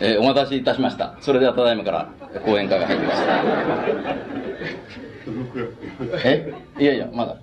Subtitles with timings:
[0.00, 1.16] えー、お待たせいたしました。
[1.20, 2.08] それではただいまから
[2.44, 3.22] 講演会が入ります。
[6.24, 6.54] え？
[6.78, 7.36] いやいや、まだ。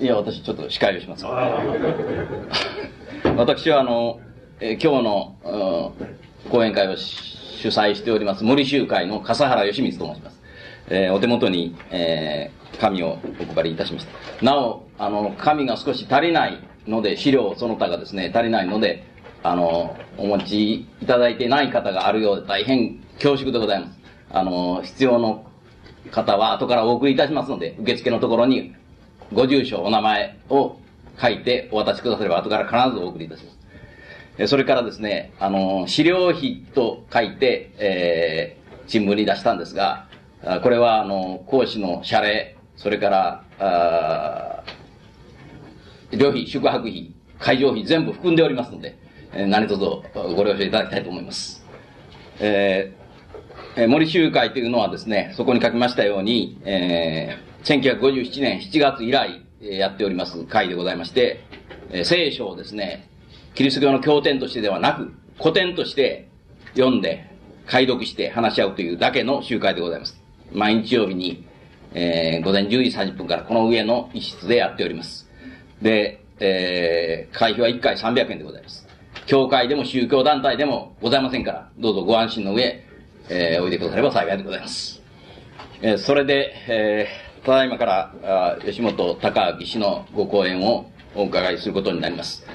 [0.00, 1.24] いや、私ちょっと司会をします。
[3.36, 4.20] 私はあの、
[4.60, 5.94] えー、今日の、
[6.50, 10.40] 講演会を主催しております森集会の笠原義光と申します。
[10.90, 14.06] えー、お手元に、えー、紙をお配りいたしまし
[14.38, 14.44] た。
[14.44, 19.04] なお、あの、紙が少し足りないので、資料その他がですね、足りないので、
[19.42, 23.98] あの、お持ちいただいてない方があるようで大変恐縮でございます。
[24.30, 25.44] あの、必要の
[26.10, 28.74] 方は後からお送りいたしますので、受付のところに
[29.32, 30.76] ご住所、お名前を
[31.20, 33.58] 書いてお渡しくだされば後から必ずお送りいたします。
[34.46, 40.06] それからですね、あの、資料費と書いて、えー、新聞に出したんですが、
[40.62, 44.62] これは、あの、講師の謝礼、それから、あ
[46.12, 48.96] 旅費、宿泊費、会場費全部含んでおりますので、
[49.32, 51.64] えー、何卒ご了承いただきたいと思います。
[52.40, 61.40] えー、森集会というのはですね、そこに書きましたように、えー、1957年7月以来、やっております会でございまして、
[61.90, 63.08] えー、聖書をですね、
[63.54, 66.28] キリスト教の経典としてではなく、古典として
[66.74, 67.28] 読んで、
[67.66, 70.18] 解読して話し合うというだけの集会でございます。
[70.52, 71.44] 毎日曜日に、
[71.92, 75.28] えー、午前10時30分からこの上の一室でやっております。
[75.82, 78.87] で、えー、会費は1回300円でございます。
[79.28, 82.82] 教会でも宗教団体でもございませんから、どうぞご安心の上、
[83.28, 85.02] えー、おいでくだされば幸いでございます。
[85.82, 92.46] えー、それで、えー、ただいまから、あ吉本隆明氏のご講演をお伺いすることになります。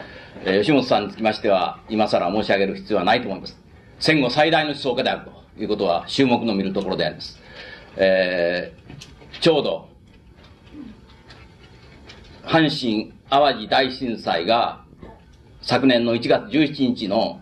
[0.46, 3.56] えー、吉本さんにつきましては、今更申し上げる必要はないと思います。
[4.00, 7.40] 戦後最大の思想家であるということは、注目の見るところであります。
[7.98, 9.90] えー、ちょうど、
[12.44, 14.83] 阪神淡路大震災が
[15.64, 17.42] 昨年の1月17日の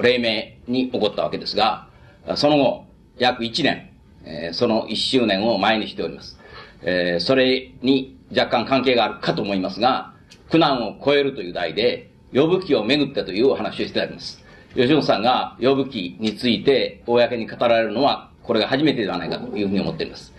[0.00, 0.18] 黎
[0.66, 1.88] 明に起こったわけですが、
[2.34, 2.86] その後、
[3.18, 3.90] 約1年、
[4.24, 6.38] え、その1周年を前にしております。
[6.82, 10.14] え、それに若干関係があるかと思いますが、
[10.50, 14.42] 苦難を超えるという題で、呼ぶ記をめぐってというお話をしてあります。
[14.74, 20.32] 吉本さんが呼ぶ記について公に語られるのはこれが初めてではないかというふうに思っています。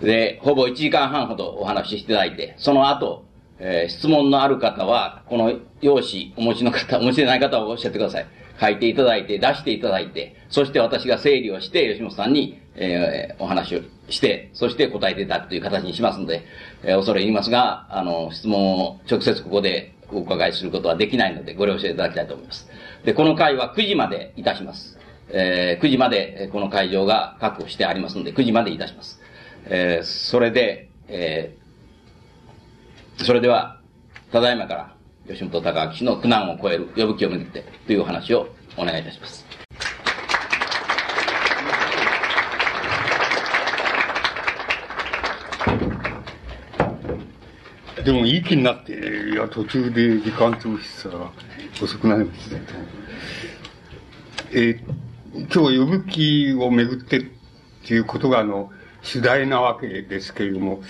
[0.00, 3.24] で、ほぼ1時間半ほどお話ししていただいて、その後、
[3.58, 8.26] えー、質問のある方は、この用紙お持ちの方、お持ちでない方はおっしゃってください。
[8.60, 16.44] 書いていただいて、出していただいて、そして私が整理をして、吉本さんに、えー、お話をして、そして答えていただくという形にしますので、
[16.82, 22.68] えー、恐れ入りますが、あの、質問を直接ここでお伺いすることはできないので、ご了承いただきたいと思います。
[23.04, 24.98] で、この会は9時までいたします。
[25.30, 29.20] えー、9時までこの会場が確保してありますので、9時までいたします。
[29.66, 31.63] えー、それで、えー、
[33.18, 33.80] それでは、
[34.32, 34.94] ただいまから、
[35.26, 39.46] 吉本隆明氏の苦難を超える呼ぶ気をめぐってというお話をお願いいたします。
[48.04, 51.30] でもいい気になって、いや、途中で時間潰したら
[51.82, 52.56] 遅くなりました。
[54.52, 55.04] えー
[55.34, 57.24] 今日呼ぶ気をめぐってっ
[57.84, 58.70] ていうことが、あの、
[59.02, 60.80] 主題なわけですけれども、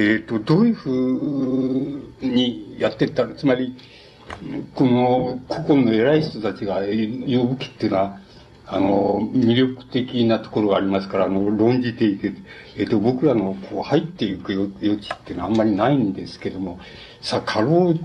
[0.00, 3.34] えっ、ー、と、どういうふうにやってったの？
[3.34, 3.76] つまり、
[4.74, 8.18] この古今の偉い人たちが呼ぶ気っていうのは、
[8.66, 12.32] あの、魅力的なところがありますから、あの、論じていて、
[12.78, 16.80] えっ、ー、と、僕らのこう入っていく余地っていうのはあんまりないんですけども、
[17.20, 18.00] さあ、かろう、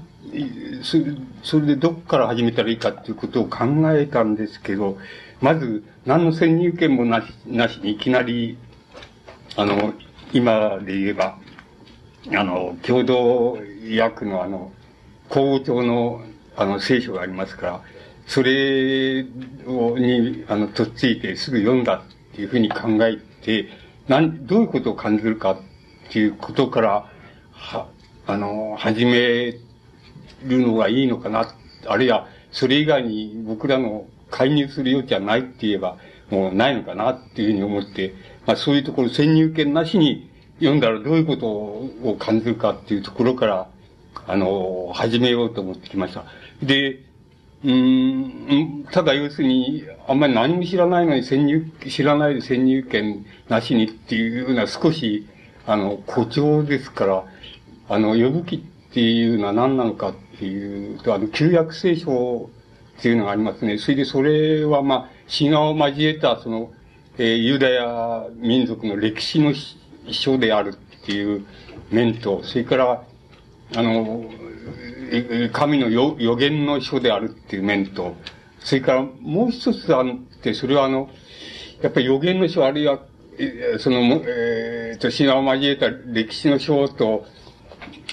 [0.83, 1.05] それ
[1.43, 4.97] それでどこから始めたらいいかっていうことを考えたんですけど、
[5.39, 8.57] まず、何の先入権もなし、なしにいきなり、
[9.55, 9.93] あの、
[10.33, 11.37] 今で言えば、
[12.33, 13.57] あの、共同
[13.99, 14.71] 訳のあの、
[15.29, 16.23] 公帳の、
[16.55, 17.81] あの、聖書がありますから、
[18.27, 19.25] それ
[19.67, 22.03] を、に、あの、とっついてすぐ読んだ
[22.33, 23.69] っていうふうに考えて、
[24.07, 25.57] なん、どういうことを感じるかっ
[26.11, 27.09] ていうことから、
[27.51, 27.87] は、
[28.25, 29.57] あの、始め
[30.43, 35.97] るのがいいのかな、あるいは、それ以外に僕らの介入する余地はないって言えば、
[36.29, 38.15] もうないのかなっていうふうに思って、
[38.47, 40.29] まあそういうところ先入権なしに
[40.59, 43.67] 読んだらどういうことを感じるかっていうところから、
[44.27, 46.25] あの、始めようと思ってきました。
[46.63, 47.01] で、
[47.63, 55.27] うん、ただ要するに、あんまり何も知らないのに先入、知らないで先入権なしにっていうのは少し、
[55.65, 57.23] あの、誇張ですから、
[57.89, 58.59] あの、呼ぶ気っ
[58.93, 62.49] ていうのは何なのかっていうと、あの、旧約聖書
[62.99, 63.77] っていうのがありますね。
[63.77, 66.71] それでそれはまあ、詩画を交えた、その、
[67.17, 69.53] えー、ユダヤ民族の歴史の
[70.11, 71.45] 書であるっていう
[71.91, 73.03] 面と、それから、
[73.75, 74.25] あの、
[75.51, 78.15] 神の予言の書であるっていう面と、
[78.59, 80.05] それからもう一つあっ
[80.41, 81.09] て、それはあの、
[81.81, 82.99] やっぱり予言の書、あるいは、
[83.79, 87.25] その、えー、と、神話を交えた歴史の書と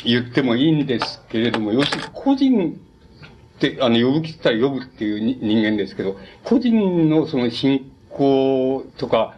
[0.05, 2.81] 言ってもいいんですけれども、要するに個人
[3.57, 9.37] って、あの、呼ぶ気ったら呼ぶっていう人間ですけど、個人のその信仰とか、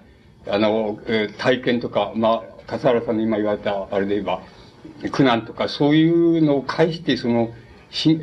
[0.49, 4.43] あの、えー、体験とか、まあ、笠原さんの今言われたあれで言えば、
[5.11, 7.51] 苦難とか、そういうのを介して、その、
[7.91, 8.19] し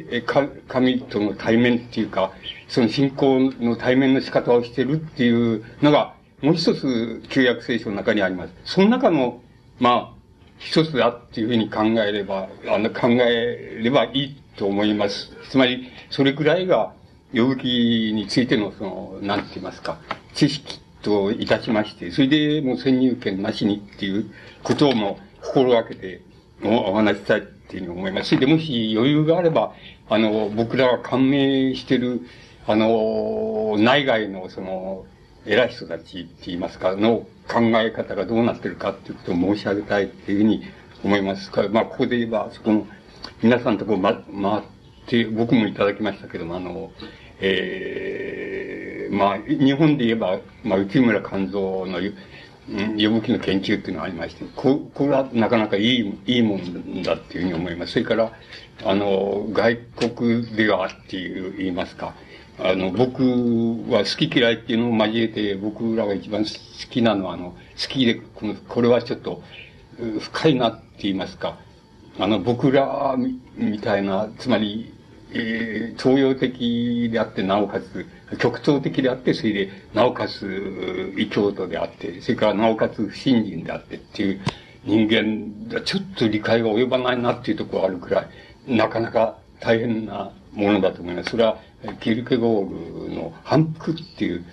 [0.68, 2.32] 神との対面っていうか、
[2.68, 8.54] その信仰の対面の仕方をしてるっていうのが、もう一つ旧約聖書の中にあります。
[8.66, 9.42] その中の、
[9.80, 10.22] まあ、
[10.58, 15.32] 一つだっていうふうに考えれば、あの、考えればいいと思います。
[15.50, 16.94] つまり、それくらいが、
[17.34, 20.00] 呼ぶ気についての、その、なんて言いますか、
[20.34, 24.32] 知識といたしまして、それでもう先入権なしにっていう
[24.64, 26.22] ことをも心がけて
[26.64, 28.30] お話したいっていうふうに思います。
[28.30, 29.74] それで、もし余裕があれば、
[30.10, 32.22] あの、僕らが感銘してる、
[32.68, 35.06] あの、内外のその、
[35.46, 40.64] 偉い人たちって言いますか、の考え方がどうなってるかっていうことを申し上げたいっていうふうに
[41.04, 42.88] 思いますから、まあ、ここで言えば、そこの、
[43.42, 44.62] 皆さんとこま、回っ
[45.08, 46.92] て、僕もいただきましたけども、あの、
[47.40, 52.00] ええー、まあ、日本で言えば、まあ、内村勘三の、
[52.98, 57.94] 呼ぶ気の研究っていうのがありまして、ここれはなかなかいい、いいもんだっていうふうに思います。
[57.94, 58.32] それから、
[58.86, 59.78] あの、外
[60.10, 62.16] 国ではっていう言いますか、
[62.58, 63.22] あの、僕
[63.92, 66.50] は好き嫌いっていうのを交えて、僕らが一番好
[66.90, 69.44] きなのは、あの、好きで、この、これはちょっと、
[70.20, 71.58] 深いなって言いますか、
[72.18, 73.18] あの、僕ら
[73.56, 74.94] みたいな、つまり、
[75.34, 78.06] えー、東洋的であって、なおかつ、
[78.38, 84.42] 極東的であって、それで、なおかつ、異教徒であって、それからなおかつ不信心であってっていう
[84.84, 88.24] 人間、ちょっと理解が及ばないなっていうところがあるくら
[88.68, 91.32] い、なかなか大変なものだと思います。
[91.32, 91.58] それは、
[92.00, 94.44] キルケゴールの反復っていう、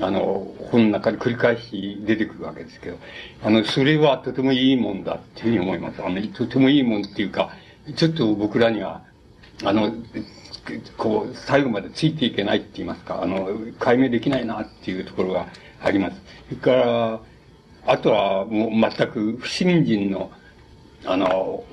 [0.00, 2.98] あの、本の中に繰り返し出てくるわけですけど、
[3.42, 6.02] あの、それはとてもいいもんだっていうふうに思います。
[6.02, 7.50] あの、とてもいいもんっていうか、
[7.96, 9.02] ちょっと僕らには、
[9.64, 9.92] あの、
[10.96, 13.48] こう、最後までついていけないって言いますか、あの、
[13.78, 15.46] 解明できないなっていうところが
[15.82, 16.20] あります。
[16.48, 17.20] それから、
[17.86, 20.30] あとはもう全く不信心の、
[21.04, 21.64] あの、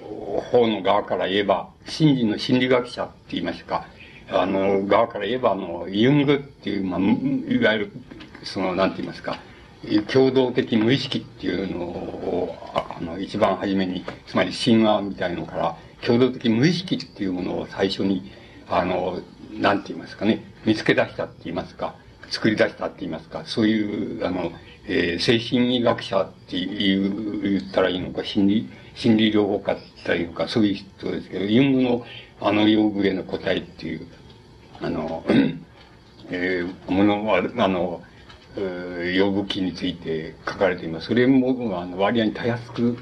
[0.51, 3.85] 方の側から言えば、信心の心理学者って言いますか、
[4.31, 7.91] あの、側から言えば、あの、ユングっていう、まあ、いわゆる、
[8.43, 9.39] その、なんて言いますか、
[10.11, 18.31] 共同的無意識っていうのを、あの、一番初めに、つまり神話みたいのから、共同的無意識っていうものを最初に、
[18.67, 19.21] あの、
[19.53, 21.95] なんて言いますかね、見つけ出したって言いますか、
[22.29, 24.51] 作り出したって言いますか、そういう、あの、
[24.87, 32.05] えー、精神医学者っていう、言ったらいいのか、心理、心理療法家って言ったらいうか、そういう人ですけど、ユングの
[32.41, 34.07] あの用具への答えっていう、
[34.81, 35.25] あの、
[36.31, 38.01] えー、ものは、あの、
[39.13, 41.07] 用具機について書かれています。
[41.07, 42.97] それも、あの、割合にたやすく、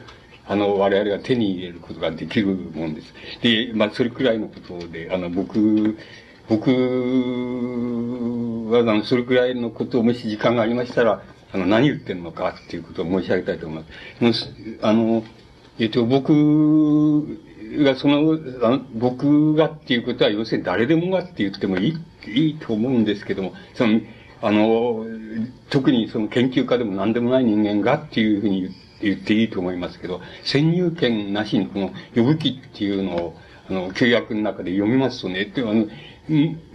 [0.48, 3.14] あの、我々が手に入れることができるもんです。
[3.42, 5.98] で、まあ、それくらいのことで、あの、僕、
[6.50, 6.72] 僕
[8.72, 11.22] は、あの、それくらいのことをもし時間がありましたら、
[11.54, 13.84] あの、何言ってんのかっていうことを申し上げたいと思い
[14.22, 14.54] ます。
[14.82, 15.24] あの、
[15.80, 16.34] えっと、僕
[17.84, 21.98] が、その、あの僕がっていうことは、要するに誰でもがって言ってもいい、
[22.28, 24.00] いいと思うんですけども、その、
[24.42, 25.06] あの、
[25.70, 33.38] 特にその研究家でも何でもない人間がっていうふうに言って、言っていいと思いますけど、先入観なしにこの呼ぶ記っていうのを、
[33.70, 35.90] あの、契約の中で読みますとね、ってあの、いわ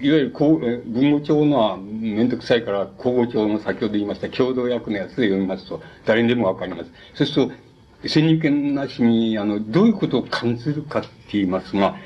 [0.00, 6.90] ゆるこう、文語帳のはめんどくさいから、口語帳の先ほど言いました共同訳のやつで読みますと、誰にでもわかります。
[7.14, 11.96] そうすると、先入観なしに、あの、どういうことを感じるかって言いますが、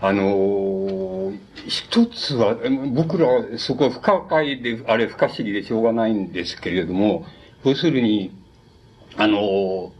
[0.00, 1.32] あの
[1.66, 2.56] 一つは、
[2.92, 7.24] 僕らはそこは不可解で、あれ不可思議でしょうがないんですけれども、
[7.64, 8.30] 要するに、
[9.16, 9.92] あの、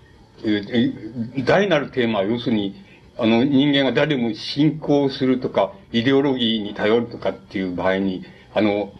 [1.44, 2.75] 大なるテーマは要するに、
[3.16, 8.92] あの、人間が誰も信仰するとか、イデオロギーに頼るとかっていう場合に、あの、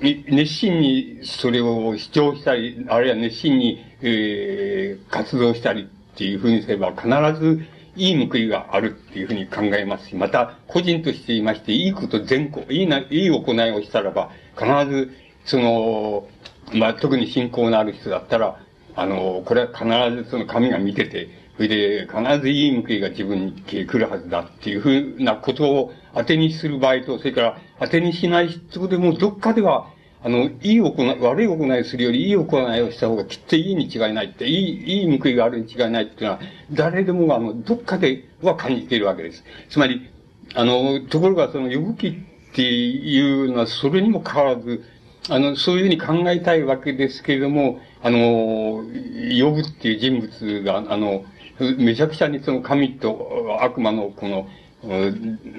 [0.00, 7.08] 熱心にそれを主張したり、あるいは熱心に、えー、活動したりっていうふうにすれば、必
[7.40, 7.64] ず
[7.96, 15.10] いい報いがあるっていうふうに考えますし、また、個人としていまして、いいこと全行、いいな、いい行いをしたらば、必ず、
[15.46, 16.28] その、
[16.74, 18.60] まあ、特に信仰のある人だったら、
[18.96, 29.88] あの、これは必ずその神が見てて、それで必ずいい報いが自分に来るはずだっていうふうなことを当てにする場合と、それから当てにしない人でもどっかでは、
[30.22, 36.40] あの、いい行い、悪い行いをするよりいい行いをした方がきっといいに違いないって、いい、いい報いがあるに違いないっていうのは、
[36.72, 39.44] 誰でもあの、どっかでは感じているわけです。
[39.68, 40.08] つまり、
[40.54, 42.12] あの、ところがその、呼ぶ気っ
[42.54, 44.82] ていうのは、それにも変わらず、
[45.28, 51.24] あの、そういうふうに考えたいわけですけれども、あの、呼ぶっていう人物が、あの、
[51.78, 54.48] めちゃくちゃにその神と悪魔のこの、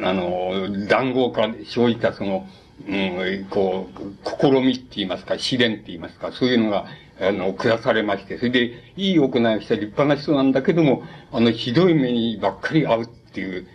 [0.04, 2.48] あの、談合から生じたその、
[2.88, 6.86] うん、こう、試みって言いますか、試練って言いますか、そういうのが、
[7.20, 13.68] あの、下されまして、それで、いい行いをした立派な人なんだけども、あの、ひどい目にばっかり会うっていう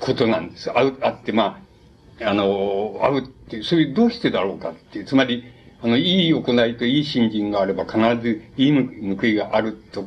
[0.00, 0.70] ことなんです。
[0.72, 1.61] 会う、会って、まあ
[2.24, 5.44] あ、の、会うっていう、それどうしてだろうかっていう、つまり、
[5.82, 10.04] あの、いい行いといい信心があれば必ずいい報いがあると、っ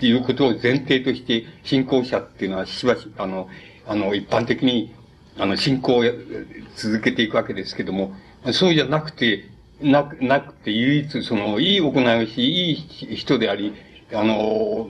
[0.00, 3.48] ていうことを前提として、信仰者っていうのはしばし、あの、
[3.86, 4.92] あの、一般的に、
[5.38, 6.04] あの、信仰を
[6.74, 8.12] 続けていくわけですけども、
[8.52, 9.44] そうじゃなくて、
[9.80, 13.74] なく、なくて、唯一、その、いい行いをし、いい人であり、
[14.12, 14.88] あの、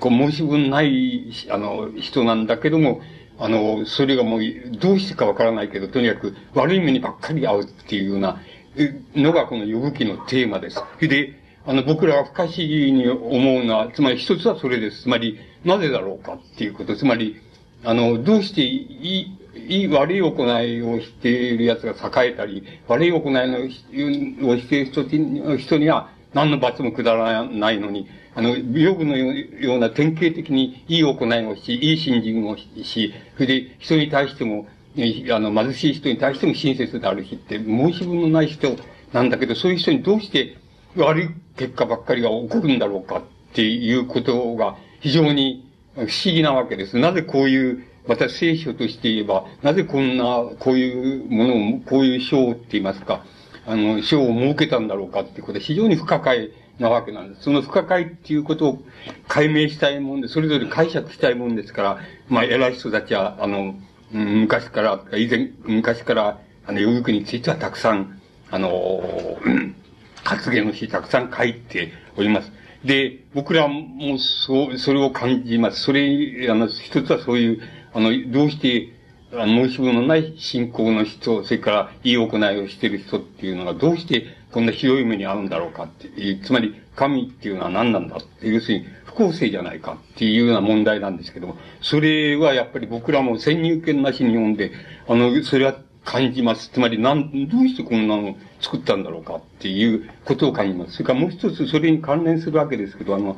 [0.00, 3.00] こう、申し分ない、あの、人なんだけども、
[3.38, 4.40] あの、それがもう、
[4.80, 8.40] どうしてかわからないけど、とにかく悪い目にばっかり合うっていうような
[9.14, 10.82] のがこの呼ぶ記のテーマです。
[11.00, 11.34] で、
[11.66, 15.02] あの、僕らが不可思議に思うのは、つまり一つはそれです。
[15.02, 16.96] つまり、なぜだろうかっていうこと。
[16.96, 17.36] つまり、
[17.84, 34.66] あの、どうしていい、いい、悪い行いをしている奴が栄えたり、悪い行いのをしている人には何の罰も下らないのに、あの、予部のような典型的にいい行いをし、いい信心をし、それで人に対しても、
[35.32, 38.76] あの、貧しい人に対しても親切であるしって、申し分のない人
[39.12, 40.56] なんだけど、そういう人にどうして
[40.96, 43.22] 悪い結果ばっかりが起こるんだろうかっ
[43.54, 46.98] ていうことが非常に不思議なわけです。
[46.98, 50.24] なぜこういうまた聖書として言えば、なぜこんな、
[50.58, 53.22] こういうものを、こういう章って言いますか、
[53.68, 57.42] あの、章を設けたんだろうかっていうことは非常に不可解なわけなんです。
[57.42, 58.78] その不可解っていうことを
[59.28, 61.98] 解明したいもんで、それぞれ解釈したいもんですから、
[62.28, 63.74] まあ、偉い人たちは、あの、
[64.10, 68.18] 昔から、以前、昔から、あの、洋服についてはたくさん、
[68.50, 69.02] あの、
[70.24, 72.50] 発言をして、たくさん書いております。
[72.86, 75.82] で、僕らもそう、それを感じます。
[75.82, 77.60] それ、あの、一つはそういう、
[77.92, 78.94] あの、どうして、
[79.30, 94.72] 申し分のない信仰の人、それからいい行いをしている人っていうのがどうしてこんなひどい目に遭うんだろうかっていう、つまり神っていうのは何なんだって、要するに不公正じゃないかっていうような問題なんですけども、それはやっぱり僕らも先入見なしに読んで、
[95.06, 96.70] あの、それは感じます。
[96.70, 100.92] つまり、なん、どうしてこんなの作ったんだろうかっていうことを感じます。
[100.94, 103.36] それからもう一つそれに関連するわけですけど、あの、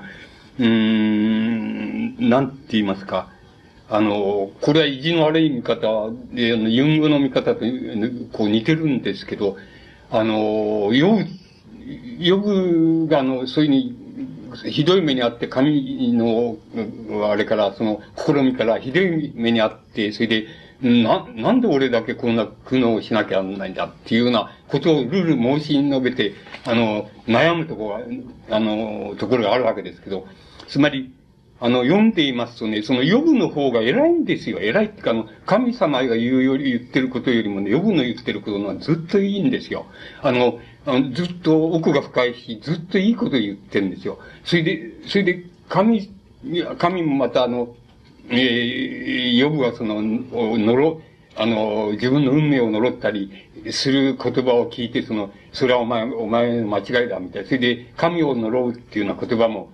[0.58, 3.28] うーん、なんて言いますか、
[3.92, 7.64] あの、これは意地の悪い見方で、あの、ユングの見方と、
[8.32, 9.56] こう似てるんですけど、
[10.10, 11.26] あの、ヨブ、
[12.18, 16.56] ヨブがあの、そういうふうに、ひどい目にあって、神の、
[17.28, 20.46] あれから、その、試みからひどい目にあって、それで、
[20.82, 28.04] な、なんで俺だけこんな苦悩をしなきゃならないんだっていうようなことをルール申し述べて、あの、悩むところ
[28.48, 30.28] が、あの、ところがあるわけですけど、
[30.68, 31.12] つまり、
[31.60, 34.58] あの、読んでいますとね、その予部の方が偉いんですよ。
[34.60, 39.86] 偉いってか、あの、神様が言うより、言ってることよりもね、予部の言ってることのはずっといいんですよ。
[40.22, 44.18] あの、あのずっと奥が深いし、ずっといいこと言ってるんですよ。
[44.44, 46.10] それで、それで、神、
[46.78, 47.74] 神もまたあの、
[48.30, 51.02] えー、予部はその、のろ、
[51.36, 53.30] あの、自分の運命を呪ったり
[53.70, 57.48] する言葉を聞いて、その、それはお前、お前の間違いだ、みたいな。
[57.48, 59.70] それで、神を呪うっていうような言葉も、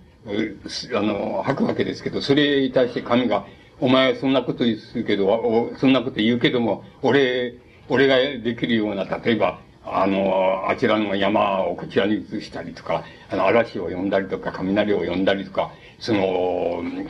[0.95, 3.47] あの、吐くわけですけど、それに対して神が、
[3.81, 7.55] お前そんなこと言うけど、そんなこと言うけども、俺、
[7.89, 17.07] 俺ができるような、例えば、あの、あちらの山をこちらに移したりとか、あの、嵐を呼んだりとか、雷を呼んだりとか、その、うん、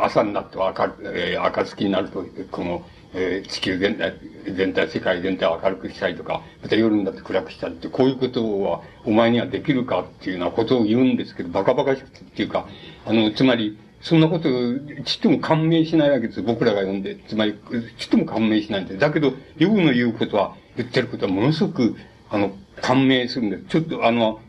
[0.00, 2.82] 朝になって明る、えー、暁になると、この、
[3.18, 4.14] えー、地球全体、
[4.54, 12.68] 全体、世界全体を明るくしたりとか、また夜になって暗くしたりって、こういうことはお前にはできるかっていうようなことを言うんですけど、バカバカしくてっていうか、
[13.06, 14.48] あの、つまり、そんなこと、
[15.04, 16.42] ちっとも感銘しないわけです。
[16.42, 17.16] 僕らが読んで。
[17.26, 17.54] つまり、
[17.98, 19.00] ちっとも感銘しないんです。
[19.00, 21.96] だけど、ヨブの言うことは、言ってることはものすごく、
[22.28, 23.64] あの、感銘するんです。
[23.64, 24.40] ちょっと、あの、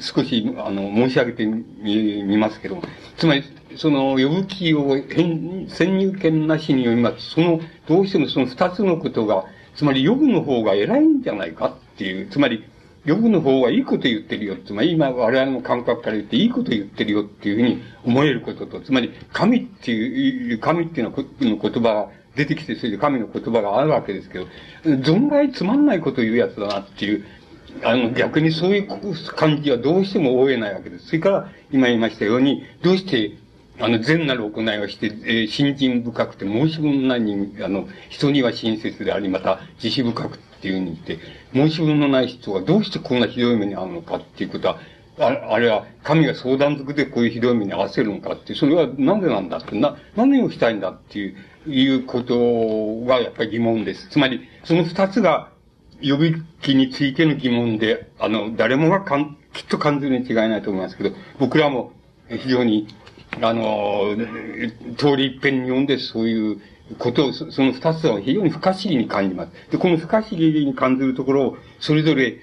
[0.00, 2.80] 少し、あの、申し上げてみ、ますけど。
[3.18, 3.42] つまり、
[3.76, 4.96] その、呼ぶ気を
[5.68, 7.30] 先入見なしに読みます。
[7.30, 9.44] その、どうしてもその二つのことが、
[9.76, 12.64] つまり呼ぶの方が偉いんじゃないかっていう、つまり、
[13.06, 14.56] 呼ぶの方がいいこと言ってるよ。
[14.64, 24.46] つまり今我々の感覚から言っていいこと言ってるよっていうふうに思えることと、つまり神っていう、神っていうの言葉が出てきて、それで神の言葉があるわけですけど、
[24.84, 27.24] 存外つまんないこと言うやつだなっていう、
[27.82, 28.88] あの、逆にそういう
[29.34, 31.08] 感じはどうしても覆えないわけです。
[31.08, 33.36] それから、今言いましたように、どうして
[33.80, 41.18] あの、善なる行いをして、えー、信心深くて申し分ないに、あの、人には親切であり、また、慈悲深くっていうふうに言って、
[41.52, 44.78] 申し分のない人がどうしてこんなひどい目に遭うのかっていうことは、
[45.18, 54.08] ああれは、神が相談づくでこういうひどい目に遭わせるのかって、それはなんでなんだって、な、何をしたいんだっていう、いうことがやっぱり疑問です。
[54.08, 55.50] つまり、その二つが
[56.00, 61.92] 予備機についての疑問で、あの、誰もがかん、きっと感じるに違いないと思いますけど、僕らも
[62.28, 62.88] 非常に、
[63.40, 64.16] あの、
[64.96, 66.60] 通り一遍に読んでそういう
[66.98, 69.70] ことを、その二つは非常に不可思議に感じます。
[69.70, 72.40] で、この不可思議に感じるところを、それぞれ、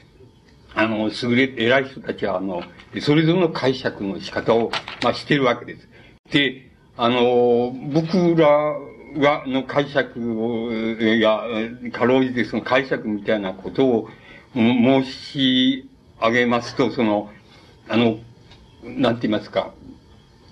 [0.73, 2.63] あの、優れ、偉い人たちは、あの、
[3.01, 4.71] それぞれの解釈の仕方を、
[5.03, 5.87] まあ、してるわけです。
[6.31, 11.43] で、あの、僕らは、の解釈を、いや、
[11.91, 14.09] かろうじてその解釈みたいなことを
[14.53, 15.89] 申し
[16.21, 17.29] 上げますと、その、
[17.89, 18.19] あの、
[18.83, 19.73] なんて言いますか、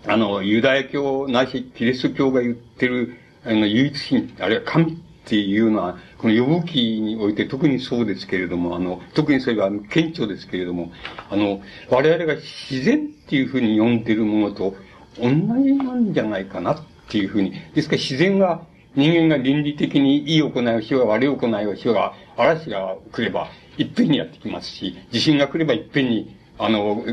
[0.10, 3.13] あの、ユダヤ教ないし、キリスト教が言ってる、
[3.46, 10.92] あの、唯一神、あるいは神っていうのは、この予防期において特にそうですけれども、あの、特にそれが顕著ですけれども、
[11.30, 11.62] あの、
[11.92, 14.74] 我々が自然っていうふうに呼んでるものと
[15.20, 17.54] 同じなんじゃないかなっていうふうに。
[17.75, 18.63] ですから自然が、
[18.96, 23.48] 人間が倫理的にいい行いをしようが悪い行いをしようが、嵐が来れば、
[23.78, 27.06] いっぺんにやってきますし、地震が来ればいっぺんに、あの、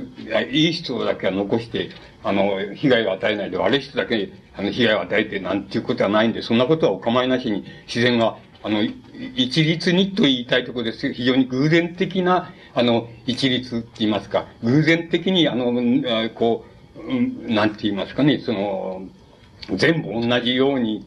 [0.51, 1.91] いい人だけは残して、
[2.27, 8.83] あの、被害を与えないで、悪い人だけに、あの、被害を与えてなんていうことはないんで、そんなことはお構いなしに、自然が、あの、
[9.37, 11.13] 一律にと言いたいところです。
[11.13, 15.73] 非常に偶然的な、あの、一律って言いますか、偶然的に、あの、
[16.31, 16.65] こ
[16.97, 19.03] う、なんて言いますかね、その、
[19.77, 21.07] 全部同じように、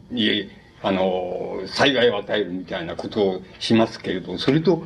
[0.82, 4.84] あの、災害を与えるみたいなことをしますけれど、それと、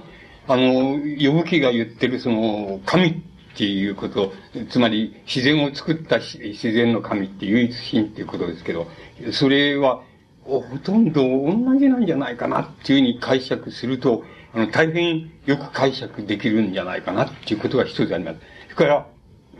[0.48, 3.22] あの、呼ぶ気が言ってるその、神
[3.54, 4.32] っていうこと、
[4.68, 8.88] つまり自然を作った自然の神って唯一神っていうことですけど、
[9.32, 10.02] それは、
[10.42, 18.38] ほとんど同じなんじゃないかなっていうふうに解釈すると、あの、大変よく解釈できるんじゃないかなっていうことが一つあります。
[18.64, 19.06] それから、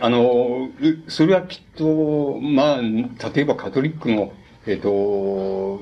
[0.00, 0.68] あの、
[1.06, 4.32] それはきっと、まあ、例えばカトリックの、
[4.66, 5.80] えっ、と、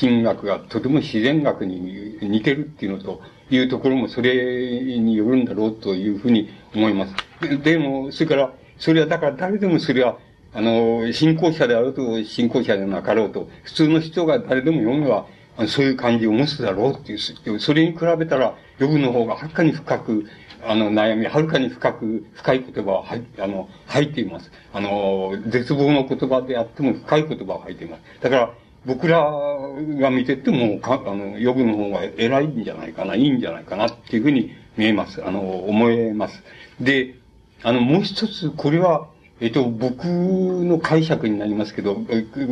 [0.00, 7.14] 神学がとても自然学に似てるっていうのと、いうところもそれによるんだろうというふうに思います。
[7.62, 10.18] でも、それから、それはだから誰でもそれは、
[10.52, 15.26] あの、信仰者であろうと、信仰者でなかろうと、普通の人が誰でも読めば、
[15.68, 20.26] そういう感じを持つだろうっていう、それに比べたら、読むの方がはるかに深く、
[20.66, 24.50] あの、悩み、はるかに深く、深い言葉を入あの、入っています。
[24.72, 28.02] あの、絶望の言葉であっても深い言葉を入っています。
[28.20, 28.54] だから、
[28.86, 29.30] 僕ら
[29.98, 35.24] が見てても、かあの、読むの方が偉いんじゃないかな、いいんじゃないかなっていうふうに見えます。
[35.24, 36.42] あの、思えます。
[36.80, 37.14] で、
[37.62, 39.08] あの、もう一つ、これは、
[39.40, 41.96] えっと、僕の解釈になりますけど、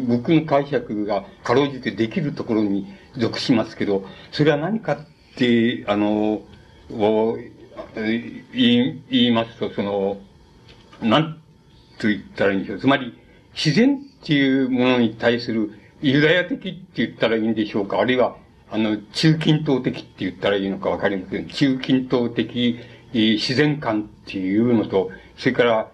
[0.06, 2.86] 僕の解釈がかろうじてできるところに
[3.16, 4.98] 属しますけど、それは何かっ
[5.36, 6.42] て、あの、
[7.94, 10.18] 言いますと、その、
[11.02, 11.40] なん
[11.98, 12.78] と言ったらいいんでしょう。
[12.78, 13.14] つまり、
[13.54, 18.36] 自然っていうものに対するユダヤ的って言ったらいいんでしょうかあるいは、
[18.70, 21.48] あの、中近東的って言ったらいいのかわかりません。
[21.48, 22.78] 中近東的
[23.12, 25.90] 自然観っていうのと、それから、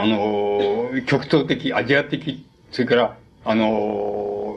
[0.00, 4.56] あの、極東的、アジア的、それから、あの、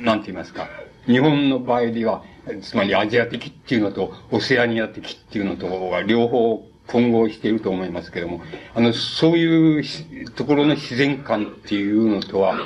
[0.00, 0.68] なんて言いますか。
[1.06, 2.22] 日本の場合では、
[2.62, 8.40] つまりアジア的っていうのと、オセアニア的っていうのとは両方混合していると思いますけども、
[8.74, 12.56] あの、そういうところの自然観っていうのとは、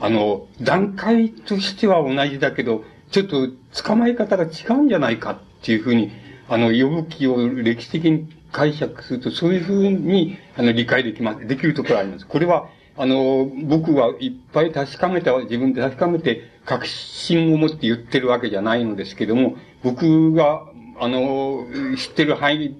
[0.00, 3.48] あの、段階としては同じだけど、ちょっと
[3.82, 6.10] 捕まえ方が違うんじゃないかっていうふうに、
[6.48, 12.26] あの、呼ぶ気を歴史的に解釈すると、そういうふうに、あの、理解できます、できるところがあります。
[12.26, 20.64] これは、あの、僕はいっぱい確かめた、自分で確かめて、確信を持って言ってるわけじゃないのですけども、僕が、
[21.00, 22.76] あの、知ってる範囲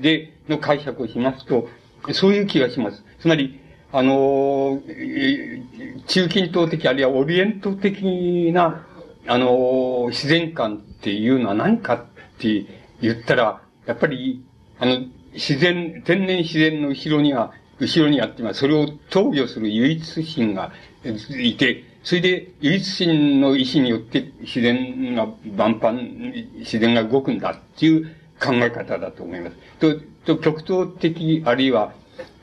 [0.00, 1.68] での解釈をしますと、
[2.12, 3.04] そういう気がします。
[3.20, 3.60] つまり、
[3.92, 4.82] あの、
[6.06, 8.86] 中近東的、あるいはオリエント的な、
[9.26, 12.04] あの、自然観っていうのは何かっ
[12.38, 12.66] ていう
[13.02, 14.44] 言ったら、やっぱり、
[14.78, 15.00] あの、
[15.34, 20.72] 自然、天然自然の後ろには、後ろにあって、それを投与する唯一心が
[21.04, 25.96] いて、それで唯一心の意志によって自然が万端、
[26.58, 28.06] 自然が動くんだっていう
[28.40, 29.56] 考え方だと思います。
[29.78, 31.92] と、と極東的、あるいは、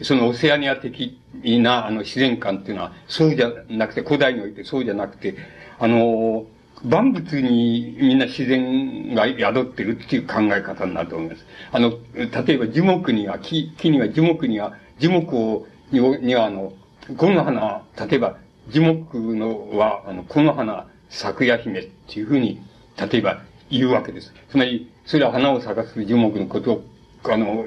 [0.02, 5.36] そのオセアニア的な、あの、自然観っていうのは、そうじゃなくて、古代においてそうじゃなくて、
[5.78, 6.46] あの、
[6.84, 11.46] 万物にみんな自然が宿ってるっていう考え方になると思います。
[11.72, 16.74] あの、例えば樹木には、木、木には樹木には、樹木を、には、あの、
[17.18, 18.38] この花、例えば、
[18.70, 22.62] 樹木のは、あの、この花、咲夜姫っていうふうに、
[22.98, 24.34] 例えば言うわけです。
[24.50, 26.84] つまり、それは花を咲かす樹木のことを、
[27.24, 27.66] あの、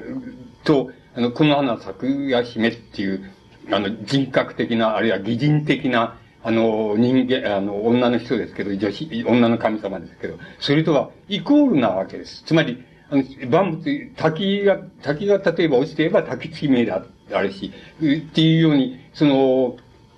[0.63, 3.31] と、あの、この花咲くやしめっていう、
[3.71, 12.43] あの、人格的な、あるいは擬人的な、あの、人間、あの、女の人ですけど、女子、女の神様ですけど、それとはイコールなわけです。
[12.45, 18.01] つまり、あの、万物、滝が、滝が例えば落ちていれば滝地名だ、あるし、っ
[18.33, 19.77] ていうように、その、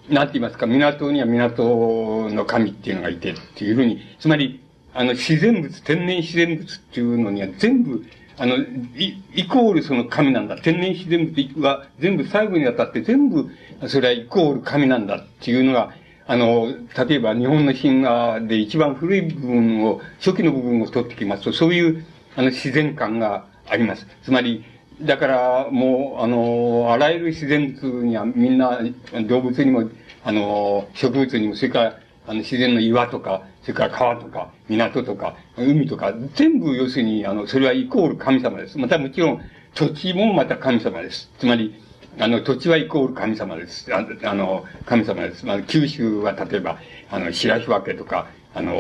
[0.10, 4.62] なんて言いますか、港には港の神っていうのがいてっていうふうに、つまり、
[4.94, 8.04] あの、自然物、天然自然物っていうのには全部、
[8.38, 10.58] あの、イイコールその神なんだ。
[10.58, 13.50] 天然自然物は全部最後にあたって全部、
[13.88, 15.94] それはイコール神なんだっていうのが、
[16.28, 16.74] あの、
[17.08, 24.08] 例えば日本の神話で一番古い部分を、初期の部分を取ってきますと、そういう、あの、自然感があります。
[24.24, 24.66] つまり、
[25.02, 28.80] だから、もう、あの、あらゆる自然物にはみんな、
[29.28, 29.90] 動物にも、
[30.24, 38.80] あの、植物にも、それから、あの、自然の岩とか、それから川とか、港とか、海とか、全部要するに、あの、それはイコール神様です。
[38.80, 39.42] またもちろん、
[39.76, 41.30] 土地もまた神様です。
[41.38, 41.76] つまり、
[42.18, 43.94] あの、土地はイコール神様です。
[43.94, 45.46] ああの、神様です。
[45.46, 46.80] まあ、九州は例えば、
[47.12, 48.74] あの、白石分けとか、あの、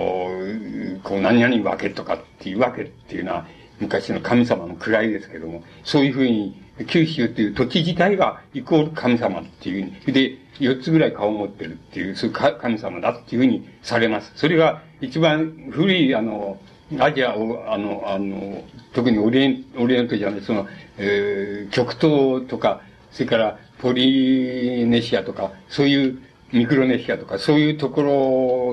[1.03, 3.45] こう、何々分けとかっていうわけっていうのは、
[3.79, 14.31] 昔の神様の位ですけども、そういうふうに、九州っていう土地自体がイコール神様っていうふうに、で、四つぐらい顔を持ってるっていう、そういう神様だっていうふうにされます。
[14.35, 16.57] それが一番古い、あの、
[16.99, 20.67] アジアを、あの、あの、特にオリエンオリエントじゃない、その、
[20.97, 22.81] えー、極東とか、
[23.15, 26.19] それからポリネシアとか、そういう
[26.51, 28.01] ミクロネシアとか、そういうとこ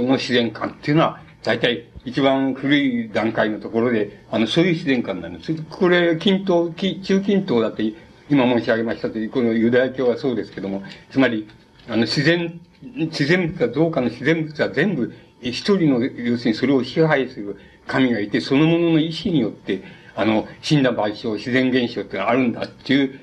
[0.00, 5.54] ろの自然観っていうのは、大体一番古い段階のところで、あの、そういう自然観なんです。
[5.70, 7.84] これ、近東、中近東だって、
[8.28, 11.46] 今申し上げましたという、このユダヤ教はそうですけども、つまり、
[11.88, 19.84] あの、自然、自然物は、どうかの自然物は全部、一人の、要するにそれを支配する神がいて、そのものの意志によって、
[20.16, 23.20] あの、死んだ賠償、自然現象ってあるんだっていう、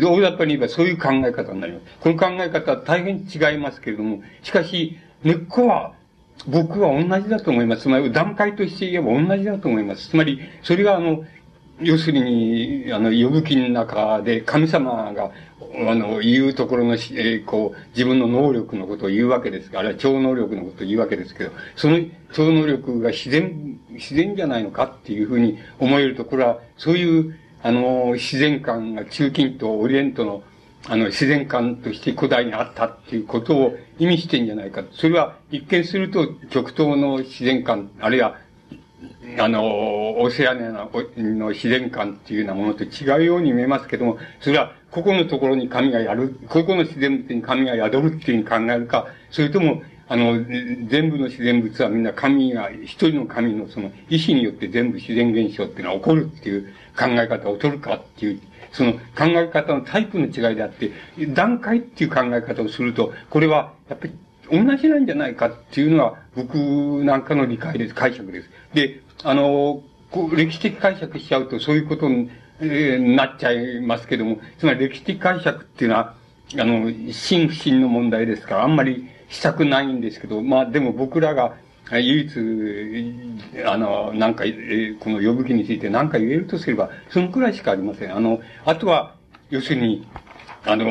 [0.00, 1.84] 大雑把に言えばそういう考え方になります。
[2.00, 5.92] この考え方は大変違いますけれども、しかし、根っこは、
[6.48, 7.82] 僕は同じだと思います。
[7.82, 10.08] つまり、段階として言えば同じだと思います。
[10.08, 11.24] つまり、それがあの、
[11.80, 15.30] 要するに、あの、呼ぶ気の中で神様が、
[15.88, 22.00] あの、言うところの、えー、こう、自分の能力のことを言うわけですが、あるいは超能力のことを言うわけですけど、その
[22.32, 30.42] 超能力が自然、自然じゃないのかっていうふうに思えると、これは、そういう、あの、自然観が中近東、オリエントの、
[30.88, 34.82] あの、自然観として古代にあったっていうことを意味してんじゃないか。
[34.92, 38.36] それは一見すると極東の自然観、あるいは、
[39.38, 50.44] あの、オセアニアの自然観っていうようなものと違うように見えますけども、それはここのところに神がやる、ここの自然に神が宿るっていうふうに考えるか、それとも、あの、
[50.88, 58.40] 全部の自然物はみんな神が、一人の神のその意志によって全部自然現象っていうのは起こるっていう考え方を取るかっていう、
[58.72, 60.90] その考え方のタイプの違いであって、
[61.28, 64.12] 段階っていう考え方をすると、これはやっぱり
[64.50, 66.56] 同じなんじゃないかっていうのは僕
[67.04, 68.50] なんかの理解です、解釈です。
[68.74, 72.30] で、あの、こう歴史的解釈しちゃうとそういうことに、
[73.16, 76.14] なっちゃいますけども、つまり歴史的解釈っていうのは、
[76.58, 81.56] あの、真不信の問題ですから、あんまりしたくないんですけど、まあでも僕らが
[81.90, 84.44] 唯一、あの、なんか、
[85.00, 88.14] この呼ぶ気について何か言えるとすれば、そのくらいしかありません。
[88.14, 89.14] あの、あとは、
[89.50, 90.06] 要するに、
[90.64, 90.86] あの、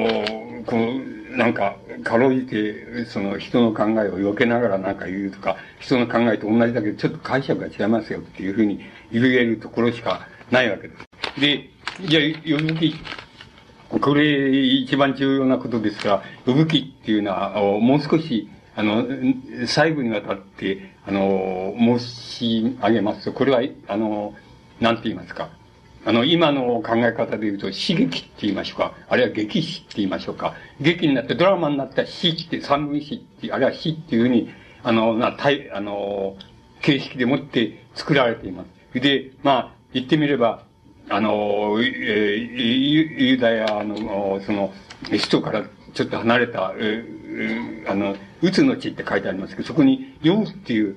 [0.66, 11.40] こう、なんか、かろうじて、その人の考えを避けながらなんか言うとか、人の考えと同じだけど、ちょっと解釈が違いますよっていうふうに言えるところしかないわけです。
[11.40, 11.70] で、
[12.06, 12.96] じゃあ、呼ぶ気、
[14.00, 19.06] これ一番重要なことですから、呼ぶ気っていうのは、もう少し、あの、
[19.68, 24.34] 細部にわたって、あの、申し上げますと、これは、あの、
[24.80, 25.50] なんて言いますか。
[26.04, 28.94] あの、今の考え方で言うと、刺激って言いましょうか。
[29.10, 30.56] あるいは劇詞って言いましょうか。
[30.80, 34.50] 劇になって、ドラマになった詩って、三分詩って、あるいは詩っていうふうに、
[34.84, 36.38] あの、な、たい、あの、
[36.82, 39.00] 形式でもって作られています。
[39.00, 40.64] で、まあ、言ってみれば、
[41.12, 50.96] あの、えー、ユダヤの、その、首都からちょっと離れた、えー、あの、うつの地って書いてありますけど、そこに、ヨウっていう、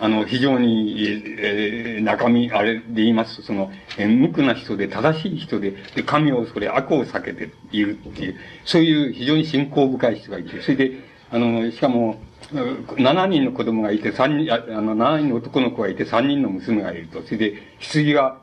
[0.00, 10.92] あの、非常に、えー、中身、あれで言いますと、その、えー、無垢な人で、正しい人で、で、神をそれ、悪を避けているっていう、そういう非常に信仰深い人がいて、それで、
[11.30, 12.20] あの、しかも、
[12.50, 17.22] 7人の子供がいて、3人、あの、7人の男の子がいて、3人の娘がいると。
[17.22, 18.38] それで、羊が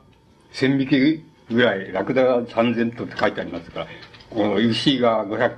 [0.53, 3.88] 1000匹ぐらい、ラクダが3000頭って書いてありますから、
[4.29, 5.51] この牛が500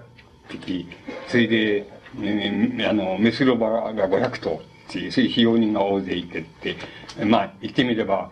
[0.49, 0.88] 匹、
[1.27, 1.88] それで、
[2.88, 4.71] あの、メスロバが500頭。
[4.91, 6.75] っていう、そういう費用人が大勢いてって、
[7.25, 8.30] まあ、言ってみれば、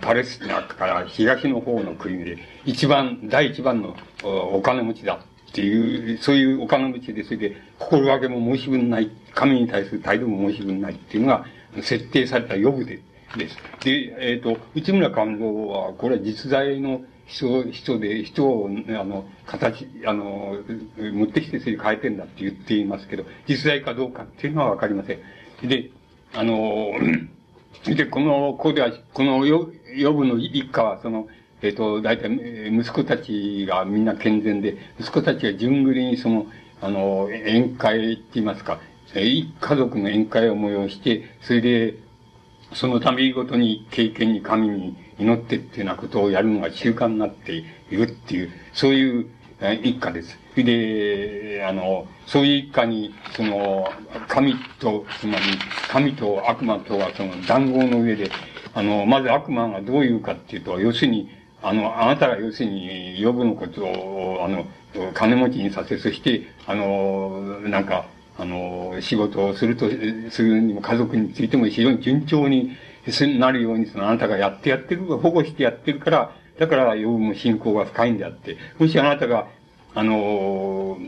[0.00, 5.14] パレスチナから東の方の国で、一番、第一番のお金持ちだ
[5.50, 11.44] っていう、そういうお金持ちで、それで、心がけも申し分ない、神に対する態度も申し分ないっていうのが、
[11.82, 13.00] 設定された予部で、
[13.38, 13.56] です。
[13.84, 20.58] で、えっ、ー、と、内村官房は、これは実在の人、人で、人を、あの、形、あの、
[20.98, 25.14] 持ってきてそれ変えてんだって言っていますけど、実在かどうかっていうのはわかりませ
[25.62, 25.68] ん。
[25.68, 25.90] で、
[26.34, 26.92] あの、
[27.84, 31.26] で、この、ここでは、このよ予部の一家は、その、
[31.62, 32.30] えっ、ー、と、大体、
[32.68, 36.46] 息子たちがみんな健全で、息子たちが順繰りにその、
[36.80, 38.80] あの、宴会って言いますか、
[39.14, 41.94] 一家族の宴会を催して、それで、
[42.74, 49.26] そのためごとに経験に神に祈ってっていうようなことをやるのが習慣になっているっていう、そういう
[49.82, 50.38] 一家です。
[50.56, 53.88] で、あの、そういう一家に、その、
[54.28, 55.44] 神と、つまり、
[55.88, 58.30] 神と悪魔とはその談合の上で、
[58.74, 61.30] あの、まず悪魔がどういうかっていうと、要するに、
[61.62, 64.66] あの、あなたが要するに、呼ぶのことを、あの、
[65.14, 68.06] 金持ちにさせ、そして、あの、なんか、
[68.38, 69.88] あの、仕事をすると、
[70.30, 72.76] するにも家族についても非常に順調に
[73.38, 79.48] なるように、そのあなたがやってやってる、保護してやってるから、だから、呼ぶも信仰が深いんであって、もしあなたが、
[79.94, 80.98] あの、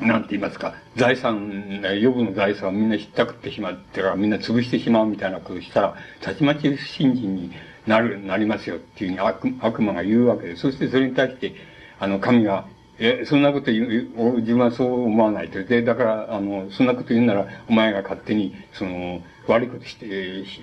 [0.00, 7.52] なんて言いますか、財産、予部の財産をみんなひったくってしまってから、みんな潰してしまうみたいなことをしたら、たちまち不信心に
[7.86, 10.62] なる、なりますよっていうふうに悪悪魔が言うわけです。
[10.62, 11.54] そしてそれに対して、
[11.98, 12.66] あの、神が、
[12.98, 15.62] え、そんなこと言う、自分はそう思わないと。
[15.62, 20.60] で、だから、あの、そんなこと言うなら、お前が勝手に、その、悪いことして、し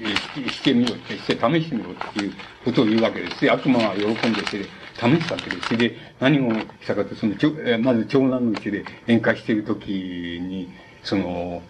[0.50, 2.34] してみろって、して試してみろっていう
[2.66, 3.42] ことを言うわけです。
[3.42, 5.78] で、悪魔は喜んで、それで、試したわけです。
[5.78, 7.36] で、何をしたかと、その、
[7.80, 10.70] まず長男のうちで宴会しているときに、
[11.04, 11.62] その、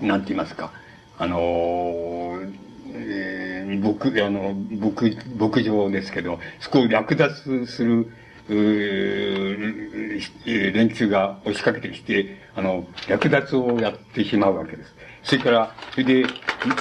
[0.00, 0.72] なんて言いますか、
[1.18, 2.40] あの、
[2.92, 8.10] えー、僕、あの、牧、牧場ですけど、そこを略奪する、
[10.74, 14.92] 連中が押しかけてきて、あの、略奪をやってしまうわけです。
[15.22, 16.24] それから、それで、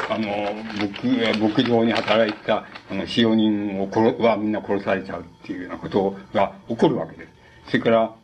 [0.10, 1.08] あの、牧、
[1.40, 7.30] 牧場に働いた、あの、使用人を殺、はみんな殺されちゃうっていうようなことが起こるわけです。
[7.68, 8.16] それから、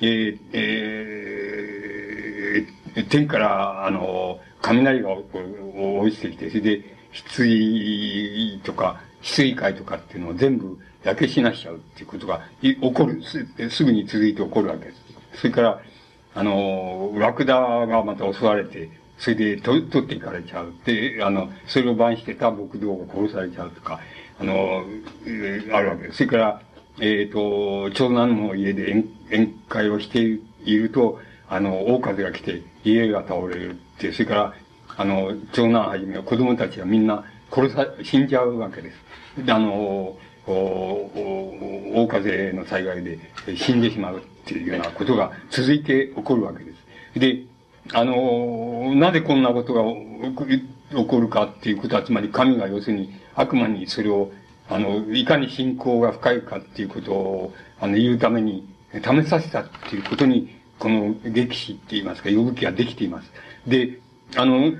[0.00, 5.28] えー、えー、天から、あの、雷が落
[6.10, 6.80] ちてきて、それで、
[7.12, 15.40] 羊とか、羊飼いとかっていうのを全部焼け死なしちゃうっていうことが起こるす、すぐに続いて起こるわけです。
[15.40, 15.80] それから、
[16.34, 18.88] あの、ラクダがまた襲われて、
[19.18, 20.72] それで取取っていかれちゃう。
[20.84, 24.00] で、あの、それを番してた牧道が殺されちゃうとか、
[24.40, 24.84] あの、
[25.72, 26.16] あるわけです。
[26.16, 26.62] それから、
[27.00, 30.20] えっ、ー、と、長男の家で宴会をして
[30.64, 34.54] いると、あの、大風が来て家が倒れるって、それから、
[34.96, 38.90] あの、長男はじめ子供たちがみんな殺さ、死んじゃうわけで
[39.36, 39.44] す。
[39.44, 43.18] で、あの、大風の災害で
[43.56, 46.72] 死んでしまうっていうようなことが続いて起こるわけで
[47.14, 47.20] す。
[47.20, 47.42] で、
[47.92, 54.30] あの、なぜこんなことが起こるかっていうことは、つまり神が要するに悪魔にそれを、
[54.68, 63.30] あの、いかに信仰が深いかっていうことを、あの、言うために、試させたっていうことに、この歴史って言いますか、呼ぶ気ができています。
[63.66, 63.98] で、
[64.36, 64.72] あの、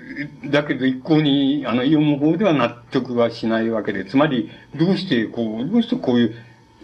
[0.51, 6.35] だけど一向に、あの、読む方では納得はしないわけで、つまり、どうして、こう、どうしてこういう、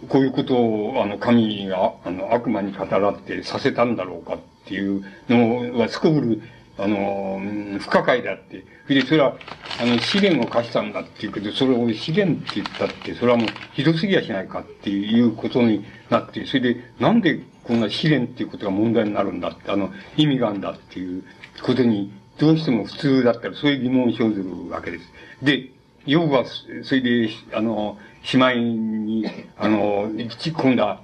[0.07, 6.41] こういうことを、あの、神が、あの、悪魔に語らってさせたんだろうかっていうのは、すこぶる、
[6.77, 7.41] あの、
[7.79, 9.35] 不可解であって、それで、それは、
[9.79, 21.23] あの、試練を課したんだっていうけど、それを試練って言ったって、それはもう、ひどすぎやしないかっていうことになって、それで、なんでこんな試練っていうことが問題になるんだって、あの、意味があるんだっていう
[21.61, 25.05] ことにどうしても普通だったらそういう疑問を生ずるわけです。
[25.43, 25.69] で、
[26.07, 26.43] 要は、
[26.83, 29.27] それで、あの、しまいに、
[29.59, 31.01] あの、突っ込んだ、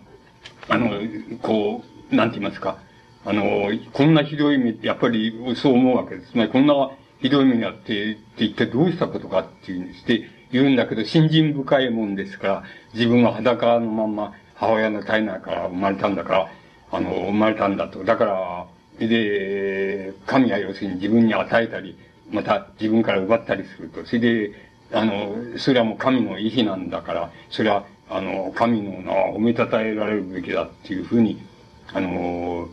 [0.68, 0.90] あの、
[1.44, 2.80] こう、なんて言いますか、
[3.24, 6.32] あの、こんなひどい目って、やっぱりそう思うわけです。
[6.32, 6.74] つまり、こんな
[7.22, 10.06] ひどい目にあって、って一体どうしたことかっていうんです。
[10.52, 12.64] 言うんだけど、信心深いもんですから、
[12.96, 16.50] 自分は裸のまま母親の体内から生まれたんだから、
[16.92, 18.04] あの、生まれたんだと。
[18.04, 18.68] だから、
[19.00, 21.98] で、神は要するに自分に与えたり、
[22.32, 24.06] また自分から奪ったりすると。
[24.06, 24.52] それで、
[24.92, 31.42] あの、それはもう神の意志なんだから、それは、あの、神の名は褒めたたえられるべきだっていうふうに、
[31.94, 32.68] あの、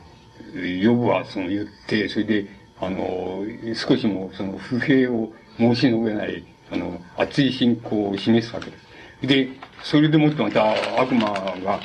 [0.54, 2.46] ヨブはその言って、それで、
[2.80, 8.84] あの、少しもその不平を申し述べない、あの、熱い信仰を示すわけです。
[9.26, 9.48] で、
[9.82, 11.30] それでもってまた悪魔
[11.64, 11.80] が、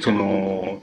[0.00, 0.80] その、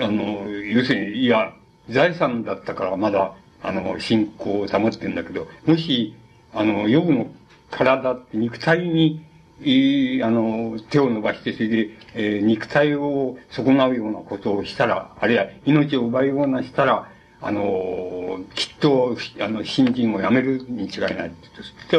[0.00, 1.54] あの、要するに、いや、
[1.90, 6.14] 財産だったからまだ、あの、信仰を保ってんだけど、もし、
[6.54, 7.26] あの、ヨブの
[7.70, 9.24] 体、肉体に、
[9.64, 17.08] いあの、手を伸ばして、それで、えー、肉体を損なうようなことをしたら、あるいは命を奪うようなしたら、
[17.40, 21.30] あの、きっと、あの、信心をやめるに違いない。
[21.56, 21.98] そして、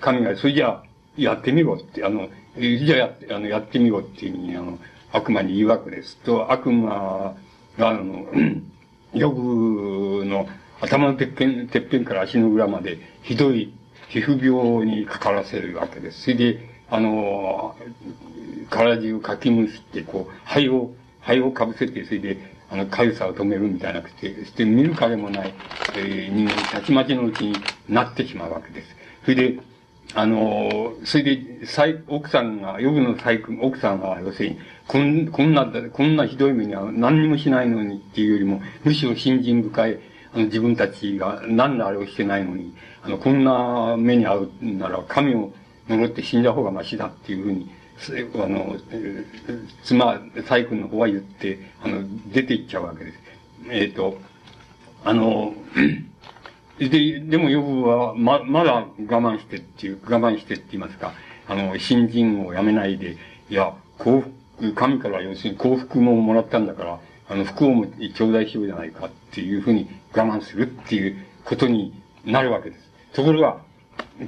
[0.00, 0.84] 神が、それじゃあ、
[1.16, 4.78] やってみろって、あの、じゃあやあの、やってみろっていうふうに、あの、
[5.12, 6.16] 悪魔に言うわけです。
[6.18, 7.34] と、悪魔
[7.78, 8.26] が、あの、
[9.14, 10.46] ヨブの
[10.80, 13.72] 頭のてっぺん、てっぺんから足の裏まで、ひどい
[14.08, 16.22] 皮膚病にかからせるわけです。
[16.22, 17.76] それで、あの、
[18.68, 22.38] 体中かきむしって、こう、灰を、灰をかぶせて、それで、
[22.70, 25.54] あの、痒さを止めるみたいなくて、して見る影もない、
[25.96, 27.56] えー、人間、たちまちのうちに
[27.88, 28.88] なってしまうわけです。
[29.24, 29.58] それで、
[30.14, 31.42] あの、それで、
[32.08, 39.98] 奥さんが、ヨブの細工、奥さんが、要するに、こん、こんな、こんなひどい目には何にもしないのにっていうよりも、むしろ信心深い、
[40.32, 45.52] あの、自分たちが何のあれをしてないのに、あの、こんな目に遭うなら、神を
[45.88, 47.70] 呪って死んだ方がましだっていうふうに、
[48.34, 48.76] あの、
[49.84, 53.18] 妻、細君の方は言って、あの、出ていっちゃうわけです。
[53.70, 54.18] えっ、ー、と、
[55.04, 55.54] あの、
[56.88, 61.12] で、でもヨブは、ま、まだ我慢してっていう、我慢してって言いますか、
[61.46, 63.16] あの、新人をやめないで、
[63.50, 64.22] いや、幸
[64.58, 71.92] 福、神から要するに幸福ももらったんだから、あの、福をも頂戴しようじゃないかっていうふうに我慢するっていうことに
[72.24, 72.90] なるわけです。
[73.12, 73.58] ところが、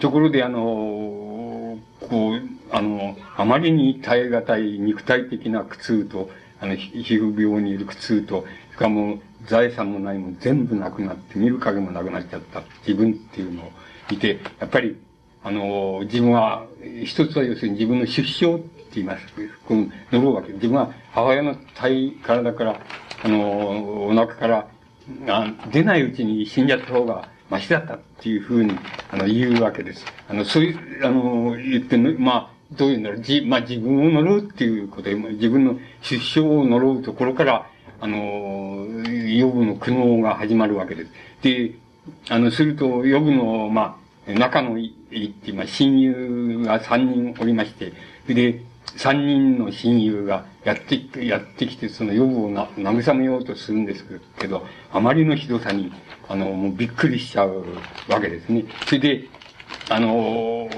[0.01, 13.73] ところであの、こう、あの、あまりに耐え難い肉体的な苦痛と、あの、皮膚病にいる苦痛と、しかも財産もないも全部なくなって、見る影もなくなっちゃった自分っていうのを
[14.11, 14.97] 見て、やっぱり、
[15.45, 16.67] あの、自分は、
[17.05, 19.27] 一つは要するに自分の出生って言います。
[19.67, 20.53] この、呪うわけ。
[20.53, 22.81] 自分は母親の体、体から、
[23.25, 24.69] あの、お腹から
[25.29, 28.73] あ出ないうちに死んじゃった方がマシだったっていうふうに、
[29.11, 30.07] あの、言うわけです。
[30.29, 37.67] あの、そういう、あの、言って、まあ、どういうんだろう、じ、まあ、自分を呪うっていうことで、自分の出生を呪うところから、
[38.03, 41.13] あの、予部の苦悩が始まるわけです。
[41.41, 41.77] で、
[42.31, 47.93] あの、すると、予部の、まあ、仲のいいってい、まあ、親友が三人おりまして、
[48.27, 48.61] で、
[48.97, 54.05] 三人の親友がやって、やってきて、その予部をな慰めようとするんです
[54.37, 55.93] けど、あまりのひどさに、
[56.29, 57.65] あの、もうびっくりしちゃう
[58.09, 58.65] わけですね。
[58.87, 59.29] それで、
[59.89, 60.69] あの、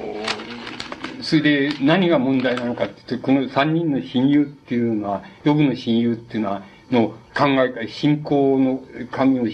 [1.23, 9.47] それで何が問題なのかって言って、この三人の親友っていうのは、予部の親友っていうのは、の考え、信仰の、神を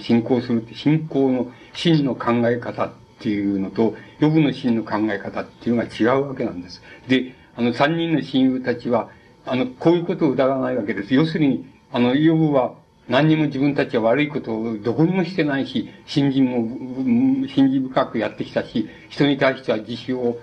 [0.00, 6.82] 信仰するって、信仰の真の考え方っていうのと、予部の真の考え方っていうのが違うわけなんです。
[7.08, 9.10] で、あの、三人の親友たちは、
[9.44, 11.14] あの、こういうことを疑わないわけです。
[11.14, 12.74] 要するに、あの、ヨブは
[13.08, 20.38] 何にも自分たちは悪いことをどこにもしてないし、信心も、信心深くやってきたし、人に対しては自首を、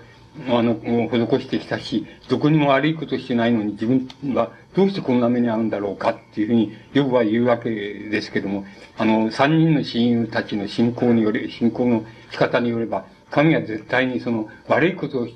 [0.48, 8.64] あの、施してきたし、どこにも悪いことしてないのに自分はどうしてこんな目に遭うんだろうかっていうふうに、ヨブは言うわけですけども、
[8.96, 15.28] あの、三人の親友たちの信仰により、信仰の仕方によれば、神は絶対にその悪いことを、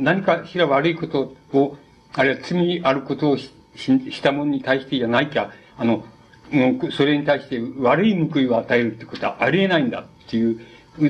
[0.00, 1.76] 何かしら悪いことを、
[2.14, 6.04] あるいは罪あることをしした者に対してじゃないきゃ、あの、
[6.90, 10.60] それに対して悪い報いを与えるってことはありえないんだっていう、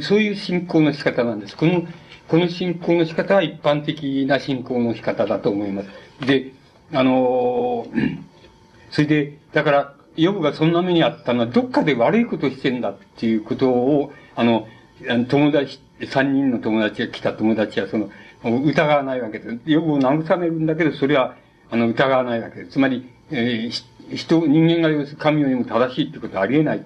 [0.02, 1.56] そういう信仰の仕方なんです。
[1.56, 1.82] この、
[2.28, 6.26] この信仰の仕方は一般的な信仰の仕方だと思います。
[6.26, 6.52] で、
[6.92, 7.86] あの
[8.90, 14.68] それで、だから、ヨブがそんな目にあったのは、どっかで悪いことしてんだっていうことを、あの、
[15.28, 15.80] 友達、
[16.10, 18.10] 三人の友達が来た友達は、その、
[18.44, 19.58] 疑わないわけです。
[19.64, 21.36] ヨブを慰めるんだけど、それは、
[21.70, 22.72] あの、疑わないわけです。
[22.72, 26.82] つまり、えー、人、人間が要する神よりも正しいってことはありえないっ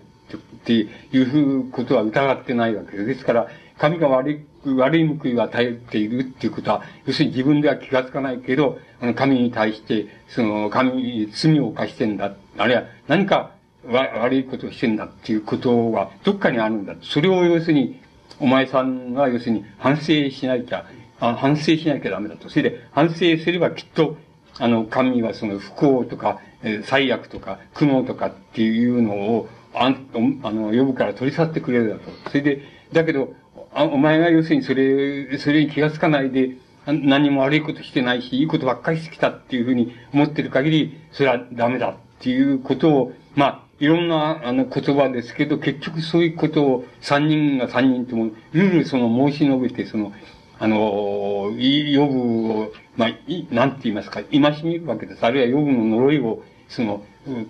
[0.64, 3.06] ていうふうことは疑ってないわけです。
[3.06, 4.40] ですから、神が悪い、
[4.74, 12.34] 悪い報いを与えているっていうことは、要するに自分では気がつかないけど、あの、神に対して、その、神に罪を犯してんだ。
[12.58, 13.52] あるいは何か
[13.88, 16.94] 悪いことをしてんだっていうことは、どっかにあるんだ。
[17.02, 18.00] それを要するに、
[18.38, 20.84] お前さんが要するに反省しなきゃ、
[21.20, 22.48] あ反省しなきゃダメだと。
[22.48, 24.16] それで、反省すればきっと、
[24.58, 29.94] あの、神はその不幸とか、え最悪とか、苦悩とかっていうのを、あ
[30.42, 32.10] あの、呼ぶから取り去ってくれるだと。
[32.30, 32.62] それで、
[32.92, 33.34] だけど、
[33.76, 36.56] あお前が要するにそれ、それに気がつかないで、
[36.86, 50.12] 何も悪いことしてないし、いいことばっかりしてきたっていうふうに思ってる限り、それはダメだっていうことを、まあ、いろんな、あの、言葉ですけど、結局そういうことを三人が三人とも、ルールその申し述べて、その、
[50.58, 55.26] あの、予部を、まあ、い、なんて言いますか、戒めるわけです。
[55.26, 57.04] あるいは予部の呪いを、その、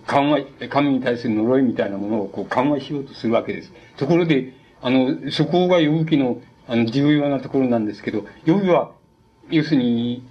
[0.07, 3.73] 緩和、神に対する呪いみたいなものをこう緩和しようとするわけです。
[3.97, 4.53] ところで、
[4.87, 8.93] あの、そこが予部記の、あの、重要なところなんですけど、ヨブは、
[9.51, 10.23] 要するに、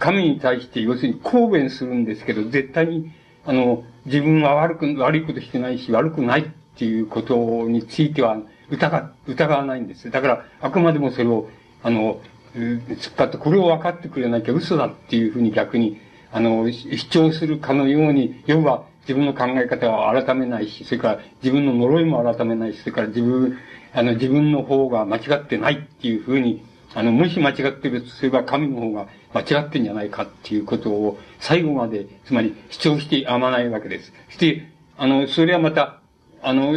[0.00, 3.12] 神に対して、要するに公弁するんですけど、絶対に、
[3.46, 6.44] あの、自分は悪く、悪いことしてないし、悪くないっ
[6.76, 8.38] ていうことについては、
[8.68, 10.10] 疑、疑わないんです。
[10.10, 11.48] だから、あくまでもそれを、
[11.84, 12.20] あの、
[12.56, 16.00] 突っ張って、これを分かってくれなきゃ嘘だっていうふうに逆に、
[16.32, 23.56] あの、主張するかのように、要は自分の考え方を改めないし、それから自分の呪いも改めないし、それから自分、
[23.92, 26.64] あの、自分の方が間違ってないっていうふうに、
[26.94, 34.12] あの、もし間違ってるとすれば神の方が間違ってんじゃないかっていうことを最後まで、つまり主張してやまないわけです。
[34.28, 36.00] そして、あの、それはまた、
[36.42, 36.74] あの、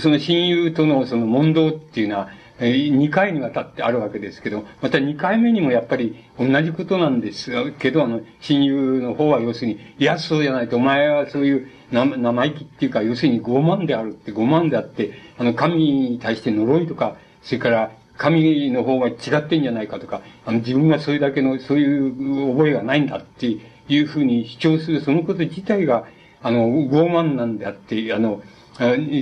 [0.00, 2.28] その親友とのその問答っていうのは、
[2.58, 23.56] 2回にわたってあるわけですけど、また2回目にもやっぱり同じことなんですけど、あの、親友の方は要するに、いや、そうじゃないと、お前はそういう生意気っていうか、要するに傲慢であるって、傲慢であって、あの、神に対して呪いとか、それから、神の方が違ってんじゃないかとか、あの、自分はそれだけの、そういう覚えがないんだって
[23.88, 26.06] いうふうに主張する、そのこと自体が、
[26.42, 28.42] あの、傲慢なんであって、あの、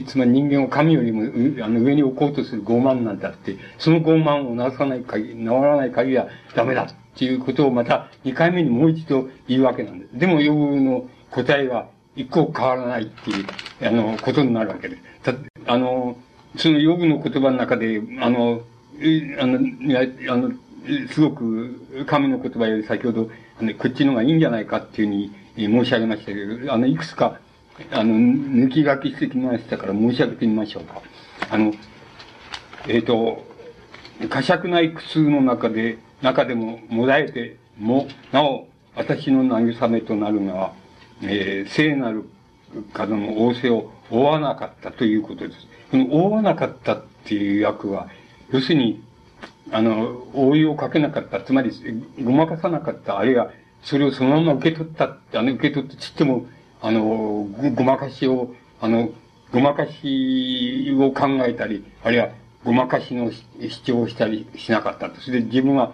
[0.07, 1.23] つまり人間を神よりも
[1.65, 10.19] あの上に置こうとする傲慢なんだって、その傲慢を直さない限り、治らない限りはダメだっていうことをまた2回目にもう一度言うわけなんです。
[10.19, 11.89] でも、ヨブの答えは
[12.21, 13.47] 一個変わらないっていう、
[13.83, 14.99] あの、ことになるわけで。
[15.23, 15.35] た、
[15.67, 16.17] あの、
[16.57, 18.63] そのヨブの言葉の中で、あの、
[19.39, 19.59] あの、
[20.29, 20.53] あの、
[21.11, 27.41] すごく神の言葉より先ほど、あの、こっちの方がいいんじゃないかっていうふうに申し上げましたけど、あの、いくつか、
[27.93, 31.03] あの、抜き書きしてきましたから申し上げてみましょうか。
[31.51, 31.73] あの、
[32.87, 33.47] えっ、ー、と、
[34.29, 40.75] 呵責ない苦痛の中で、中でももだえても、なお、私の慰めとなるのは、
[41.23, 42.29] えー、聖なる
[42.93, 45.67] 方の仰せを負わなかったということです。
[45.91, 48.09] この負わなかったっていう役は、
[48.51, 49.03] 要するに、
[49.73, 51.71] あの、応用をかけなかった、つまり、
[52.23, 53.51] ごまかさなかった、あるいは、
[53.83, 56.47] それをそのまま受け取った、あの、受け取ってちっても、
[56.81, 59.11] あの、ご、ごまかしを、あの、
[59.53, 62.31] ごまかしを考えたり、あるいは、
[62.65, 65.21] ごまかしの主張をしたりしなかったと。
[65.21, 65.93] それで自分は、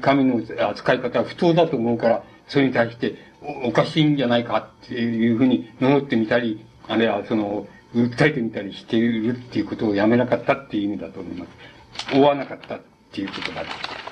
[0.00, 12.14] 神の扱い方は不当だと思うから、それに対してお、かしいんじゃないかっていうふうに思ってみたり、あるいは、その、訴えてみたりしているっていうことをやめなかったっていう意味だと思います。
[12.14, 12.80] 追わなかったっ
[13.12, 13.64] ていうことだ。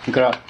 [0.02, 0.40] それから、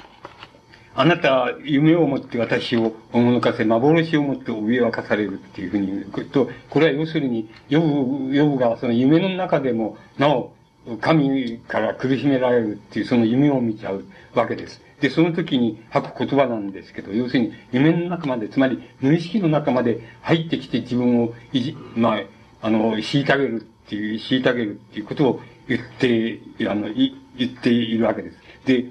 [0.97, 10.54] あなたは夢を持って私を驚かせ、幻を持って脅かされるっていうふうに言うと、これは要するに、ヨブ、ヨブがその夢の中でも、なお、
[11.01, 14.81] 神から苦しめられるっていうその夢を見ちゃうわけです。
[15.01, 28.37] で、その時に吐く言葉なんですけど、要するに夢の中まで、つまり無意識の中まで入ってきて自分をいじ、まあ、あの、虐げるっていう、虐げるっていうことを言って、あの、い言っているわけです。
[28.65, 28.85] で、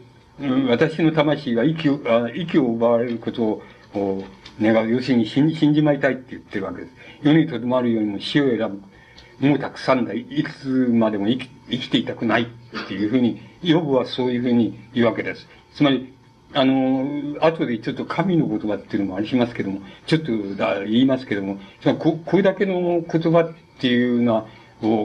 [0.68, 3.62] 私の魂が息を、あ息を奪われること
[3.94, 4.24] を
[4.60, 4.90] 願う。
[4.90, 6.92] 要するに死ん死んじまいたいって言ってるわけです。
[7.22, 8.82] 世にとどまるよりも死を選ぶ。
[9.40, 10.12] もうたくさんだ。
[10.14, 15.46] いくつまでも生き生きていたくないっていうふうに、ヨブはそういうふうに言うわけです。
[15.74, 16.12] つまり、
[16.52, 20.32] あの、後でちょっと神の言葉っていうのもありますけども、ちょっと
[20.84, 21.58] 言いますけども、
[21.98, 24.46] ここれだけの言葉っていうのは、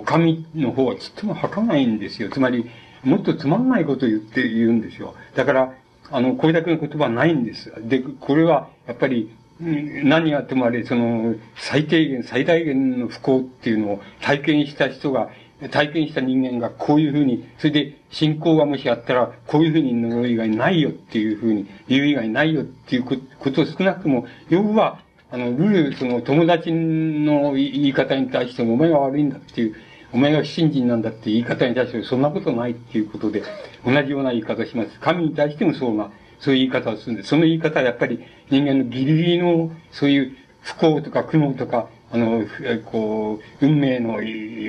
[0.06, 2.30] 神の方はちっとも吐かないんですよ。
[2.30, 2.70] つまり、
[3.04, 5.16] もっとつまんないことを言って言うんですよ。
[5.36, 5.74] だから、
[6.12, 7.72] あの、これだけの言葉はないんです。
[7.88, 15.30] で、これは、やっぱり、何があってもあれ、その、最低限、最大限の不幸っていうのを体験した人が、
[15.72, 23.18] 体験した人間がこういうふうに、それで信仰がもしあったら、こういうふうに呪い以外ないよっていうふうに言う以外ないよっていうこ
[23.52, 25.00] とを少なくとも、要は、
[25.30, 29.76] あの、ルール、その友達の言い方に対してもお前が悪いんだっていう、
[30.14, 33.44] お前が不信心なんだって言い方に対してそんなことないっていうことで、
[33.86, 35.00] 同じような言い方します。
[35.02, 36.10] 神に対してもそうな、
[36.40, 37.30] そういう言い方をするんです。
[37.30, 42.44] その言い方はやっぱり人間のギリギリの、そういう不幸とか苦悩とか、あの、
[42.86, 44.20] こう、運命の、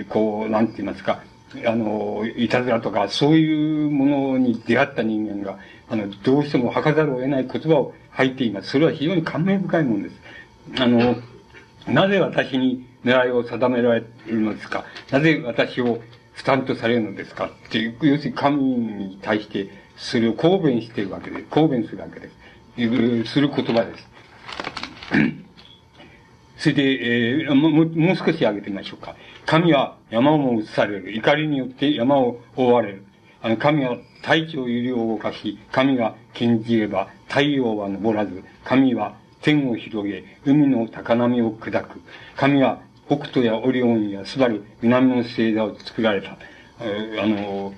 [0.09, 1.23] こう、なんて言いますか、
[1.67, 5.59] あの、いたずらとか、そういうものに出会った人間が、
[5.89, 8.71] あの、どうしても吐かざるを得ない言葉を吐いています。
[8.71, 10.21] それは非常に感銘深いものです。
[10.79, 11.17] あの、
[11.89, 14.85] なぜ私に狙いを定められるのですか？
[15.11, 16.01] なぜ私を
[16.35, 17.47] 負担とされるのですか？
[17.47, 19.69] っていう、要するに神に対して
[20.01, 21.45] それを公弁しているわけです。
[21.51, 23.33] 公弁するわけです。
[23.33, 24.09] する言葉です。
[26.57, 29.15] それで、えー、ももう少し上げてみましょうか。
[29.45, 31.13] 神は山をも移される。
[31.15, 33.05] 怒りによって山を覆われる。
[33.43, 42.01] あの、神は大地を揺り動かし、神が禁じれば太陽は昇らず、神は天を広げ、海の高波を砕く。
[42.37, 46.33] 神は北斗やオリオンやスバル、南の星座を作られた。
[46.33, 46.37] あ
[47.27, 47.75] の、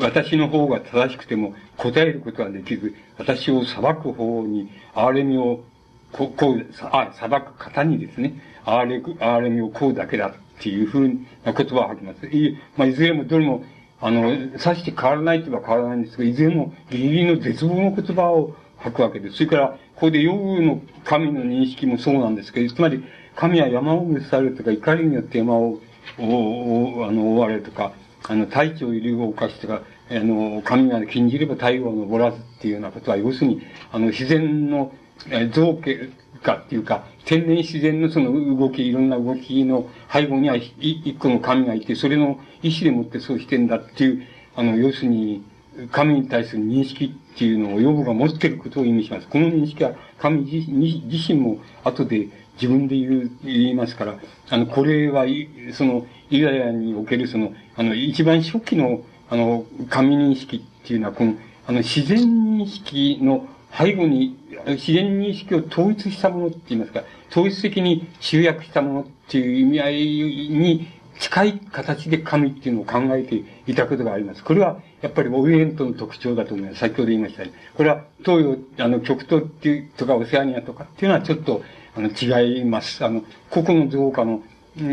[0.00, 5.64] 私の方が正しくても答えることはできず、私を裁く方に憐れみを、
[6.12, 11.08] ここう、あ、裁く方にですね、憐れ、憐れみをこうだけだっていうふう
[11.44, 12.26] な言葉を吐きます。
[12.26, 13.64] い、まあ、いずれもどれも、
[14.00, 19.36] あの、さして変わらないといえば変わらないんですが、いずれもギリギリの絶望の言葉を吐くわけです。
[19.36, 23.04] それから、ここでヨブの神の認識もそうなんですけど、つまり、
[23.36, 25.78] 神は山を召されるとか、怒りによって山を、
[26.18, 27.92] お、あの、追われるとか、
[28.28, 34.92] あの、大地を揺る動かしてか、あの、神が禁じれば太陽を昇らずっていうようなことは、要するに、あの、自然の、
[35.30, 36.10] え造形
[36.42, 45.44] かっていうか、天然自然のその動き、いろんな動きの背後には一個の神がいて、それの意志でもってそうしてんだっていう、あの、要するに、
[45.90, 49.28] 神に対する認識っていうのをヨブが持っていることを意味します。
[49.28, 52.28] この認識は神自身も後で
[52.60, 54.18] 自分で言う、言いますから、
[54.50, 55.24] あの、これは、
[55.72, 56.06] その、
[56.38, 61.34] ユダヤにおけるその、あの、一番初期の、あの、神認識っていうのは、この、
[61.66, 74.44] あの、自然認識の背後に、自然認識を統一したものって言いますか、統一的に集約したものっていう意味合いに近い形で神っていうのを考えていたことがあります。
[74.44, 76.80] これは、やっぱりオリエントの特徴だと思います。
[76.80, 77.58] 先ほど言いましたように。
[77.76, 81.62] これは、東洋、あの、極東っていう、とかオセアニアとかっていうのはちょっと、
[81.96, 83.04] あの、違います。
[83.04, 84.42] あの、個々の造化の、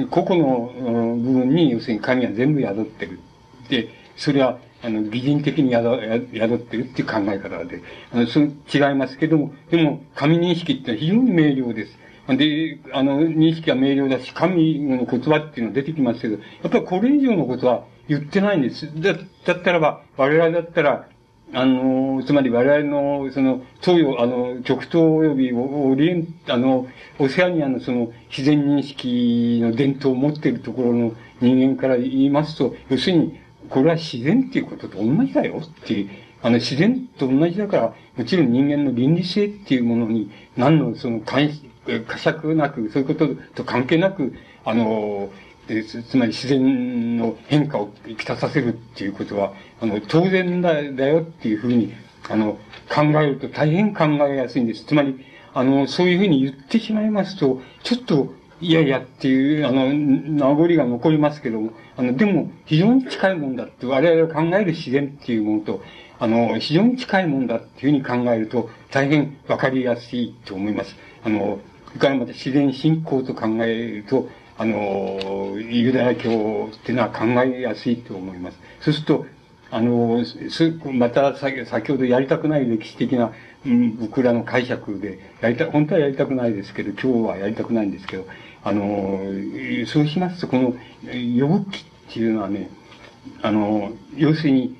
[0.10, 3.20] 個々の部分に、要するに神は全部宿ってる。
[3.70, 11.98] で、それは、あの、擬人的に宿宿ってるっていう考え方で、あの、そ違いますけども、でも、神認識って非常に明瞭です。
[12.28, 18.90] で、あの、認識は明瞭だし、神の言葉っていうのは出てきますけど、やっぱりこれ以上のことは言ってないんです。
[19.02, 21.08] だだったらば、我々だったら、
[21.54, 26.88] あの、つまり我々の、その、東洋、あの、極東及びオリエン、あの、
[27.18, 33.40] オセアニアのその、自然認識の伝統を持っているところの人間から言いますと、要するに、
[33.70, 36.10] これは自然っていうことと同じだよっていう、
[36.44, 41.50] あの、自然と同じだから、もちろん人間の倫理性っていうものに、何のその、関
[41.88, 44.34] 呵責なく、そういうことと関係なく、
[44.66, 45.30] あの、
[45.84, 51.94] つまり自然の変化をきたさせるっていうことは、あの、当然だだよっていうふうに、
[52.30, 52.58] あの、
[52.90, 54.86] 考えると大変考えやすいんです。
[54.86, 65.82] つまり、あの、そういうふうに言ってしまいますと、ちょっと、いやいやっていう、あの、名残が残りますけども、あの、でも、非常に近いもんだって、我々が考える自然っていうものと、
[66.20, 70.96] あの、非常に近いもんだっていうふうに考えると、大変わかりやすいと思います。
[71.24, 74.30] あの、それからまた自然信仰と考えると、
[74.60, 78.60] あの、ユダヤ教っていうのは考えやすいと思います。
[78.82, 79.26] そうすると、
[79.72, 80.22] あの、
[80.92, 83.32] また先ほどやりたくない歴史的な、
[83.66, 88.26] うん、僕らの解釈で、やりた、本当はやりたくないですけど、今日はやりたくないんですけど、
[88.62, 89.22] あの、
[89.88, 90.76] そうしますと、この、
[91.14, 92.70] 予ぶ記っていうのはね、
[93.42, 94.76] あの、要するに、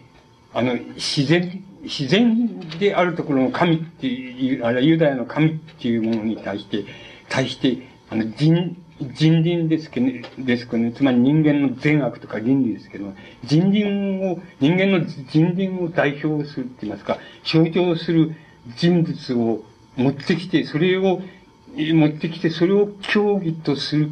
[0.54, 6.84] あの、自然、自然であるところの神っていう、あれユダヤの神っていうものに対して、
[7.30, 18.36] 対して、あの、人、人倫ですけど、ね、ですけどね、つまり人間の善悪とか倫理ですけど、人倫を、人間の人倫を代表するって言いますか、象徴する
[18.76, 19.64] 人物を
[19.96, 21.22] 持ってきて、それを、
[21.76, 24.12] 持ってきて、それを教義とする、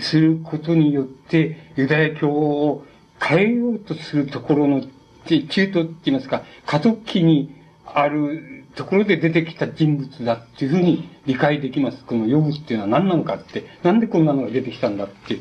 [0.00, 2.86] することによって、ユダヤ教を
[3.20, 4.82] 変えようとするところの
[5.26, 7.54] 中途って言いますか、過渡期に
[7.84, 12.04] あるところで出てきた人物だっていうふうに理解できます。
[12.04, 15.34] このヨブっていうのは何なのかって、なんでこんなのが出てきたんだって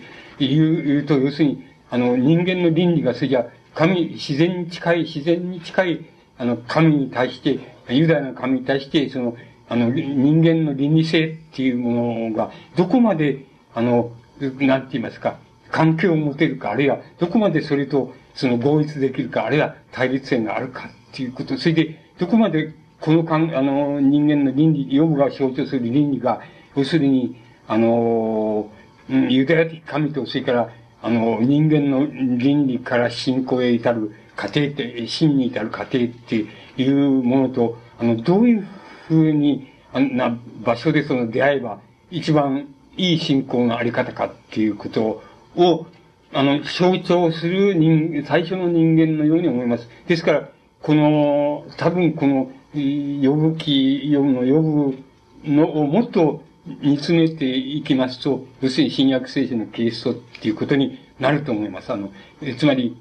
[0.44, 6.06] いう言うと、要するに、あの、人間の倫理がそれじゃ、神、自然に近い、自然に近い、
[6.38, 7.60] あの、神に対して、
[7.90, 9.36] ユダヤの神に対して、その、
[9.70, 14.12] あの、人間の倫理性っていうものが、どこまで、あの、
[14.60, 15.38] なんて言いますか、
[15.70, 26.42] 関係を持てるか、あるいは、どこまでそれと、その合一できるか、あるいは対立性があるかっていうこと、それで、どこまでこのかん、あの、人間の倫理、ヨブが象徴する倫理が、
[26.76, 27.36] 要するに、
[27.68, 28.70] あの、
[29.10, 30.70] ユダヤ的神と、それから、
[31.02, 36.46] あの、人間の倫理から信仰へ至る過程って、真に至る過程って
[36.78, 38.68] いうものと、あの、どういう
[39.08, 41.80] ふうに、あんな場所でその出会えば、
[42.12, 45.24] 一番いい信仰のあり方かっていうこと
[45.56, 45.88] を、
[46.34, 49.90] あの、象徴する人、最初の人間のように思います。
[50.08, 50.50] ですから、
[50.82, 54.98] この、多分この、呼ぶ記、呼ぶの呼ぶ
[55.44, 61.92] のをもっと煮詰めていきますと、要するに新約聖書のキリストっていうことになると思います。
[61.92, 62.12] あの、
[62.58, 62.98] つまり、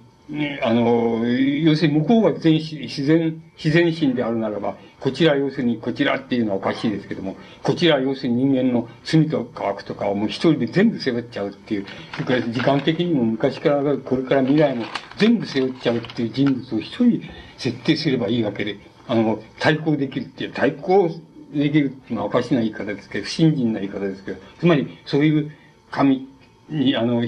[0.63, 14.85] あの、要するに向こうが全自然、自然心であるならば、こちら要するにこちらっていうのはおかしいですけども、こちら要するに人間の罪とか悪とかをもう一人で全部背負っちゃうっていう、それから時間的にも昔からこれから未来も
[15.17, 17.23] 全部背負っちゃうっていう人物を一人
[17.57, 18.79] 設定すればいいわけで、
[19.11, 21.11] あの、対抗できるっていう、対抗
[21.53, 25.51] できるっていうのはおかしな言い方ですけど、不信心な言い方ですけど、つまりそういう
[25.91, 26.29] 神
[26.69, 27.25] に、あの、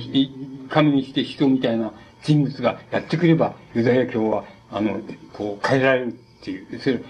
[0.68, 5.00] 神にして人みたいな人物がやってくれば、ユダヤ教は、あの、
[5.32, 7.02] こう、変えられるっていう、そう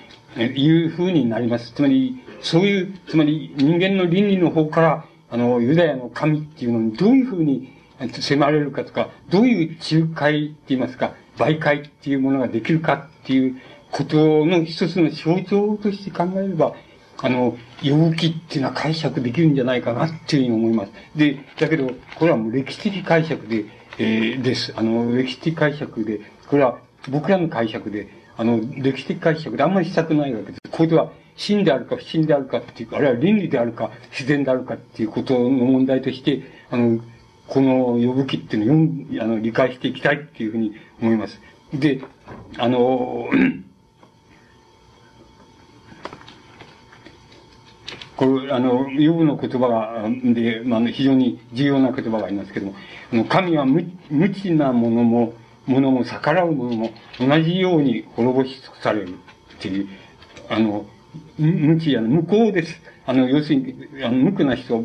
[0.43, 1.73] いうふうになります。
[1.75, 7.75] つまり、そういう、つまり人間の倫理の方から、あの、ユダヤの神っていうのにどういうふうに
[8.09, 13.61] 迫れるかとか、どういう仲介って言いますか、媒介っていうものができるかっていう
[13.93, 16.75] ことの一つの象徴として考えれば、
[17.19, 20.93] あの、陽気っていうのは解釈できるんじゃないかなっていうふうに思います。
[21.15, 23.67] で、だけど、これはもう歴史的解釈で、
[23.99, 24.73] えー、です。
[24.77, 26.79] あの、歴史的解釈で、これは
[27.11, 30.61] 僕らの解釈で、あの、歴史的解釈であんまりしたくないわけです。
[30.71, 37.01] これは真であるか不真であるかっていうか、あるいは倫理であるか自然であるかっていうことの問題として、あの、
[37.47, 41.39] この呼ぶ気っていうのをあの理解していきたいっていうふうに思います。
[41.75, 42.01] で、
[42.57, 43.29] あの、
[48.17, 52.75] これ、あの、ヨブの言葉が、で、まあ、非常に重要な言葉がありますけども、
[53.13, 55.35] あの神は無無知なものも、
[55.67, 56.91] ものも逆らうものも
[57.21, 59.17] 同じように滅ぼし尽くされるっ
[59.61, 59.89] ていう、
[60.49, 60.87] あの、
[61.39, 62.81] 無知や無効です。
[63.07, 64.85] あの、要するに、あの、無垢な人、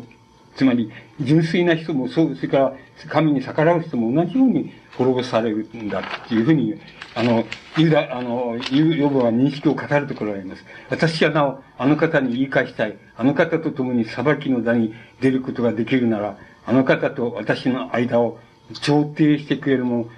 [0.56, 2.76] つまり、純粋な人もそう、それから、
[3.08, 6.74] 神に逆らう人も同じように滅ぼされるんだっていうふうに
[7.18, 7.44] あの、
[7.76, 10.64] ユダ、あの、ユヨブは認識を語るところがあります。
[10.88, 12.96] 私はなお、あの方に言い返したい。
[13.16, 18.38] あの方と共に裁きの座に出ることができるなら、あの方と私の間を
[18.82, 20.08] 調停してくれるも、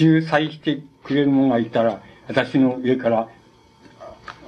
[0.00, 3.28] 仲裁してくれる者がいたら、私の上から、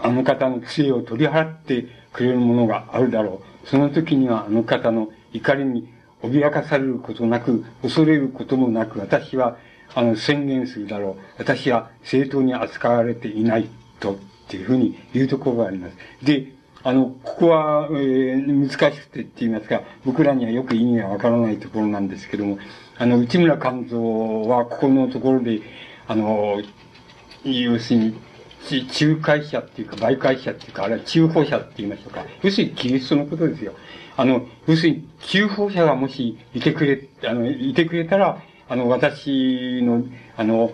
[0.02, 3.68] あの方の杖を取り払ってくれるものがあるだろう。
[3.68, 5.92] その時にはあの方の怒りに
[6.22, 9.58] 脅かされることなく、恐れることもなく、私は
[9.98, 11.22] あの、宣言するだろう。
[11.38, 13.68] 私は正当に扱われていない
[13.98, 15.96] と、っていうふうに言うところがあります。
[16.24, 16.52] で、
[16.84, 22.58] あの、ここは、えー、難しくてって言いますか、僕らにはよく意味がわからないところなんですけども、
[22.96, 25.62] あの、内村勘三はここのところで、
[26.06, 26.62] あの、
[27.42, 28.14] 要するに、
[28.70, 32.24] 仲介者っていうか、媒介者っていうか、あるいは中保者って言いましょうか。
[32.44, 33.72] 要するにキリストのことですよ。
[34.16, 40.04] あの、要するに中保者がもしいてくれ、あの、いてくれたら、あの、私の、
[40.36, 40.72] あの、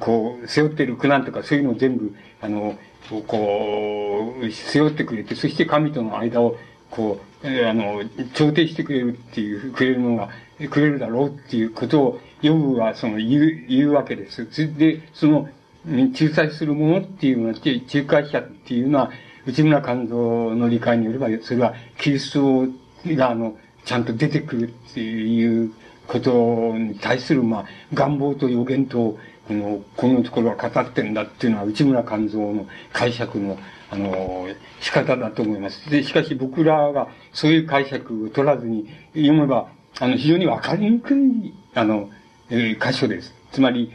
[0.00, 2.78] こう、背負っている苦難とかそういうのを全部、あの、
[3.26, 6.56] こう、背負ってくれて、そして神との間を、
[6.90, 8.02] こう、あの、
[8.34, 10.30] 調停してくれるっていう、くれるのが、
[10.70, 14.46] くれるだろうっていうことを、ヨブはその言う、言うわけです。
[14.76, 15.48] で、その、
[15.86, 19.10] 仲裁するものっていうのは、仲介者っていうのは、
[19.46, 22.66] 内村勘三の理解によれば、それはキリスト
[23.14, 25.72] が、あの、ちゃんと出てくるっていう
[26.06, 33.58] ことに対する、まあ、願望と予言と、この、このところは語ってんだっていうのは、内村勘三の解釈の、
[33.90, 34.48] あの、
[34.80, 35.90] 仕方だと思います。
[35.90, 39.68] で、しかし僕らがそういう解釈を取らずに読めば、
[40.00, 42.10] あの、非常にわかりにくい、あの、
[42.50, 43.34] えー、箇所です。
[43.52, 43.92] つまり、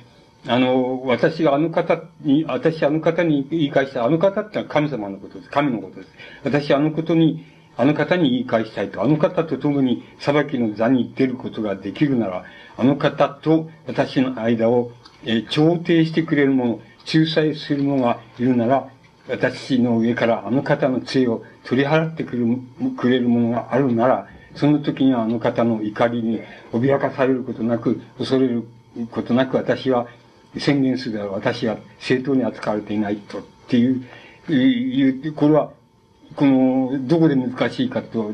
[0.47, 5.49] あの、私があの方に、私あの方に言い返した、あの方ってのは神様のことです。
[5.49, 6.09] 神のことです。
[6.43, 7.45] 私あのことに
[7.79, 12.43] あの方に言い返したいと、あの方と共に裁きの座に出ることができるなら、
[12.75, 14.91] あの方と私の間を、
[15.23, 18.89] えー、調停してくれる者、仲裁する者がいるなら、
[19.29, 22.57] 私の上からあの方の杖を取り払ってくれる
[22.97, 26.41] くれるものがあるなら、その時にはあの方の怒りに
[26.73, 28.67] 脅かされることなく、恐れる
[29.09, 30.07] ことなく私は
[30.57, 31.33] 宣言するだろう。
[31.35, 33.39] 私は正当に扱われていないと。
[33.39, 34.03] っていう、
[34.49, 35.71] いう、これは
[36.39, 38.31] この、どこで難しいかと、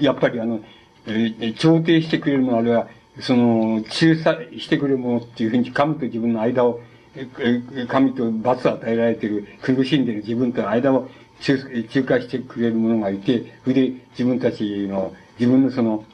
[0.00, 0.58] やっぱりあの、
[1.06, 2.88] えー、調停してくれるもの、あるいは、
[3.20, 6.80] その、仲裁してくれるものっていうふうに、神と自分の間を、
[7.86, 11.08] 神と罰を与えられている、苦しんでいる自分との間を
[11.38, 16.04] 仲介してくれる者がいて、それで自分たちの、自分のその、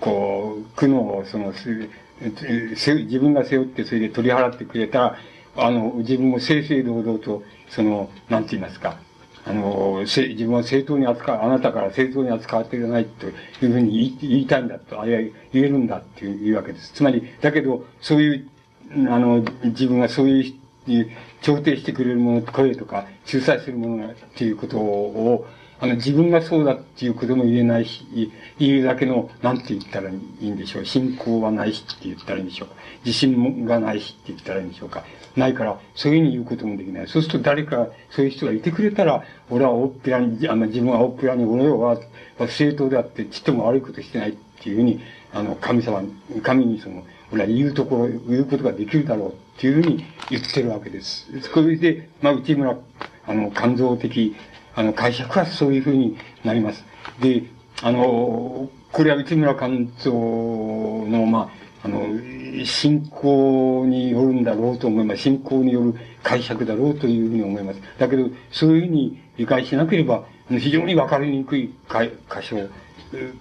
[0.00, 5.18] こう、苦悩を、その、自分が背負って、それで取り払ってくれたら、
[5.56, 9.03] あの、自分も正々堂々と、その、なんて言いますか、
[9.46, 13.30] あの、せ自分は正当に扱う、あなたから正当に扱っていないとい
[13.68, 16.92] うふうに言いたいんだと、あるいは言えるんだっていうわけです。
[16.94, 18.48] つまり、だけど、そういう、
[19.08, 21.10] あの、自分がそういう、
[21.42, 25.46] 調停してくれるもの、声とか、仲裁するものっていうことを、
[25.84, 30.86] あの、自分がそうだっていうことも言えないし、言うだけの、なんて言ったらいいんでしょう。
[30.86, 32.74] 信仰はないしって言ったらいいんでしょうか。
[33.04, 35.04] 自信がないしって言ったらいいんでしょうか。
[35.36, 37.06] ないから、そういうふうに言うこともできない。
[37.06, 42.00] そうすると誰か、そういう人がいてくれたら、俺は大っぴらに、あの、自分は大っぴらに、俺は
[42.48, 44.32] 正当であって、ちっとも悪いことしてないっ
[44.62, 45.00] ていうふうに、
[45.34, 46.02] あの、神様、
[46.42, 51.28] 神にその、俺は言うところ、言うことができるだろうっていうふうに言ってるわけです。
[51.52, 52.78] それで、まあ、内村、
[53.26, 54.34] あの、肝臓的、
[54.74, 56.84] あの、解釈はそういうふうになります。
[57.20, 57.44] で、
[57.82, 61.50] あの、これは内村勘蔵の、ま
[61.82, 62.00] あ、あの、
[62.64, 65.22] 信仰によるんだろうと思います。
[65.22, 67.80] 信仰による解釈だろうというふうに思います。
[67.98, 72.10] だけど、そういうふうに理解しなければ、非常に分かりにくい箇
[72.42, 72.56] 所、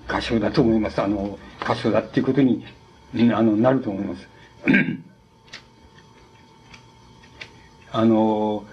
[0.10, 1.02] 箇所だと思います。
[1.02, 2.66] あの、箇所だっていうことに、
[3.34, 4.28] あの、なると思います。
[7.92, 8.66] あの、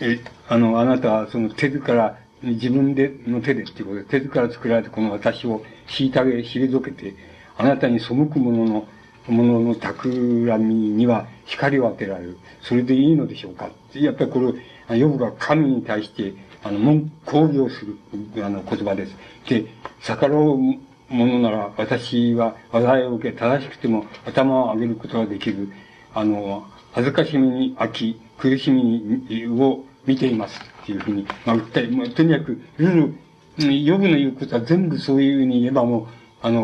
[0.00, 7.14] え、あの、あなたはその手から、自分での手でっていうことで、手から作られたこの私を虐げ、退けて、
[7.56, 8.88] あなたに背くものの、
[9.28, 10.18] ものの企
[10.62, 12.38] みには光を当てられる。
[12.60, 14.40] それでいいのでしょうかやっぱりこ
[14.88, 17.96] れ、ヨブが神に対して、あの、文抗議をする、
[18.44, 19.16] あの、言葉です。
[19.48, 19.66] で、
[20.02, 20.78] 逆らうも
[21.08, 25.70] のなら、私は災いを受け、正しくても頭を上げることができる。
[26.12, 33.14] あの、恥ずかしみに飽き、苦しみ、を見ていますっていうふうに、まあ、訴え、まあ、とにかく、ルー
[33.58, 36.06] ル、ヨブの言うことは全部そういうふうに言えばもう、
[36.42, 36.60] あの、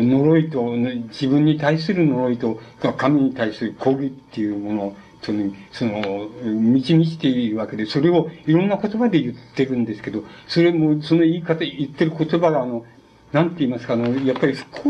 [0.00, 0.62] 呪いと、
[1.08, 2.60] 自分に対する呪いと、
[2.96, 12.84] 神に対する攻撃っていうものその、その、満ち満ちているわけで、それをいろんな言葉で言ってるんですけど、それも、その言い方、言ってる言葉が、あの、
[13.32, 14.80] なんて言いますか、あの、やっぱり不幸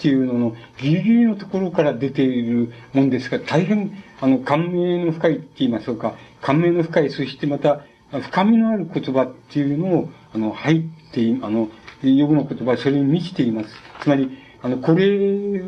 [0.00, 10.82] っていうののギリギリのところから出ているもんですから、大変、あの、感銘の深いって言いましょうか、感銘の深い、そしてまた、深みのある言葉っていうのを、あの、入っ
[11.12, 11.68] て、あの、
[12.02, 13.68] ヨブの言葉それに満ちています。
[14.00, 15.60] つまり、あの、これ、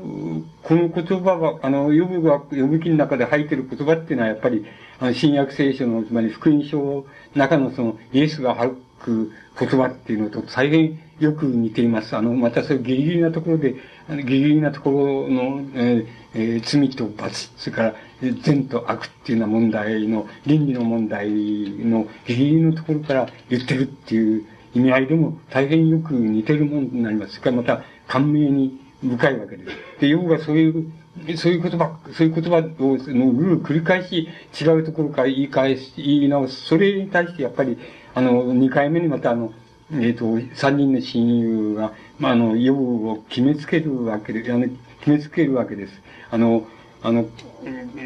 [0.62, 4.64] この言葉が、あの、ヨブが、呼ぶ記の中で入っている言葉っていうのはやっぱり、
[4.98, 7.04] あの、新約聖書の、つまり福音書の
[7.34, 9.30] 中のその、イエスが吐く
[9.60, 12.16] 言葉っていうのと大変よく似ています。
[12.16, 13.76] あの、またそういうギリギリなところで、
[14.08, 17.94] あのギリギリなところの、えー、罪と罰、それから
[18.42, 27.34] 善と悪っていうような問題の、倫理の問題のギリギリのところから言ってるっていう意味合いでも大変よく似てるものになります。
[27.34, 29.70] それからまた感銘に深いわけです。
[30.00, 30.92] で、要はそういう、
[31.36, 34.28] そういう言葉、そういう言葉を、のルール繰り返し
[34.60, 36.62] 違うところから言い返し、言い直す。
[36.62, 37.78] それに対してやっぱり、
[38.14, 39.52] あの、二回目にまたあの、
[39.92, 44.66] えっ、ー、と、三人の親友が、まあ、あの、予を決めつけるわけで、あの、
[45.00, 46.00] 決めつけるわけです。
[46.30, 46.66] あの、
[47.02, 47.26] あの、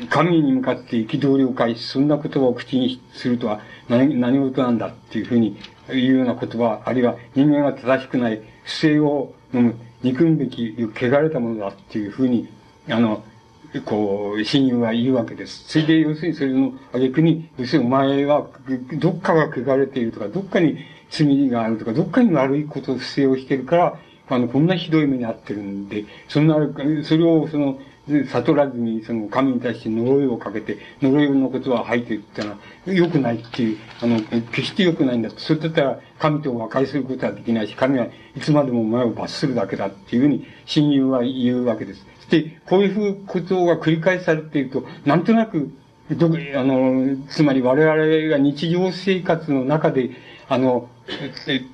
[0.08, 5.58] 神に向かって憤りを返し、そんな言葉を口にするとは何、何事なんだっていうふうに
[5.92, 12.48] いうような言葉、あるいは人間は正しくない不正を飲む、憎むべき、汚れたものだっていうふうに、
[12.88, 13.22] あの、
[13.80, 15.64] こう、親友は言うわけです。
[15.68, 18.46] それで、要するにそれの挙句に、要するにお前は、
[18.94, 20.78] どっかが汚れているとか、どっかに
[21.10, 23.98] 罪があるとか、どっかに悪いことを不正をしてるから、
[24.28, 26.56] あの、こんなひどい目に遭ってるんで、そんな、
[27.04, 27.78] それを、その、
[28.28, 32.56] 悟らずに、その、神に対して呪いをかけて、呪いのことは吐いていったら、
[32.86, 35.38] 良くないっていう、あの、決して良くないんだと。
[35.38, 42.06] そうだったら、神と和解することはできないし、神はいつまでもお前を罰するだけだっていうふうに、親友は言うわけです。
[42.30, 45.70] で、こういうことが繰り返されていると、なんとなく、
[46.10, 46.30] ど、あ
[46.64, 50.10] の、つまり我々が日常生活の中で、
[50.48, 50.88] あの、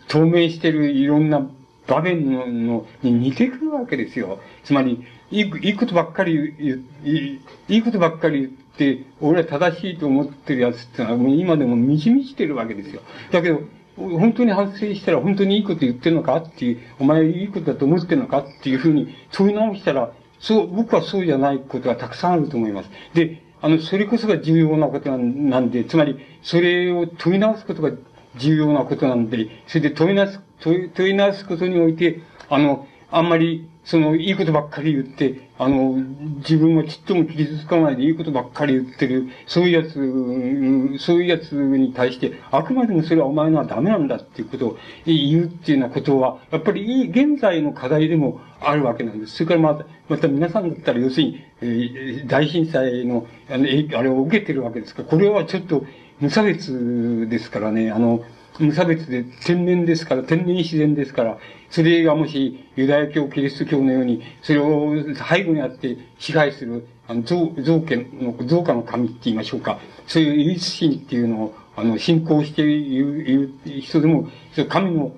[0.09, 1.47] 透明しているいろんな
[1.87, 4.41] 場面ののに似てくるわけですよ。
[4.65, 13.03] つまり、いい、いいことばっかり言、いい、いいことばっかり言って、俺は正しいと思ってるやつってのは、もう今でも満ち満ちてるわけですよ。
[13.31, 13.63] だけど、
[13.97, 20.13] 本当に反省したら本当にいいこと言ってるのかっていう、お前いいことだと思ってるのかっていうふうに問い直したら、
[20.43, 22.91] そう、僕はそうじゃないことがたくさんあると思います。
[23.15, 27.93] で、あの、それこそが重要なことなんで、つまり、それを問い直すことが
[28.37, 32.21] 重要なことなんで、それで問い直す、問い、問い直すことにおいて、
[32.51, 35.97] あの、あんまり、その、いいことばっかり言って、あの、
[36.37, 49.35] 自分はちっとも傷つかないでいいことばっかり言ってる、そういうやつ、そういうやつに対して、あくまでもそれはお前のはダメなんだっていうことを言うっていうようなことは、やっぱり現在の課題でもあるわけなんです。
[49.35, 53.67] それからまた、また皆さんだったら要するに、大震災の、あの、
[53.99, 55.85] あれを受けてるわけですから、これはちょっと
[56.21, 58.25] 無差別ですからね、あの、
[58.59, 61.39] 無差別で天然ですから、天然自然ですから、
[61.73, 64.93] それがもしユダヤ教、キリスト教のように、それを
[65.29, 69.81] 背後にあって支配する、あの、造、造家の、造家の神って言いましょうか。
[70.07, 74.29] そういう唯一神っていうのをあの、信仰している人でも、
[74.69, 75.13] 神の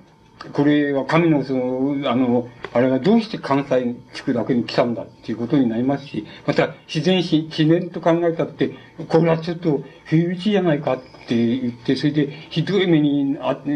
[0.52, 8.74] これは神のその、あの、あれがどうして関西地区だけに来たんだっていうことになりますし、また自然し、自然と考えたって、
[9.08, 13.70] これはちょっと不意打ちじゃないかって言って、それでひどい目にあって、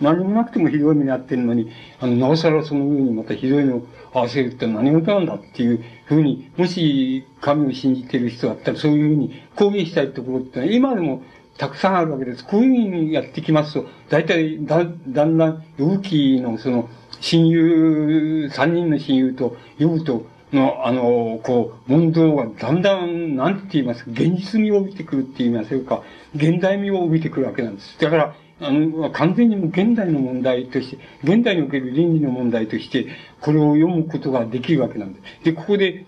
[0.00, 11.22] 何もなくてもひどい目にあってるのに、あの、なおさらその上にまたひどいのを合わせるって何事なんだっていうふうに、もし神を信じてる人だったらそういうふうに抗議したいところってのは今でも
[11.58, 12.44] たくさんあるわけです。
[12.44, 16.88] こういうふうにやってきますと、大体だ、だんだん、ヨブキのその、
[17.20, 26.02] 親友、三人の親友と、ヨブとの、あの、こう、問答がだんだん、なんて言いますか、現実味を帯びてくるって言いましょうか、
[26.34, 27.98] 現代味を帯びてくるわけなんです。
[28.00, 33.06] だから、あの、完全にも現代の問題として、現代における倫理の問題として、
[33.40, 35.44] これを読むことができるわけなんです。
[35.44, 36.06] で、ここで、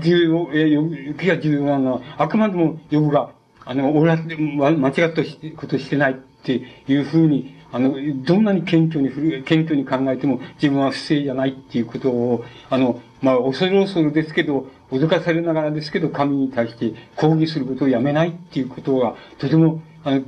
[0.00, 3.32] 重要、えー、気が重要なのは、あくまでもヨブが、
[3.64, 5.22] あの、俺は間違った
[5.56, 7.94] ことしてないっていうふうに、あの、
[8.24, 20.20] どんなに謙虚に、謙虚に考えても自分は不正じゃないっていうことを、あの、まあ、恐る恐るですけど、脅かされながらですけど、神に対して抗議することをやめないっていうことが、とても、あ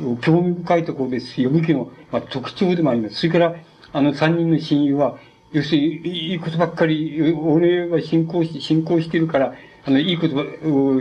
[0.00, 3.16] の、興味深いところですし、呼び家の、まあ、特徴でもあります。
[3.16, 3.56] それから、
[3.92, 5.18] あの、三人の親友は、
[5.52, 5.86] 要するに、
[6.30, 9.54] いいことばっかり、俺は信仰し、信仰してるから、
[9.84, 11.00] あの、いい言葉を、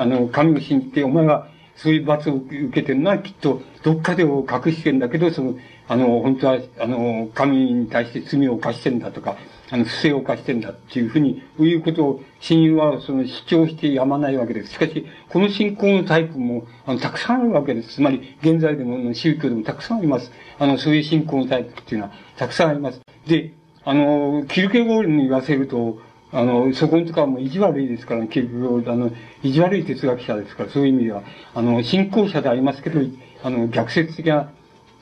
[0.00, 5.56] あの、神を信じて、お前はそういう罰を受けてるのはきっと、どっかで隠してんだけど、その、
[5.88, 9.36] あの、本当は、あの、神に対して罪を犯してんだとか、
[9.70, 14.72] あの、不正を犯してんだっていうふうに、いうことを、親友は、その、主張してやまないわけです。
[14.72, 17.96] しかし、この信仰のタイプも、あの、たくさんあるわけです。
[17.96, 20.32] つまり、現在でも、宗教でもたくさんあります。
[20.58, 23.00] あの、そういう信仰のタイプっていうのは、たくさんあります。
[23.26, 23.52] で、
[23.84, 25.98] あの、キルケゴールに言わせると、
[26.36, 29.10] あの、そこのとこはもう意地悪いですから、結局、あの、
[29.42, 31.22] 意地悪い哲学者ですから、そういう意味では、
[31.54, 33.00] あの、信仰者でありますけど、
[33.42, 34.50] あの、逆説的な、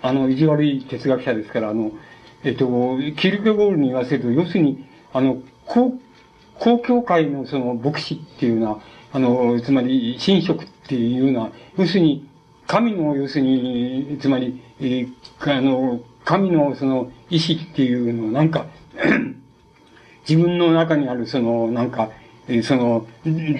[0.00, 1.90] あの、意地悪い哲学者ですから、あの、
[2.44, 2.68] えっと、
[3.16, 5.98] キルケゴールに言わせると、要するに、あの、公、
[6.60, 8.80] 公教会のその牧師っていうのは、
[9.12, 12.28] あの、つまり、神職っていうのは、要するに、
[12.68, 18.66] 神の、要するに、つまり、えー、あの、神のその意志っていうのをなんか
[20.28, 22.10] 自分の中にあるその、なんか、
[22.62, 23.06] その、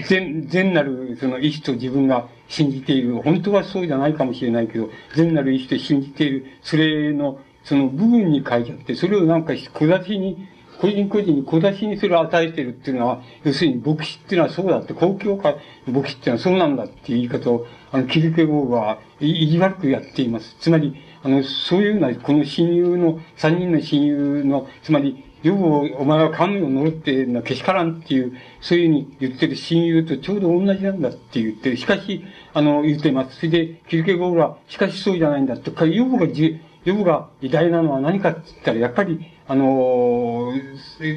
[0.08, 10.46] 善、善なるその意志と自分が信じている、本当はそうじゃないかもしれないけど、善なる意志と信じている、それの、その部分に書いちゃって、それをなんか小出しに、
[10.78, 15.56] 個人個人に小出しにそれを与えてるっていうのは、要するに牧師っていうのはそうだって、公共化
[15.86, 20.56] 牧師っていうのはそうなんだっていう言い方を、あの、キルケゴーは意地悪くやっています。
[20.60, 28.32] つまり、あの、そういうのは、この親友の、三人の親友の、つまり、よくお前は神を呪ってるのはけしからんっていう、
[28.62, 31.76] そういうふうに言ってる親友とちょうど同じなんだって言ってる。
[31.76, 32.24] しかし、
[32.54, 33.36] あの、言ってます。
[33.36, 40.54] それで、キルケゴールは、しかしそうじゃないんだとか、ヨブがじ、ヨブが偉大なのは何かって言ったら、やっぱり、あの、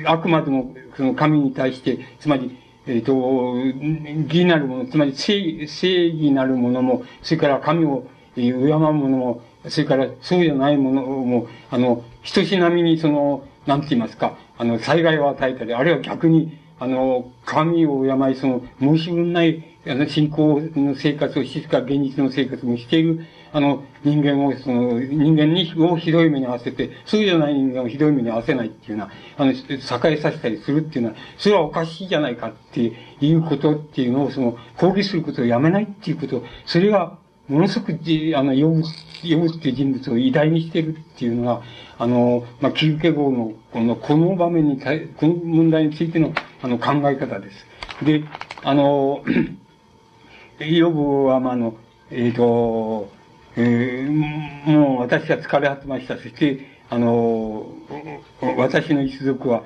[0.05, 3.13] あくまでも、その神に対して、つまり、えっ、ー、と、
[4.33, 8.05] 義なるもの、つまり正正義なるものも、それから神を
[8.35, 41.61] 敬うものも、それからそうじゃないものも、あの、人しなみにその、なんて言いますか、あの、災害を与えたり、あるいは逆に、あの、神を敬い、その、申し分ない、あの、信仰の生活をしか現実の生活もしている、あの、人間を、その、人間に、をひどい目に合わせて、そうじゃない人間をひどい目に合わせないっていうのは、あの、栄えさせたりするっていうのは、それはおかしいじゃないかっていうことっていうのを、その、抗議することをやめないっていうこと、それが、ものすごく、あの、読む、読むっていう人物を偉大にしてるっていうのが、
[41.97, 48.05] あの、まあ、キルケ号の、この、この場面に対、この問題についての、あの、考え方です。
[48.05, 48.23] で、
[48.63, 49.23] あの、
[50.59, 51.75] ヨブは、まあ、あの、
[52.11, 53.09] えっ、ー、と、
[53.55, 56.17] えー、もう私は疲れ果てました。
[56.17, 57.67] そして、あの、
[58.57, 59.63] 私の一族は、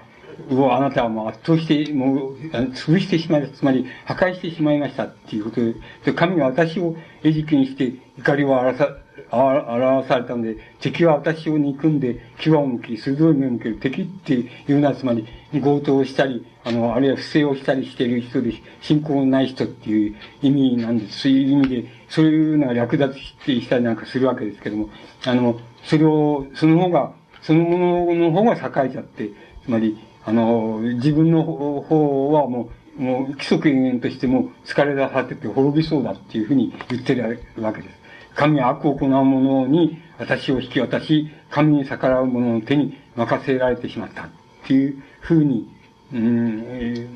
[0.49, 8.89] をあなたはもう圧倒して、もう、潰してしまい、つまり破壊してしまいましたっていうことで、神は私を餌食にして怒りを表さ、
[9.31, 21.21] 表されたので、敵は私を憎んで、牙を向き、鋭い目を向ける敵っていうのは、つまり、強盗をしたり、あの、あるいは不正をしたりしている人で、信仰のない人っていう意味なんです。
[21.21, 24.89] そういう意味で、そういうのが略奪したりなんかするわけですけども、
[25.25, 29.29] あの、それを、その方が、そのものの方が栄えちゃって、
[29.63, 38.01] つまり、あの、自分の方はもう、もう、規則永遠としても疲れ出させて滅びそうだっていうふうに言ってるわけです。
[38.36, 44.30] 神は悪を行う者に私を引き渡し、神に逆らう者の手に任せられてしまったっ
[44.67, 45.67] ていうふうに、
[46.13, 47.07] うん、え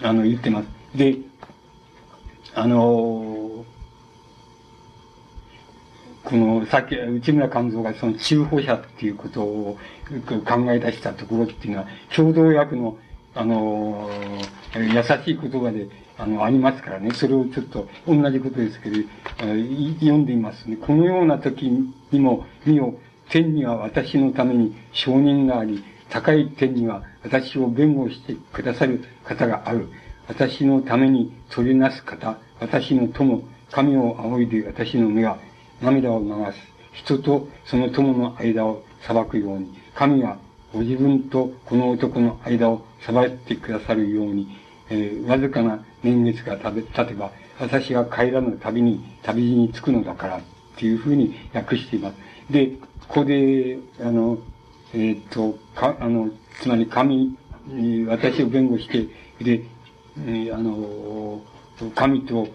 [0.00, 0.68] ー、あの、言ってます。
[0.96, 1.16] で、
[2.54, 3.64] あの、
[6.24, 9.76] この、さっき、内村勘三がその中保者っていうことを
[10.44, 12.98] 考え出したところっていうのは、共同訳の、
[13.34, 14.10] あの、
[14.74, 17.10] 優しい言葉で、あの、ありますからね。
[17.12, 18.96] それをちょっと、同じことですけど、
[19.38, 20.76] 読んでいますね。
[20.76, 21.70] このような時
[22.10, 22.94] にも、見よ、
[23.30, 29.88] 天には私のために承認があり、高い天には私を弁護してくださる方がある。
[30.28, 35.38] 私のために取りなす方、私の友、神を仰いで私の目は
[35.82, 36.58] 涙を流す。
[36.92, 40.38] 人とその友の間を裁くように、神は
[40.72, 44.48] ご自分とこの男の間を裁ってくださるように、
[44.90, 50.40] えー、わずかな年月が経てば、私が帰らぬ旅に、旅路に着くのだから、っ
[50.76, 52.16] ていうふうに訳しています。
[52.50, 52.66] で、
[53.08, 54.38] ここで、あの、
[54.92, 56.30] えー、っと、か、あの、
[56.60, 57.36] つまり神、
[58.08, 59.06] 私を弁護して、
[59.42, 59.62] で、
[60.26, 61.40] えー、あの、
[61.94, 62.48] 神と、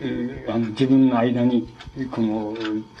[0.00, 1.68] えー、あの、自分の間に、
[2.10, 2.54] この、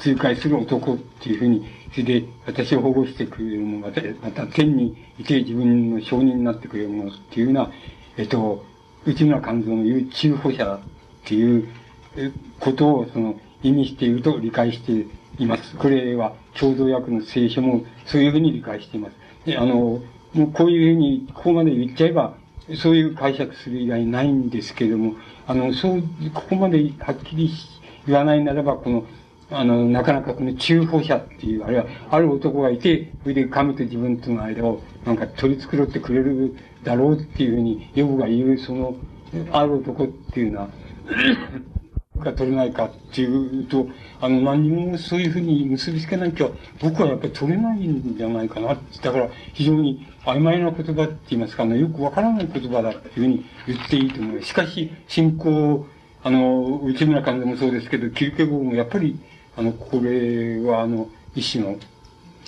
[0.04, 1.66] 仲介する男っていうふうに、
[1.96, 7.70] それで、私を保護してくれるもの、また、また天にいて自分の証人になってくれるものっていうような、
[8.18, 8.66] えっと、
[9.06, 10.80] 内村勘三の言う中保者っ
[11.24, 11.66] ていう
[12.60, 15.06] ことを、その、意味していると理解して
[15.38, 15.74] います。
[15.76, 19.16] これは、共同訳の聖書もそういうふうに理解しています。
[19.46, 20.02] で、あの、
[20.34, 22.34] もうこういうふうに、ここまで言っちゃえば、
[22.74, 25.14] そういう解釈する以外ないんですけれども、
[25.46, 26.02] あの、そう、
[26.34, 27.50] ここまではっきり
[28.06, 29.06] 言わないならば、この、
[29.50, 38.96] あの、なかなかこの中保者っていう、あるいは、ある男がいて、それで神と自分との間を、なんか取り繕ってくれるだろうっていうふうに、ヨブが言う、その、
[39.52, 40.68] ある男っていうのは、
[42.18, 43.86] が取れないかっていうと、
[44.20, 46.48] あの、何もそういうふうに結びつけなきゃ、
[46.80, 48.68] 僕はやっぱり取れないんじゃないかな。
[49.02, 54.48] だから、非常に曖昧な言葉って言いますか、あの、よくわからない言葉だっていうふうに言っていいと思います。
[54.48, 55.86] しかし、信仰、
[56.22, 59.18] あの、内村監でもそうですけど、キルケゴーもやっぱり、
[59.56, 61.78] あの、これは、あの、一種の、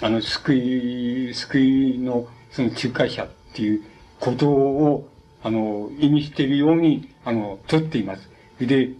[0.00, 3.82] あの、救い、救いの、その仲介者っていう
[4.20, 5.08] ことを、
[5.42, 8.28] あの、意味しているように、あの、取っています。
[8.60, 8.90] で、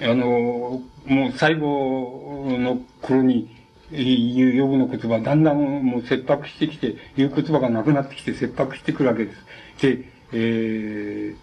[0.00, 3.48] あの、もう最後の頃に
[3.90, 9.38] 言うヨブの言葉、だんだんもう切迫してきて、言う言葉がなくなってきて切迫してくるわけです。
[9.80, 11.36] で、えー、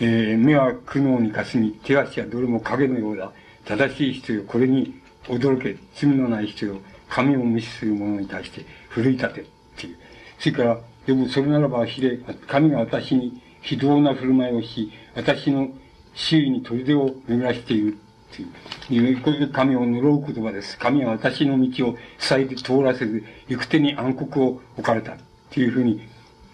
[0.00, 3.32] えー、目は苦悩にかすみ、手足はどれも影のようだ。
[3.64, 4.94] 正しい人よ、これに
[5.26, 9.44] 驚け、罪のない人よ、神を無視する者に対して奮い立て、っ
[9.76, 9.96] ていう。
[10.38, 15.68] それから、でもそれならばひれ、神が私に非道な振る舞いをし、私の
[16.14, 17.96] 周囲に砦を巡らしている
[18.34, 20.78] っていう、こういう神を呪う言葉です。
[20.78, 25.16] 神は私の道を塞いで通らせず、行く手に暗黒を置かれたっ
[25.50, 26.00] ていうふうに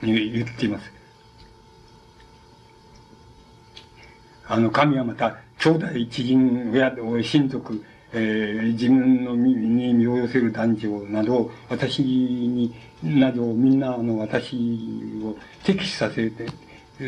[0.02, 0.92] 言っています。
[4.46, 14.56] あの、神はまた、兄弟知人、親、親族、えー、自分の身に身を寄せる男女など、私に、など、みんな、あの、私
[15.24, 16.46] を敵視させて、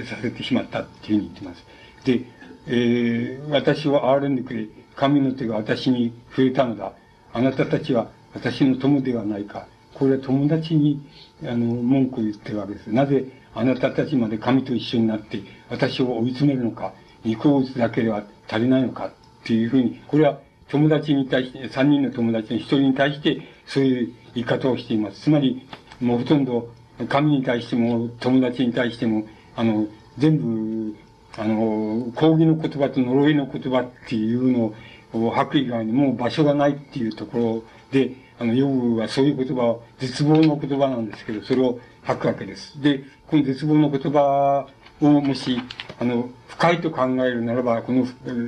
[0.04, 1.64] させてしまったっていうふうに言ってます。
[2.04, 2.24] で、
[2.66, 4.66] えー、私を憐れんでくれ。
[4.94, 6.92] 神の手が私に触れたのだ。
[7.32, 9.66] あなたたちは私の友ではないか。
[9.94, 11.04] これは友達に、
[11.42, 12.92] あの、文句を言ってるわけです。
[12.92, 13.24] なぜ
[13.54, 16.92] あなたたちまで神と一緒になって私を追い詰めるのか。
[17.24, 19.08] 肉を打つだけでは足りないのか。
[19.08, 20.38] っていうふうに、これは
[20.72, 25.20] 友達に対して、三人の友達の一人に対して、そういう言い方をしています。
[25.20, 25.68] つまり、
[26.00, 26.70] もうほとんど、
[27.10, 30.96] 神に対しても、友達に対しても、あの、全部、
[31.36, 34.74] あの、抗議の言葉と呪いの言葉っていうの
[35.12, 42.80] を吐く以外にもう場所がないっていうところで、あの、ヨブはそういう言葉を、絶望の言葉なんですけど、それを吐くわけです。
[42.80, 44.66] で、この絶望の言葉
[45.02, 45.60] をもし、
[46.00, 48.06] あの、深いと考えるならば、この、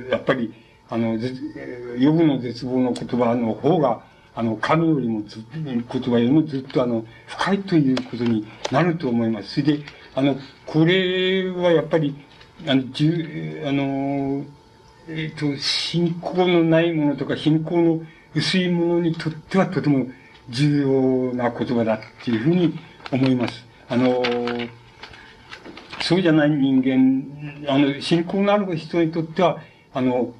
[0.09, 0.51] やっぱり、
[0.89, 1.17] あの、
[1.97, 4.03] ヨブの絶望の言葉の方が、
[4.35, 9.61] あの、神よりもず、言葉よりもずっとあの、深いということになると思います。
[9.61, 9.83] それで、
[10.13, 12.15] あの、これはやっぱり、
[12.67, 14.45] あの、じゅあの、
[15.07, 18.01] えっ、ー、と、信仰のないものとか、信仰の
[18.33, 20.07] 薄いものにとってはとても
[20.49, 22.77] 重要な言葉だっていうふうに
[23.11, 23.65] 思います。
[23.87, 24.23] あの、
[26.01, 29.59] そうじゃない人間、あの、信仰のある人にとっては、
[29.93, 30.33] あの、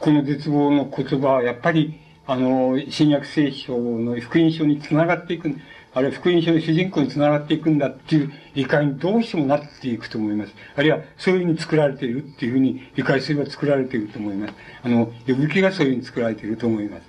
[0.00, 5.54] この絶望の言葉はやっぱり、あの、新約聖書の福音書につながっていく。
[5.94, 10.54] あるいは福音書の主人公につながっていくんだっていう理解にどうしてもなっていくと思います。
[10.76, 14.54] あるいはそういうふうに作られているっていうふうに理解すれば作られていると思います。
[14.82, 17.02] あの、呼ぶ気がそういうふうに作られていると思います。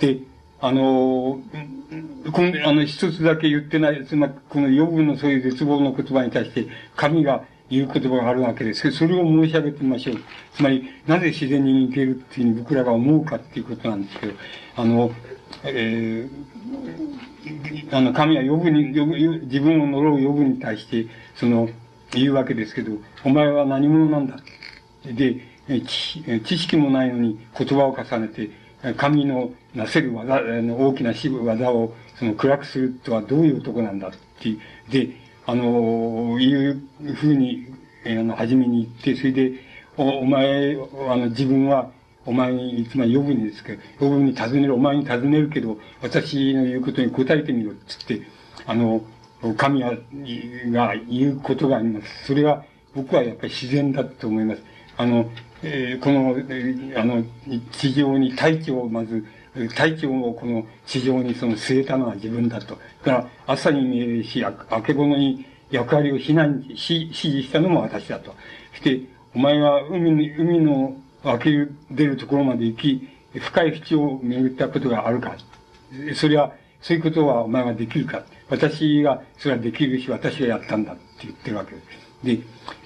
[0.00, 0.18] で、
[0.60, 1.40] あの、
[2.32, 6.66] この、あの、一つだけ言ってない、つまり、この予分のそういう絶望の言葉に対して、
[6.96, 10.16] 神がいう言葉があるわけです、それを申し上げてみましょう。
[10.54, 14.34] つまり、なぜ自然に似てるっていうふうに僕らが思うかっていうことなんですけど、
[14.76, 15.10] あの、
[15.64, 21.06] えー、あの、神は呼ぶに、呼ぶ、自分を呪う呼ぶに対して、
[21.36, 21.68] その、
[22.12, 24.36] 言うわけですけど、お前は何者なんだ。
[25.04, 25.40] で、
[26.44, 28.50] 知識もないのに言葉を重ねて、
[28.96, 34.56] 神のなせる技、大きな技をその暗くするとはどういう男なんだって、
[34.90, 36.82] で、あの、いう
[37.14, 37.66] ふうに、
[38.06, 39.52] あの、初めに言って、それで、
[39.96, 40.76] おお前、
[41.08, 41.90] あの、自分は、
[42.26, 48.22] お前に、つまり呼ぶにですけど、呼ぶに尋ねる、お前に尋ねるけど、私の言うことに答えてみろ、つって、
[48.66, 49.04] あの、
[49.56, 49.92] 神が
[51.08, 52.26] 言うことがあります。
[52.26, 52.64] それは、
[52.94, 54.62] 僕はやっぱり自然だと思います。
[54.96, 55.30] あの、
[55.62, 57.24] えー、この、えー、あの、
[57.72, 59.24] 地上に大気をまず、
[59.76, 62.74] 大気をこの地上にその据えたのは自分だと。
[62.74, 64.52] だから、朝に命令し、あ
[64.82, 68.34] けぼのに役割を避難し、指示したのも私だと。
[68.72, 69.00] そして、
[69.34, 71.50] お前は海に、海の湧き
[71.90, 75.36] 出るところまで行き、深い淵を巡ったことがあるか。
[76.14, 78.22] それは、そういうことはお前はできるか。
[78.50, 82.04] 私が、それはできるし、私がやったんだって言ってるわけです。
[82.24, 82.38] で、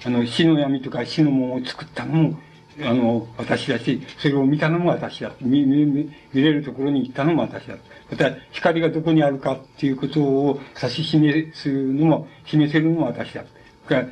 [0.05, 2.39] あの、死の闇とか死の門を作ったのも、
[2.81, 5.31] あの、私だし、それを見たのも私だ。
[5.41, 7.75] 見、見、見れるところに行ったのも私だ。
[8.09, 13.43] また、光がどこにあるかっていうことを指し示すのも、示せるのも私だ。
[13.87, 14.07] から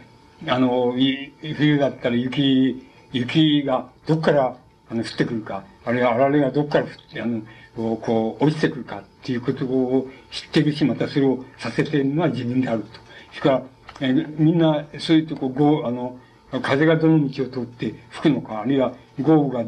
[0.47, 0.93] あの、
[1.41, 4.57] 冬だったら雪、雪がどっから、
[4.89, 7.41] あの、降ってくるか、あるいはあられがどっから降って、あの、
[7.75, 12.87] こう、落ちてくるかっていうことを知ってるし、またそれをさせてるのは自分であると。
[13.33, 13.63] しか
[13.99, 16.19] えみんな、そういうとこ、ご、あの、
[16.51, 19.65] 風がどの道を通って吹くのか、あるいは豪雨が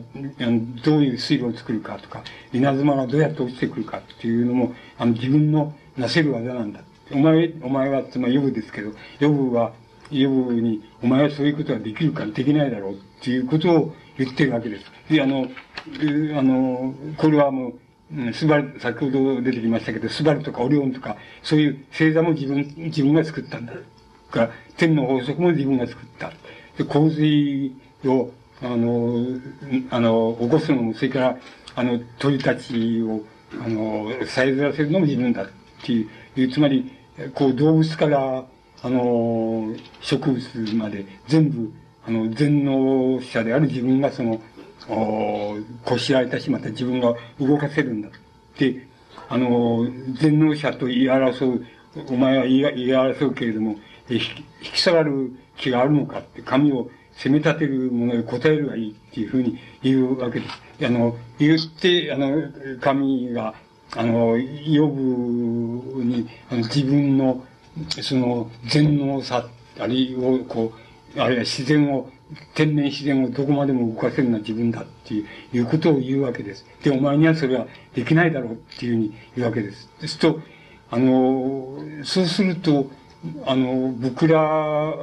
[0.84, 2.24] どういう水路を作るかとか、
[2.54, 6.82] 稲妻がどうやって落ちてくるかっていうのも、あの自分のなせる技なんだ。
[7.12, 9.74] お前、お前は、つまりヨブですけど、ヨブは、
[10.12, 14.86] ヨブに、お前はそういうことができるかできないだろうっていうことを言ってるわけです。
[15.10, 15.48] で、あの、
[16.38, 17.74] あの、これはも
[18.14, 23.74] う、スバル、先ほど出てきましたけど、スバルとかオリオンとか、そういう星座も自分、自分が作ったんだ。
[24.30, 26.32] から天の法則も自分が作った。
[26.80, 27.76] で、洪水
[28.06, 29.26] を、あの、
[29.90, 31.38] あの、起こすのも、それから、
[31.76, 33.22] あの、鳥たちを、
[33.62, 35.48] あの、さえずらせるのも自分だっ
[35.84, 36.08] てい
[36.38, 36.90] う、つまり、
[37.34, 38.46] こう、動物から、
[38.82, 41.70] あの、植物まで、全部、
[42.08, 44.42] あの、全能者である自分がその、
[44.88, 48.10] おこしらえたし、また自分が動かせるんだ。
[48.58, 48.88] で、
[49.28, 51.66] あの、全能者と言い争う、
[52.08, 53.76] お前は言い争うけれども、
[54.10, 54.22] 引
[54.62, 60.86] き下がる気があるのかって、神を責め立てるものに答えるがいいっていうふうに言うわけです。
[60.86, 62.32] あの、言って、あの、
[62.80, 63.54] 神が、
[63.96, 67.44] あの、呼ぶに、あの自分の、
[68.02, 69.48] その、全能さ、
[69.80, 70.72] あるいは、こ
[71.16, 72.10] う、あるいは自然を、
[72.54, 76.66] 天然自然をどこまでも動かせるのは自分だっていうことを言うわけです。
[76.84, 79.90] で、お前にはそれはできないだろうっていうふうに言うわけです。
[80.00, 80.40] ですと、
[80.92, 82.90] あの、そうすると、
[83.46, 84.94] あの、僕ら、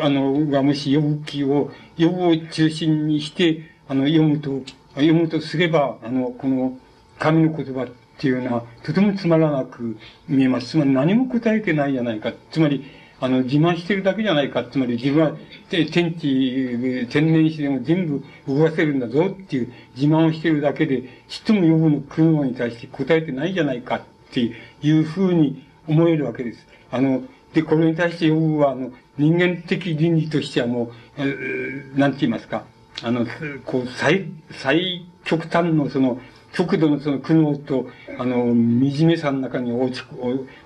[0.00, 4.62] あの、がもし読む気を、読むを中心にして、あの、読むと、
[4.94, 6.78] 読むとすれば、あの、この、
[7.18, 9.96] 神の言葉っていうのは、とてもつまらなく
[10.28, 10.68] 見えます。
[10.68, 12.32] つまり何も答えてないじゃないか。
[12.50, 12.84] つまり、
[13.20, 14.64] あの、自慢してるだけじゃないか。
[14.64, 15.36] つまり自分は
[15.70, 24.02] 天地、天然自然を全部動かせるんだぞっていう自慢をしてるだけで、ちっとも読むの来るのに対して答えてないじゃないかっ
[24.32, 24.52] て
[24.82, 26.66] いうふうに思えるわけです。
[26.90, 27.22] あの、
[27.56, 32.64] で、これに対してヨブは、あの、人間的倫理としてはもう、えなんて言いますか、
[33.02, 33.26] あの、
[33.64, 36.20] こう、最、最極端のその、
[36.52, 37.88] 極度のその苦悩と、
[38.18, 40.04] あの、惨めさの中に落ち、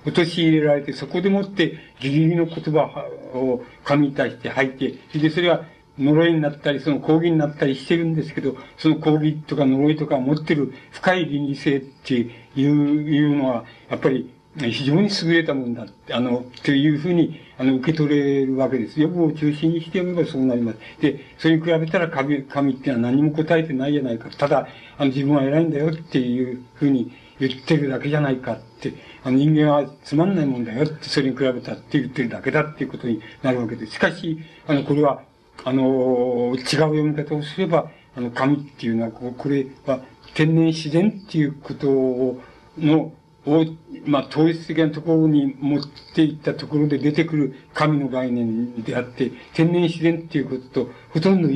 [0.05, 5.63] 落とし入れられて、そこでもってギリギリの言葉を神に対して吐いて、でそれは
[5.97, 12.25] 呪いになったり、その抗議になったりしてるんですけど、その抗議とか呪いとか持ってる深い倫理性ってい
[12.57, 18.99] う、いうのは、やっぱり非常に優れたもんだって、あの、というふうに、あの、受け取れるわけです。
[18.99, 20.79] 欲を中心にして読めばそうなります。
[20.99, 24.29] で、それに比べたら神、神ってのは何も答えてないじゃないか。
[24.29, 24.67] ただ、
[24.97, 33.93] あの、自分は偉いんだよっていうふうに言ってるだけじゃないかって、あの、人間はつまんないもんだよって、それに比べたって言ってるだけだっていうことになるわけです。
[33.93, 35.23] しかし、あの、これは、
[35.63, 40.01] あの、違う読み方をすれば、あの、神っていうのは、これは
[40.33, 42.41] 天然自然っていうことを、
[42.77, 43.13] の、
[43.45, 43.65] を、
[44.05, 45.81] まあ、統一的なところに持っ
[46.13, 51.49] ていったところで出てくる神の概念であって、天然自然っていうことと、ほとんど、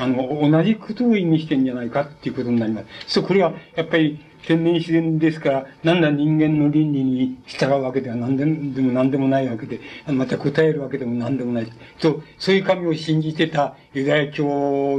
[0.00, 2.86] あの、同じことを意味してんじゃないかっていうことになります。
[3.14, 8.44] そう、これは、やっぱり、天然自然ですから、なんだ人間の倫理に従うわけでは何で
[8.80, 11.66] も何でもないわけで、また答えるわけでも何でもない。
[12.00, 14.46] と、そういう神を信じてたユダヤ教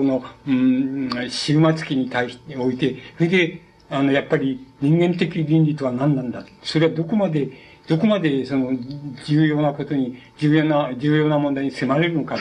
[0.04, 6.45] の、うん、終末期に対しておいて、それで、あの、やっぱり人間的倫理とは何なんだ？
[6.64, 7.49] それはどこまで、
[7.88, 8.72] どこまでその
[9.26, 12.38] 重要なことに、重要な、重要な問題に迫れるのか。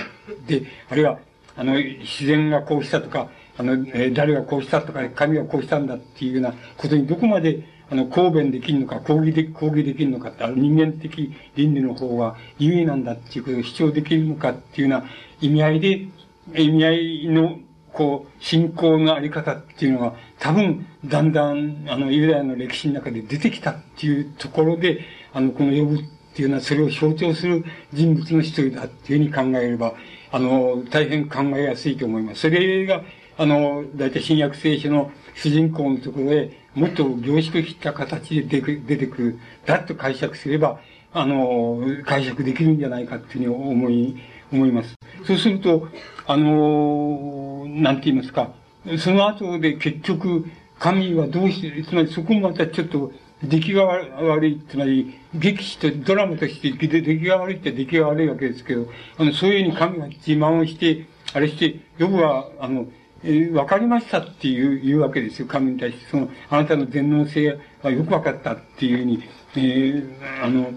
[0.47, 1.19] で、あるいは、
[1.57, 15.09] あの、自然がこうしたとか、あの、えー、誰がこうしたとか、神がこうしたんだっていうようなことにどこまで、あの、抗弁できるのか、抗議で、抗議できるのかって、あの人間的倫理の方が優位なんだっていうことを主張できるのかっていうような
[15.41, 16.07] 意味合いで、
[16.55, 17.59] 意味合いの、
[17.99, 25.01] こう、信仰のあり方っていうのが、多分、だんだん、あの、ユダヤの歴史の中で出てきたっていうところで、
[25.33, 29.95] あの、この呼ぶっていうのは、それを象徴する人物の一人だっていうふうに考えれば、
[30.31, 32.43] あの、大変考えやすいと思います。
[32.43, 33.03] それが、
[33.37, 40.79] あの、大体新約聖書の主人公のところへもっと凝縮した形で出てくる、だと解釈すれば、
[41.13, 44.17] あの、解釈できるんじゃないかっていうふうに思い、
[44.53, 44.95] 思います。
[45.25, 45.89] そうすると、
[46.27, 48.53] あの、なんて言いますか、
[48.99, 50.47] その後で結局、
[50.79, 53.13] 神はどうして、つまりそこもまたちょっと、
[53.43, 62.87] 出来が悪い、つまり、劇師とドラマとして出来が悪いって出来が悪いわけですけど、あの、そういうふうに神が自慢をして、あれして、ヨブは、あの、
[63.23, 66.07] えー、分かりましたっていう、言うわけですよ、神に対して。
[66.11, 69.23] その、あなたの全能性はよく分かったっていうふうに、
[69.57, 70.73] えー、あの、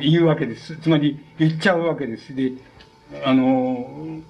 [0.00, 0.76] 言うわけです。
[0.78, 2.34] つまり、言っちゃうわけです。
[2.34, 2.52] で、
[3.24, 4.20] あの、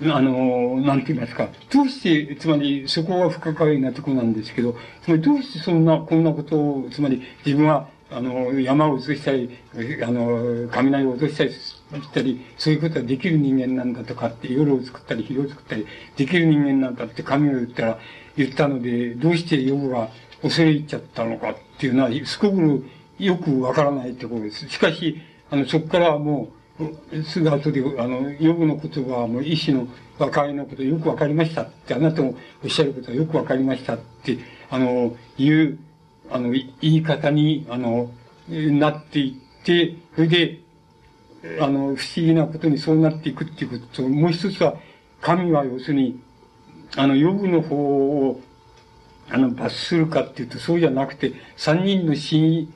[0.00, 1.48] あの、なんて言いますか。
[1.72, 9.50] どうして、つまり、そこは不可解なとこなんですけど、つまりどうしてそんな、こんなことを、つまり、自分は、あの、山を移したり、
[10.02, 11.82] あの、雷を落としたりし
[12.14, 15.84] たり、そういうことはできる人間なんだとかって、夜を作ったり、昼を作ったり、
[16.16, 17.98] できる人間なんだって神を言ったら、
[18.36, 19.90] 言ったので、どうしてヨブ
[20.42, 22.86] 恐れちゃったのかっていうのは、すごく
[23.18, 24.68] よくわからないところです。
[24.68, 25.20] しかし、
[25.50, 26.48] あの、そこからはも
[26.78, 29.88] う、すぐ後で、あの、ヨブの言葉はもう一種の
[30.18, 34.38] 和解のことよくわかりましたって、あなたもおっしゃることはよくわかりましたって、
[34.70, 35.78] あの、いう、
[36.30, 38.10] あの、言い方に、あの、
[38.48, 40.60] なっていって、それで、
[41.60, 44.76] あの、不思議なことにそうなっていくっていうことと、もう一つは、
[45.20, 46.20] 神は要するに、
[46.96, 48.40] あの、予部の方を、
[49.30, 52.68] あの、罰するかっていうと、そうじゃなくて、三人の親、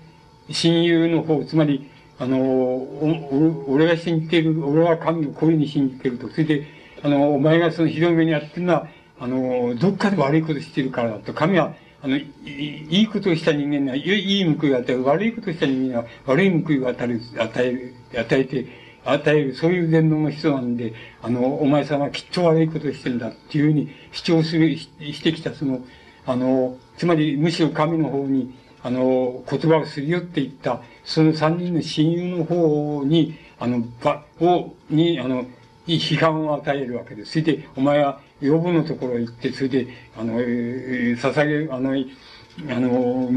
[0.51, 6.29] 親友の方、つまり、あの、お、俺が信じている、俺は神をこういうふうに信じていると。
[6.29, 6.67] それで、
[7.03, 8.89] あの、お前がそのひどい目にあってるのは、
[9.19, 11.33] あの、どっかで悪いことしてるからだと。
[11.33, 15.05] 神は、あの、いいことをした人間には、いい報いを与える。
[15.05, 18.67] 悪いことをした人間には、悪い報いを与える、与える、与えて、
[19.05, 25.85] 与える、そういう全能の人なんで、あの、お前さんはきっと悪いことをしてるんだっていうふうに主張する、してきた、その、
[26.27, 35.47] あの、つまり、むしろ神の方に、あの、言葉をすり寄っていった、その三人の親友の方に、あの、ば、を、に、あの、
[35.87, 37.33] 批判を与えるわけです。
[37.33, 39.87] それで、お前は、予部のところへ行って、それで、
[40.17, 41.93] あの、えー、捧げ、あの、
[42.69, 43.31] あの、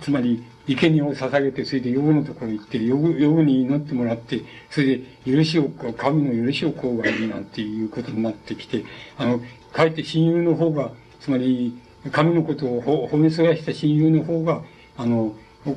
[0.00, 8.84] つまり、生贄を捧げて、それで予部のところへ行って、予部、予部に祈ってもらって、それで、許しを、神の許しをこうがいいなんていうことになってきて、
[9.18, 9.40] あの、
[9.72, 11.76] かえって親友の方が、つまり、
[12.10, 14.62] 神のことを褒めそやした親友の方が、
[14.96, 15.34] あの、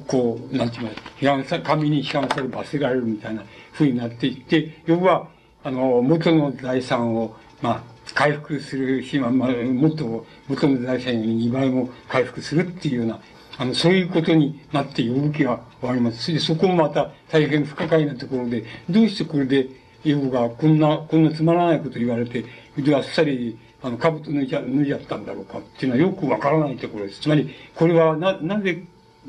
[0.08, 3.44] こう、なんていうか、批判さ、神に批判され罰せられるみたいな
[3.74, 5.30] 風になっていって、予部は、
[5.64, 7.84] あの、元の財産を、まあ、
[8.14, 13.20] 回復するし、まあ、もっと、元の財産より2倍も回復するっていうような、
[13.58, 16.24] あの、そういうことになって呼ぶ気が終わります。
[16.24, 19.70] それで、そこもまた大変不可解なところで、どうしてこれで、
[20.04, 22.46] 呼ぶがこんな、こんなつまらないこと言われて、
[22.78, 27.22] で、あっさり、あの、兜脱いじゃ、脱いじゃったんだろうかっていうのはよくわからないところです。
[27.22, 28.84] つまり、これはな、なぜ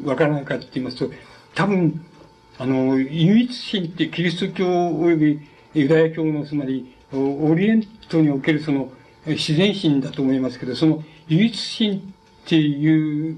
[0.04, 1.10] わからないかって言いますと、
[1.54, 2.04] 多分、
[2.58, 5.40] あの、唯一心ってキリスト教及び
[5.74, 8.90] ユダヤ教の、つまり、オリエントにおけるその、
[9.26, 12.14] 自然心だと思いますけど、その唯一心
[12.44, 13.36] っていう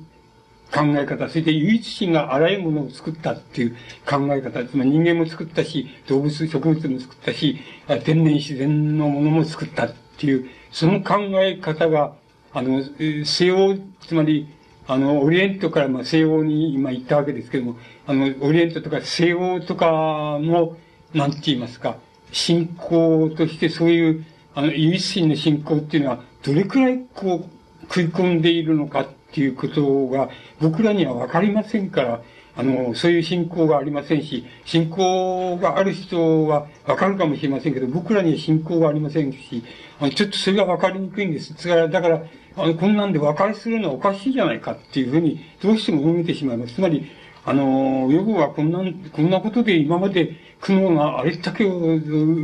[0.73, 3.77] 考え方、それで唯一心があらゆるものを作ったっていう
[4.09, 7.59] 考え方、つまり人間も作ったし、動物、植物も作ったし、
[8.05, 12.15] 天然自然のものも作ったっていう、その考え方が、
[12.53, 12.83] あの、
[13.25, 13.77] 西洋、
[14.07, 14.49] つまり、
[14.87, 17.77] あの、オリエントからまあ西洋に今行ったわけですけども、
[18.07, 20.77] あの、オリエントとか西洋とかの、
[21.15, 21.97] なんて言いますか、
[22.33, 24.25] 信仰としてそういう、
[24.55, 30.29] あの、唯一心の信仰っていうのは、どれくらいこう、食い込んでいるのかっていうことが、
[30.61, 32.23] 僕らにはわかりませんから、
[32.57, 39.63] あの、そういう信仰がありませんし、信仰がある人はわかるかもしれませんけど、僕らには信仰がありませんし、
[40.01, 41.55] あのちょっとそれがわかりにくいんです。
[41.67, 42.23] だから、
[42.57, 46.75] あの、こんなんで和解するのはおかしいじゃないかっていうふうに、どうしても思えてしまいます。
[46.75, 47.11] つまり、
[47.45, 48.81] あの、ヨブはこんな、
[49.13, 52.01] こんなことで今まで苦悩があれだけを打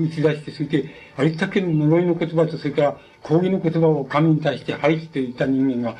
[0.08, 2.96] ち出して、それで、あれだけの呪いの言葉と、それから
[3.26, 5.96] 抗議の言葉を神に対して吐いていた人間が、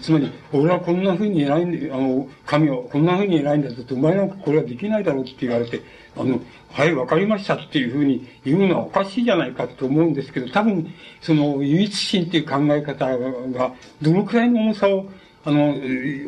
[0.00, 5.82] つまり、俺はこんな風に偉いんだ、あの、神をこんな風に偉いんだと、お前なんかこれはできないだろうって言われて、
[6.16, 6.40] あの、
[6.70, 15.10] はい、わかりましたっていうふうに言うのはおかしいじゃないかと思うんですけど、多分、その、唯一心っていう考え方が、どのくらいの重さを
[15.44, 15.74] あの、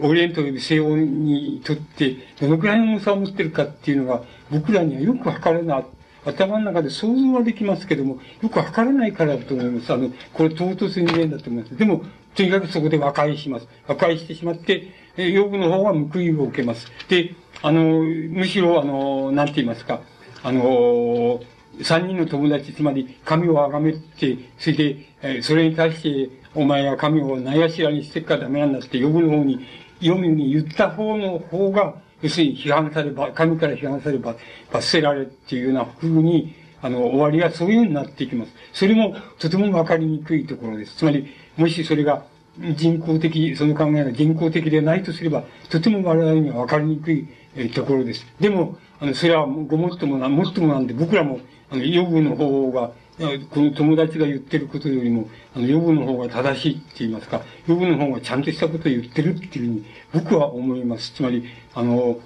[0.03, 5.85] オリエント及び西欧にとって、どのくらいの重さを持ってるかっていうのが、僕らにはよくわからない。
[6.25, 9.93] 頭の中で想像はできますけども、よくわからないからだと思います。
[9.93, 11.77] あの、これ唐突に言だと思います。
[11.77, 12.03] でも、
[12.35, 13.69] とにかくそこで和解します。
[13.87, 16.87] 和解してしまって、え養父の方は報いを受けます。
[17.09, 20.01] で、あの、むしろ、あの、なんて言いますか、
[20.43, 21.41] あの、
[21.83, 29.67] 三人の友達、つまり神を崇めて、それで、えそれに対して、お前は神をないがしらにしてっからダメなんだって呼ぶの方に、
[30.01, 31.95] 読むに言った方の方が、
[32.25, 34.35] 要するに批判されば、神から批判されば、
[34.73, 38.53] 罰せられっていうような風に、あの、終わりがそういうようになっていきます。
[38.73, 40.97] それもとてもわかりにくいところです。
[40.97, 41.29] つまり、
[41.59, 42.25] もしそれが
[42.77, 48.27] 人工的、その考えが人工的でないとすれば、とても我々にはわかりにくい、えところです。
[48.41, 51.41] でも、あの、それはごもっともな、もっともなんで、僕らも、
[51.71, 61.12] あの、ヨブの方が、この友達が言ってることよりも、あの、ヨブの方が正しいって言いますか、ヨブの方がちゃんとしたことを言ってるっていうふうに、僕は思います。
[61.12, 62.19] つまり、あの、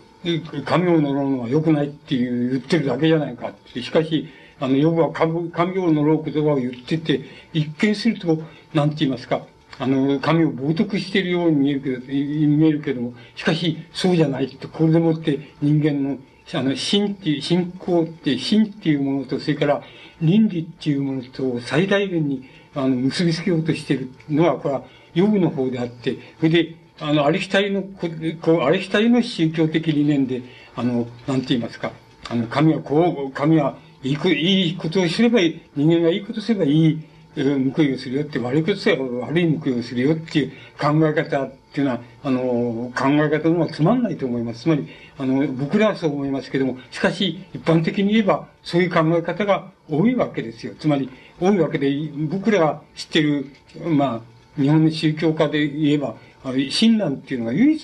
[0.65, 3.53] 神を呪うのは良くないっていう言ってるだけじゃないか。
[3.67, 4.29] しかし、
[4.61, 7.21] あの、ヨブは神を呪う言葉を言ってて、
[7.53, 8.43] 一見すると、
[8.73, 9.43] なんて言いますか、
[9.79, 16.19] あの、神を冒涜しているように見えるけど、見えるけども、しかし、そうじゃないと、これでもって人間の、
[16.55, 19.83] あの、信っていう、信仰って、信っていうものと、それから
[20.21, 24.83] 倫理っていうものと最大限に、あの、結びつけようとしているのは、これは、
[25.15, 30.43] 予備の方であって、それで、あの、ありきたりの、こう、ありきたりの宗教的理念で、
[30.77, 31.93] あの、なんて言いますか、
[32.29, 37.03] あの、神はこう、神はいいいいことをすればいい、人間がいいことすればいい、
[37.37, 44.63] 報いをするよって、悪いことすれば悪い報いをするよっていう考え方っていうのは、あの、考え方の方がつまんないと思います。
[44.63, 44.89] つまり、
[45.19, 50.75] あの、僕らはそう思いますけども、しかし、一般的に言えば、そういう考え方が多いわけですよ。
[50.79, 51.11] つまり、
[51.41, 51.91] 多いわけで、
[52.29, 53.47] 僕らが知ってる、
[53.85, 54.23] ま
[54.57, 57.83] あ、日本の宗教家で言えば、親鸞っていうのが唯一、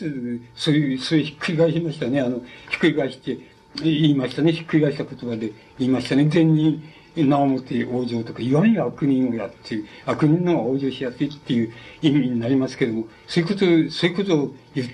[0.55, 2.21] そういう、そういうひっくり返しましたね。
[2.21, 2.41] あの、
[2.71, 3.39] ひっくり返して、
[3.83, 4.53] 言いましたね。
[4.53, 6.27] ひっくり返した言葉で言いましたね。
[6.27, 6.83] 善人、
[7.17, 11.73] 名をもって往生とか、いわゆる悪人をやって、悪人の方が往生しやすいっていう
[12.03, 14.89] 意味になりますけれども、そういうこと、そういうことを言っ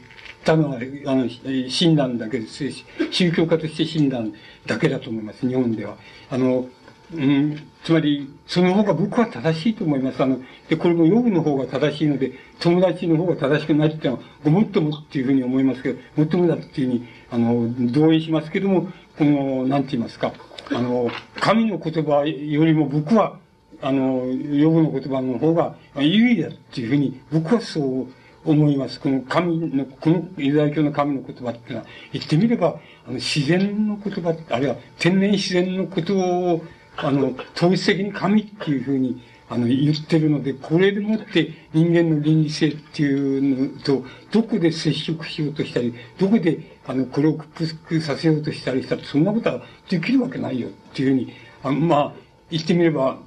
[0.44, 1.28] たのは、あの、
[1.68, 2.64] 診断だけです。
[3.10, 4.34] 宗教家として診断
[4.66, 5.96] だけだと思います、日本では。
[6.30, 6.68] あの、
[7.12, 10.22] うん、つまり、その方が僕は正しいと思います。
[10.22, 20.32] あの、で、これもヨブの方が正しいので、友達の方が正しくないっていうのは、ごもっともっていうふうに思いますけど、もっともだっていうふうに、あの、同意しますけども、この、なんて言いますか、
[20.70, 23.38] あの、神の言葉よりも僕は、
[23.82, 28.08] あの、ヨブの言葉の方が有利だっていうふうに、僕はそう
[28.46, 28.98] 思います。
[28.98, 36.64] この神の、このユダヤ教の神の言葉っていうのは、言ってみれば、あの自然の言葉、あるいは天然自然のことを、
[36.96, 44.02] あの、統一的に神っていうふうに、あの、言ってるので、これでもって人間の倫理性っていうのと、
[44.32, 51.32] どこで接触しようとしたり、どこで、あの、これを屈服させようとしたりしたら、そんなことはできるわけないよっていうふうに、
[51.62, 52.12] あまあ、
[52.50, 53.18] 言ってみれば、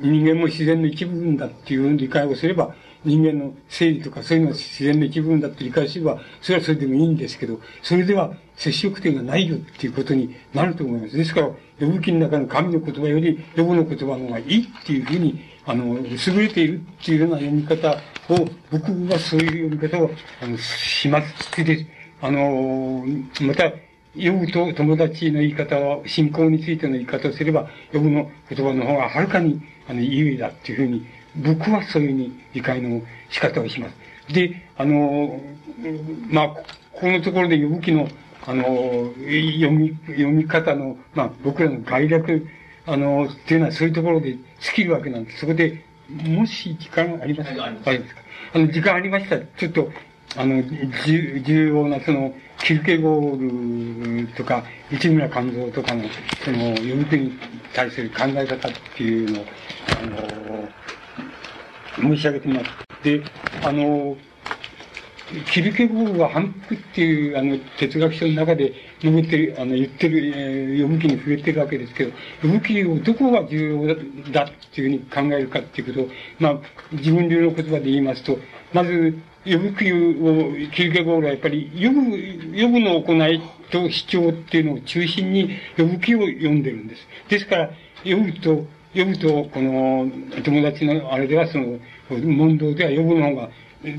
[0.00, 2.74] 人間も自然の一部分だっていう理解をすれば、
[3.04, 11.16] 人間の生理とかそういうのは自然の一部分だって理解すれば、それはそれでもいいんですけど、それでは接触点がないよっていうことになると思います。
[11.16, 11.46] ですから、
[11.80, 17.92] 呼ぶ記の中の神の言葉より、呼ぶの言葉の方がいいっていうふうにあの、優れているっていうような読み方
[18.28, 20.10] を、僕はそういう読み方を、
[20.42, 21.86] あの、しますで、
[22.20, 23.04] あの、
[23.40, 23.70] また、
[24.14, 31.06] 呼ぶと友達の言い方を、信仰についての言い方をすれば、呼ぶの言葉の方がはるかに、あの、有利だっていうふうに、
[31.36, 34.34] 僕はそういうふうに理解の仕方をします。
[34.34, 35.40] で、あの、
[36.28, 36.48] まあ、
[36.92, 38.08] このところで呼ぶ記の、
[38.46, 38.64] あの、
[39.14, 42.46] 読み、読み方の、まあ、僕らの概略
[42.86, 44.40] あの、っていうのはそういうところで尽
[44.74, 45.40] きるわけなんです。
[45.40, 47.64] そこで、もし時間ありますか？
[47.64, 48.20] ありますか？
[48.54, 49.92] あの、時間ありましたら、ちょっと、
[50.36, 50.62] あの、
[51.04, 52.32] 重要な、その、
[52.62, 56.04] キルケゴールとか、市村勘三とかの、
[56.44, 57.32] その、読み手に
[57.74, 59.44] 対する考え方っていうのを、
[61.98, 62.66] あの、申し上げてます。
[63.02, 63.22] で、
[63.62, 64.16] あの、
[65.52, 72.12] キルケゴールは反復っていう、あの、哲学書の中で述べてる、あの、言ってる、えー、呼ぶ気に触れてるわけですけど、
[72.42, 73.94] 呼ぶ気をどこが重要
[74.32, 76.08] だっていうふうに考えるかっていうことを、
[76.38, 76.58] まあ、
[76.92, 78.38] 自分流の言葉で言いますと、
[78.72, 82.00] まず、呼ぶ気を、キルケゴールはやっぱり、呼ぶ、
[82.54, 83.40] 呼ぶの行い
[83.70, 87.08] と主張っていうのを中心に呼ぶ気を読んでるんです。
[87.28, 87.70] ですから、
[88.04, 90.10] 呼ぶと、呼ぶと、この、
[90.42, 91.78] 友達のあれではその、
[92.10, 93.50] 問答では呼ぶの方が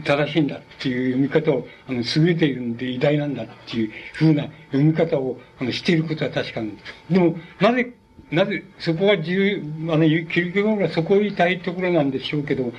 [0.03, 6.77] 正しいんだっていう読み方を、あの、優れているんで偉大なんだっていうふうな読み方を、あの、していることは確かなん
[7.09, 7.19] で。
[7.19, 7.93] も、なぜ、
[8.31, 12.71] なぜ、そこが重要、あの、キルケゴールはそこを言いたいところなんでしょうけど、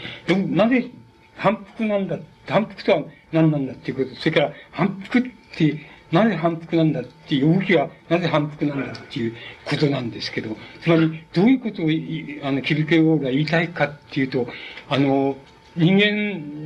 [0.49, 0.87] なぜ
[1.37, 3.02] 反復なんだ、反復とは
[3.32, 5.23] 何なんだっていうこと、それから反復っ
[5.56, 11.86] てなぜ反復なんだっていう、動きはなぜ反復なんだっていうことなんですけど、つまり、どういうことを、
[12.47, 14.47] あの、キルケゴールが言いたいかっていうと、
[14.90, 15.36] あの、
[15.74, 16.10] 人間、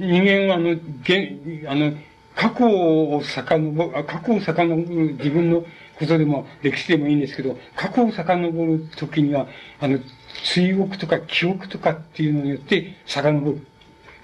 [0.05, 1.93] 人間はあの、現、あの、
[2.35, 5.65] 過去を遡る、過去を遡る自分の
[5.97, 9.47] ことでも、歴史でもいいんですけど、過去を遡るときには、
[9.79, 10.01] あの、
[10.43, 13.65] 追憶とか記憶とかっていうのによって遡る。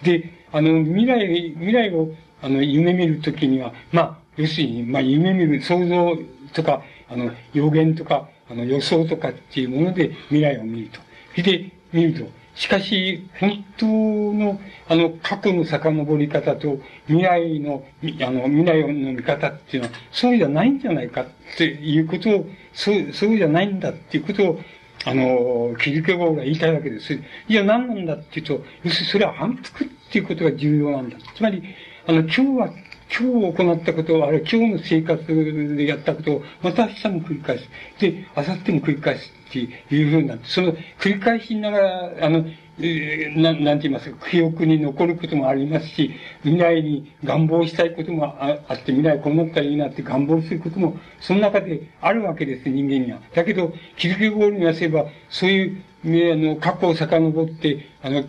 [0.02, 2.10] で、あの、未来、未来を、
[2.42, 6.16] あの、夢見るときには、まあ、要するに、まあ、夢見る、想像
[6.52, 11.00] とか、あの、予言とか、あの、予想とかっていうもので未来を見ると。
[11.42, 12.42] で、見ると。
[12.54, 17.84] しかし、本当の、あの、過去の遡り方と、未来の、
[18.20, 21.26] あの、未来の見方っていうのは、そうじゃないんじゃないかっ
[21.56, 24.60] ていうことを、そう、そうじゃないんだっていうことを、
[25.04, 27.14] あの、気づけ棒が言いたいわけです。
[27.14, 31.16] いや、何なんだっていうと、要するにそれは反復っっていうことが重要なんだ。
[31.34, 31.62] つまり、
[32.06, 32.74] あの、今日は
[33.18, 37.68] 今日行ったことを、あるいは今日の生活でやったことを、また明日も繰り返す。
[37.98, 39.58] で、明後日も繰り返すって
[39.94, 42.44] いうふうになって、その繰り返しながら、あの、
[42.78, 46.10] え、ななんて言いますか、記憶に残ることもありますし、
[46.42, 53.20] 未来に願望したいこともああって、未来こうなったらいいなって願望することも、その中であるわけです、人間には。
[53.34, 58.22] だけど、気づきゴールに言わせば、そういうねあの、過去を遡って、あの、あ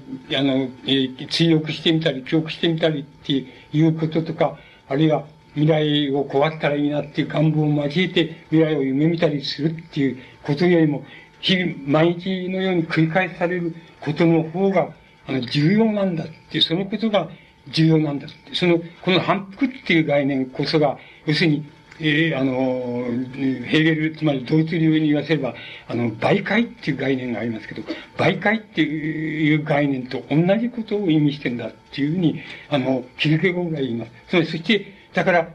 [0.43, 5.25] の、えー、追憶してみたり、記憶してみたりっていうこととか、あるいは
[5.55, 11.03] 未来をこうあったらいいなっていう願望を交えて未来を夢見たりするっていうことよりも、
[11.39, 14.89] 日々、毎日のように繰り返されることの方が、
[15.27, 17.29] あの、重要なんだって、そのことが
[17.69, 18.55] 重要なんだって。
[18.55, 21.65] その、この反復っていう概念こそが、要するに、
[21.99, 23.03] えー、あの、
[23.65, 25.53] ヘーゲル、つまりドイツ流に言わせれば、
[25.87, 27.83] あの、媒介っていう概念がありますけど、
[28.17, 34.11] 媒介っていう概念と同じことを意味してんだっていうふうに、あの、キルケゴーが言います。
[34.29, 35.49] そそして、だから、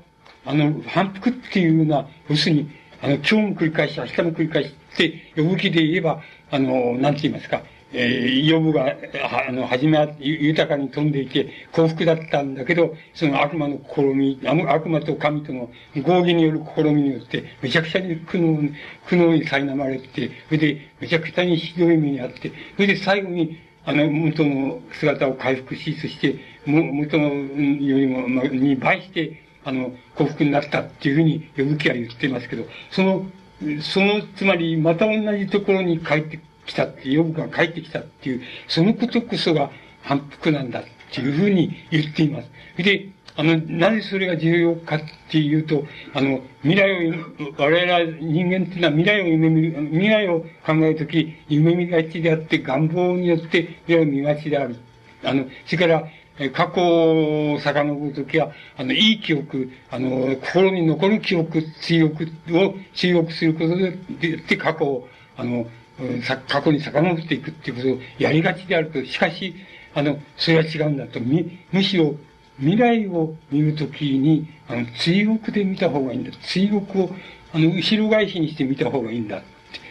[0.44, 2.70] あの、反復っていうのは、要するに、
[3.02, 7.62] あの、今日も繰り返し、明日も繰り返しって、呼ぶ気で言えば、あの、なんて言いますか、
[7.92, 8.96] えー、ヨブが、
[9.48, 15.70] あの、初め豊かに飛んでいて幸福だったんだけど、その悪魔の試み、悪魔と神との
[16.02, 18.72] 合議による試みによって、めちゃくちゃに苦悩、
[19.06, 33.26] 苦悩に苛まれて、それで、めちゃくちゃにひどい目にあって、それで最後に、あの、元の姿を回復し、そして、も元のよりも、まあ、に倍して、あの、幸福になったっていうふうに、呼ぶ気は言ってますけど、その、
[33.80, 39.70] その、つまり、また同じところに帰って来たって、ヨブが帰ってきたっていう、そのことこそが
[40.02, 42.48] 反復なんだっていうふうに言っています。
[42.76, 45.00] で、あの、なぜそれが重要かっ
[45.30, 47.14] ていうと、あの、未来を、
[47.56, 54.76] 我々人間っていうのは未来を夢見る、未来を考えるとき、夢見がちであって、願望によって未来を見がちである。
[55.24, 56.08] あの、それから、
[56.52, 56.80] 過去
[57.54, 63.96] を遡るときは、あの、いい記憶、あの、心に残る記憶、追憶を追憶することで、
[64.48, 65.66] で、過去を、あの、
[66.48, 69.54] 過去に遡っていくっていうことをやりがちであると、しかし、
[69.94, 71.20] あの、それは違うんだと。
[71.20, 72.14] む、むしろ、
[72.58, 76.30] 未来を見るときに、あの、追憶で見た方がいいんだ。
[76.42, 77.10] 追憶を、
[77.52, 79.42] あの、後ろ返しにして見た方がいいんだ。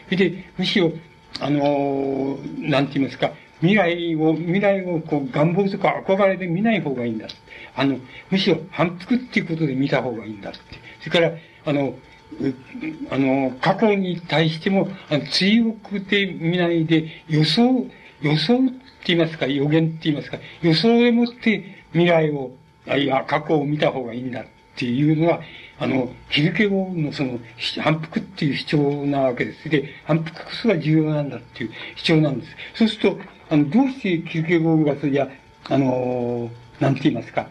[0.06, 0.92] それで、むしろ、
[1.40, 7.28] あの、なんて言いますか、未来を、未来をこう願望とか憧れで見ない方がいいんだ。
[7.76, 7.98] あの、
[8.30, 10.60] むしろ反復っていうことで見た方がいいんだって。
[11.02, 11.96] それから、あの、
[13.10, 17.88] あの、過去に対しても、あの追憶で見ないで、予想、
[18.22, 18.74] 予想って
[19.08, 22.52] 言いますか、予言って言いますか、予想でもって未来を、
[22.88, 24.46] あいや、過去を見た方がいいんだっ
[24.76, 25.42] ていうのは、
[25.80, 27.40] あの、日付後のその、
[27.80, 29.70] 反復っていう主張なわけです。
[29.70, 32.56] で、反復こそが重要なんだっていう主張なんです。
[32.76, 35.30] そうすると、あの、どうして日付後がそれじゃ、
[35.70, 36.50] あの、
[36.80, 37.50] なんて言いますか、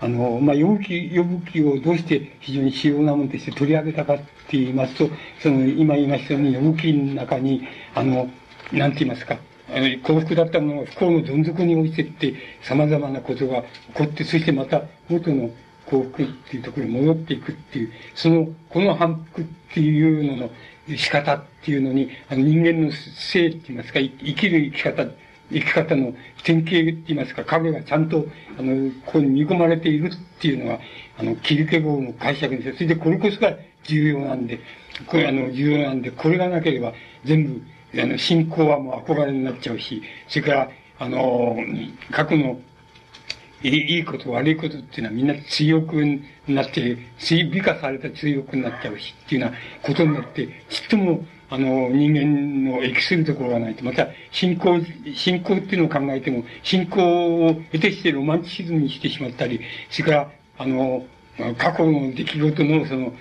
[0.00, 5.10] あの、まあ、呼ぶ気、呼ぶ気をどうして非常に主要なものとして取り上げたかって言いますと、
[5.40, 8.30] その、今言いましたように、呼ぶ気の中に、あの、
[8.72, 9.38] なんて言いますか、
[9.70, 15.50] あの幸福だったものが不幸のどん底に落ちてって、様々なことが起こって、そしてまた元の
[15.86, 19.44] 幸福っていうところに戻っていくっていう、その、この反復っ
[19.74, 20.50] ていうのの
[20.96, 25.06] 仕方っていうのに、あの人間の性って言いますか、生きる生き方、
[25.50, 26.14] 生き方の
[26.44, 28.26] 典型って言いますか、影がちゃんと、
[28.58, 30.80] あの、ここに見込まれているっていうのは、
[31.18, 32.74] あの、キルケゴーの解釈です。
[32.74, 34.60] それでこれこそが重要なんで、
[35.06, 36.92] これあの、重要なんで、これがなければ
[37.24, 37.62] 全
[37.92, 41.56] 部、あの、信仰はもう憧れになっちゃうし、それから、あの、
[42.10, 42.60] 過去の
[43.62, 45.96] いいいいこと悪いことっていうのはみんな強く
[46.46, 46.96] なって、
[47.50, 54.80] 美化された強くなっちゃうしっていうようなことになって、ちっとも、あの、人間の益するところがないと、また、信仰、
[55.14, 59.60] 信仰っていうのを考えても、信仰を得てしてロマンチシズムにしてしまったり、
[59.90, 61.06] それから、あの、
[61.56, 63.12] 過去の出来事のその、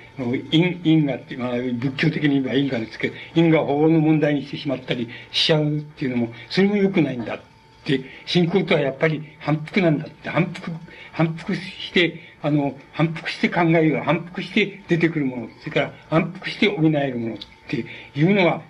[0.51, 7.39] 因、因果って、まあ、仏教的に言えば因果ですけど、因果法の問題にしてしまったりしちゃうっていうのも、それも良くないんだ。
[7.85, 10.71] で、信仰とはやっぱり反復なんだって、反復、
[11.13, 17.37] 反復して、あの、反復して考える、反復して出てくるもの、それから反復して補えるもの
[17.67, 17.85] って
[18.15, 18.61] いうのは、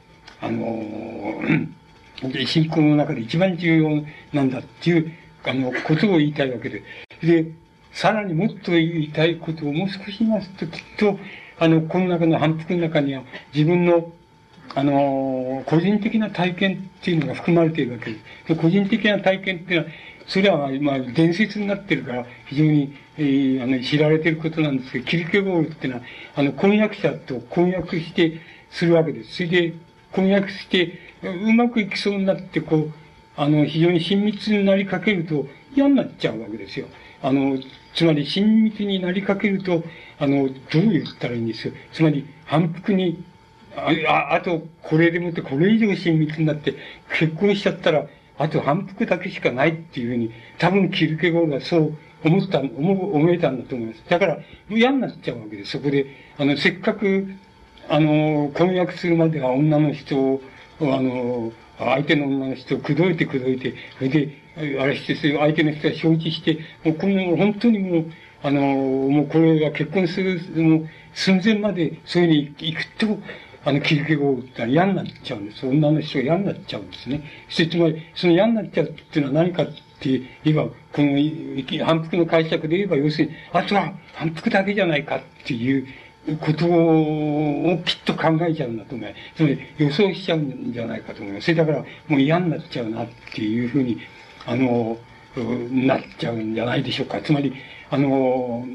[0.41, 1.41] あの、
[2.45, 4.03] 信仰の中で一番重要
[4.34, 5.11] なんだっていう、
[5.45, 6.84] あの、ことを言いたいわけで。
[7.22, 7.52] で、
[7.91, 11.19] さらにもっと言いたいことをもう少し言いますと、きっと、
[11.60, 14.11] あの、この中の反復の中には、自分の
[14.76, 18.18] あの、個人的な体験っていうのが含まれているわけで
[18.48, 18.56] す。
[18.56, 19.94] 個人的な体験っていうのは、
[20.28, 26.06] それは、まあ、伝説になってるから、非常に、えー、あの、知られていることなんですけど、キルケゴールっていうのは、
[26.36, 28.40] あの、婚約者と婚約して、
[28.78, 29.36] するわけです。
[29.36, 29.74] それで、
[30.12, 32.91] 婚約して、うまくいきそうになって、こう、
[33.36, 36.88] あの、非常に親密になりかけると嫌になっちゃうわけですよ。
[37.22, 37.58] あの、
[37.94, 39.84] つまり親密になりかけると、
[40.20, 41.74] あの、どう言ったらいいんですよ。
[41.91, 43.24] つまり、反復に
[43.78, 46.74] ああと、これでもって、これ以上親密になって、
[47.20, 48.08] 結婚しちゃったら、
[48.40, 54.04] あと反復だけしかないっていうふうに、多分キルケゴールはそう思った、思、思えたんだと思います。
[54.10, 54.40] だから、
[54.70, 55.72] 嫌になっちゃうわけです。
[55.72, 56.08] そこで、
[56.40, 57.28] あの、せっかく、
[57.89, 60.41] あの、婚約するまでは女の人を、
[60.81, 64.30] あの、相手の女の人を口説いて口説いて、それで、
[64.80, 68.05] あれして、相手の人が承知して、もうこの、本当にもう、
[68.43, 73.18] あの、もうこれが結婚する、もう寸前までそういうふうに行くと、
[73.65, 75.65] あの、切り毛をったら嫌になっちゃうんです。
[75.65, 77.22] 女の人が嫌になっちゃうんですね。
[77.49, 79.65] そしてつまり、その嫌になっちゃうっていうのは何かっ
[79.99, 85.88] て言えば、この反復の解釈で言えば、要するに、あとは反復だけじゃないかっていう
[86.36, 89.38] ことをきっと考えちゃうんだと思います。
[89.38, 91.45] つまり予想しちゃうんじゃないかと思います。
[91.45, 93.99] それだから、もう嫌になっちゃうなっていうふうに、
[94.45, 94.98] あの、
[95.72, 97.22] なっちゃうんじゃないでしょうか。
[97.22, 97.54] つまり、
[97.90, 98.66] あの、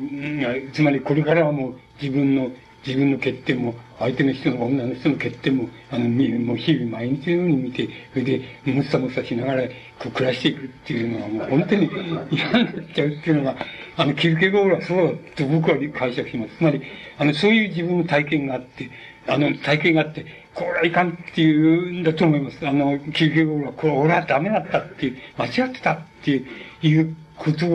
[0.72, 2.50] つまりこれからはもう自分の
[2.86, 9.68] 自分の欠点も、相手の人の女の人の欠点も、あの、もう日々毎日のように見て、それで、もさもさしながら、
[10.00, 11.90] こう暮らしていくっていうのは、もう本当に
[12.30, 13.56] 嫌になっちゃうっていうのが、
[13.96, 16.56] あの、キルケゴールはそうだと僕は解釈します。
[16.56, 16.82] つまり、
[17.18, 18.90] あの、そういう自分の体験があって、
[19.28, 22.66] あの、体験があって、これはいかんっていうんだと思います。
[22.66, 26.42] あの、キルケゴールは、これ俺はダメだったっていう、間違ってたって
[26.82, 27.66] いうこと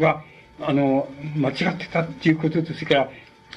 [0.00, 0.22] が、
[0.60, 3.10] あの、間違ってたっていうことと、それから、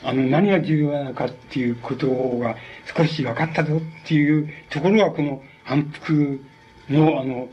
[0.04, 2.08] あの、何が重要なのかっていうこと
[2.40, 2.56] が
[2.96, 6.44] 少し分かったぞっていうところが、この反復
[6.90, 7.50] の、あの、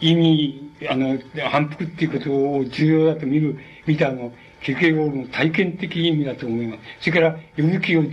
[0.00, 1.18] 意味、あの、
[1.50, 4.32] 反復っていうことを重要だと見る、見たあの、
[4.62, 6.80] ケケゴールの体験的意味だと思います。
[7.00, 8.08] それから、呼ぶ気を、呼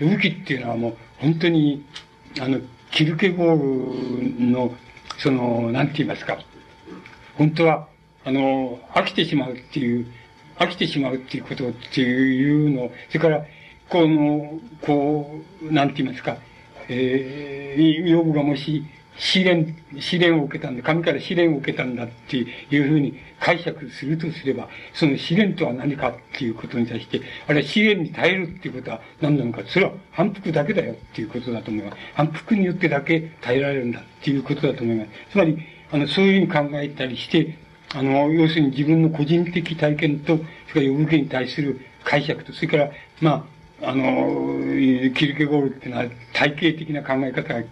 [0.00, 1.84] ぶ気っていうのはもう、本当に、
[2.40, 4.74] あの、キルケゴールの、
[5.18, 6.38] その、なんて言いますか、
[7.38, 7.88] 本当は、
[8.24, 10.06] あの、飽きてしまうっていう、
[10.58, 13.44] 飽きてしまうっていうことっていうの、それから、
[13.88, 16.36] この、こう、なんて言いますか、
[16.88, 18.84] えー、ヨブがもし、
[19.18, 22.44] 試練、試練を受けたんだ、神から試練を受けたんだってい
[22.78, 31.96] うふうに解釈するとすれば、その試練とは何かっていうことに対して、あるいは試練に耐えるっていうことは何なのか、それは反復だけだよっていうことだと思います。
[32.14, 35.10] 反復によってだけ耐えられるんだっていうことだと思います。
[35.30, 35.58] つまり、
[35.90, 37.56] あの、そういうふうに考えたりして、
[37.94, 40.38] あの、要するに自分の個人的体験と、
[40.72, 42.90] それから呼ぶに対する解釈と、それから、
[43.20, 43.46] ま
[43.82, 47.62] あ、あの、キルケゴールっていうのは体系的な考え方が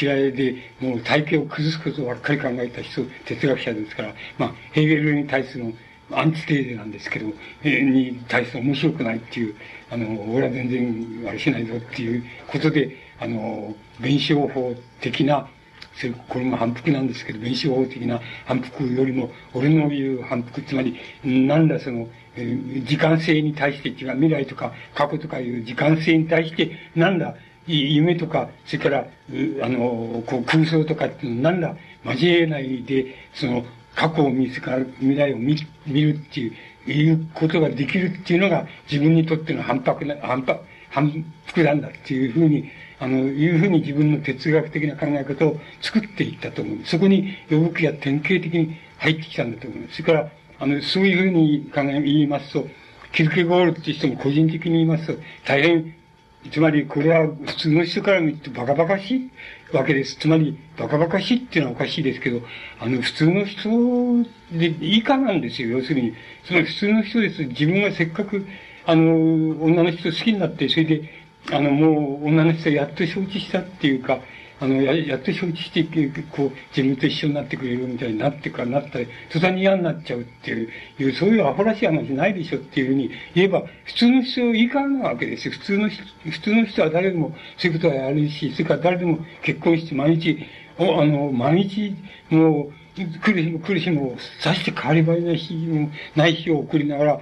[0.00, 5.74] 嫌いで、もう体系を崩すことばっかり考えた人、哲学者ですから、まあ、ヘーゲルに対する
[6.10, 7.26] アンチテーゼなんですけど、
[7.64, 9.54] に対して面白くないっていう、
[9.90, 15.48] あの、俺は全然あれしないぞっていうことで、あの、弁証法的な
[15.96, 22.08] それ、これも反復なんですけど、弁証法的な反復よりも、俺の言う反復、つまり、なんだその、
[22.84, 27.34] 時間性に対して違う、未来とか過去とかいう時間性に対して、なんだ、
[27.66, 29.06] 夢とか、それから、
[29.62, 33.64] あの、こう空想とかっていうのなんだ、交えないで、その、
[33.94, 35.56] 過去を見つかる、未来を見
[35.86, 40.58] 見るっていう、いうことができるっていうのが自分にとっての反復な、反復、
[40.90, 42.70] 反復なんだっていうふうに、
[43.02, 46.78] あの、いうふうに自分の哲学的な考え方を作っていったと思う。
[46.84, 49.94] そこに予部記が典型的に入ってきたんだと思います。
[50.00, 50.30] それから、
[50.60, 52.68] あの、そういうふうに考え、言いますと、
[53.12, 55.14] キルケゴールって人も個人的に言いますと、
[55.44, 55.94] 大変、
[56.52, 59.30] つまりこれは普通の人から見るとバカバカしい
[59.76, 60.16] わけです。
[60.20, 62.40] つまり、バカバカしいっていうのはおかしいですけど、
[62.78, 63.68] あの、普通の人
[64.52, 66.14] で以下なんですよ、要するに。
[66.44, 67.42] つまり普通の人です。
[67.46, 68.46] 自分がせっかく、
[68.86, 74.20] あの、女の人好きになって、それで、あの、もう女の人はやっと承知したっていうか、
[74.62, 75.82] あの、や、やっと承知して、
[76.30, 80.68] こう、自分と一緒になってくれるみたいになってからなったら、途端に嫌になっちゃうっていう、
[81.00, 85.52] いうそういうアホらしい話ないでしょっていうふうに言えば、普通の人以下なわけですよ。
[85.54, 90.38] 普通の人、普通の人は誰でもそういうことはやるし、それから誰でも結婚して毎日、
[90.78, 91.96] おあの、毎日、
[92.30, 97.20] もう、来る日も来る日も、さして変わり映えない日も、ない日を送りながら、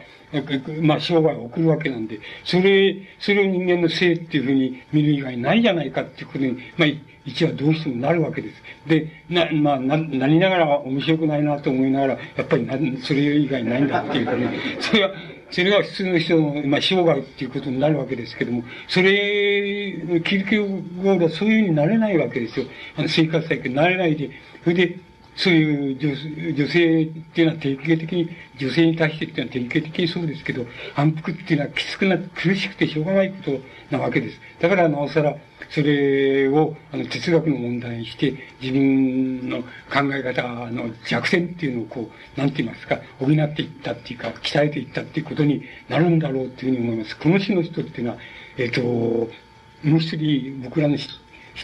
[0.83, 6.89] まあ、生涯を送るわけなんで、それ、それを人間の性っていうふうに見る以外ないじゃないかっていうことに、まあ、
[7.25, 8.63] 一はどうしてもなるわけです。
[8.87, 14.51] で、な、まあ、な、なりながら面白くないなと思いながら、やっぱりな、それ以外ないんだっていうかね、
[14.81, 15.11] それは、
[15.51, 22.67] それは普通の人の、まあ、生涯っていうことになるわけですけども、それ、キルケゴールはそういうふうになれないわけですよ。
[22.97, 24.31] あの、生活体験なれないで、
[24.63, 24.97] それで、
[25.37, 34.41] そういう女女性っていうのは典型的に、女性に対してっていうのは典型的にそうですけど、反復っていうのはきつくな、苦しくてしょうがないことなわけです。
[34.61, 35.37] だからなおさら、
[35.71, 47.17] それを、あの、哲学の問題にして、自分の考え方の弱点っていうのをこう、なんて言いますか、補っていったっていうか、鍛えていったっていうことになるんだろうっていうふうに思います。
[47.17, 48.19] この種の人っていうのは、
[48.59, 51.07] えっ、ー、と、もう一人僕らの知っ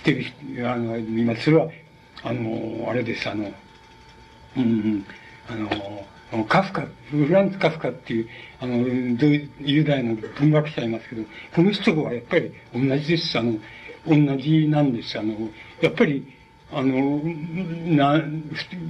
[0.04, 1.68] てる人、あの、今、それは、
[2.22, 3.52] あの、あれです、あの、
[4.56, 5.04] うん、
[5.48, 8.28] あの、カフカ、フランツ・カフカっていう、
[8.60, 8.76] あの、
[9.60, 11.22] ユダヤの文学者いますけど、
[11.54, 13.38] この人はやっぱり同じです。
[13.38, 13.58] あの、
[14.06, 15.18] 同じなんです。
[15.18, 15.34] あの、
[15.80, 16.26] やっぱり、
[16.72, 17.20] あの、
[17.94, 18.20] な、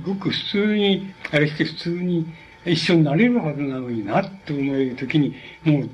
[0.04, 2.26] ごく普通に、あれして普通に
[2.64, 5.90] 一緒になれるはずなのにな、と思えるときに、もう、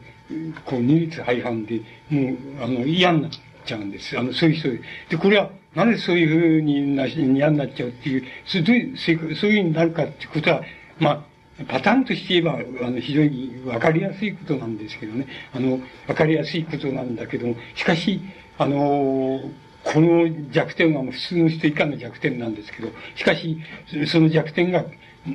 [0.64, 3.30] こう、二律背反で、もう、あの、嫌になっ
[3.64, 4.18] ちゃうんです。
[4.18, 4.80] あの、そういう人で。
[5.10, 10.62] で、これは、なぜそういうふうにな嫌になっちゃうっていう、そういうそういうふうになるかってことは、
[10.98, 15.26] まあ、パターンとして言えば、あの、非常にわかりやすいことなんですけどね。
[15.54, 18.20] あの、わかりやすいことなんだけども、しかし、
[18.58, 19.40] あの、
[19.84, 23.58] この弱点は普通の人以下の弱点なんですけど、しかし、
[24.06, 24.84] その弱点が、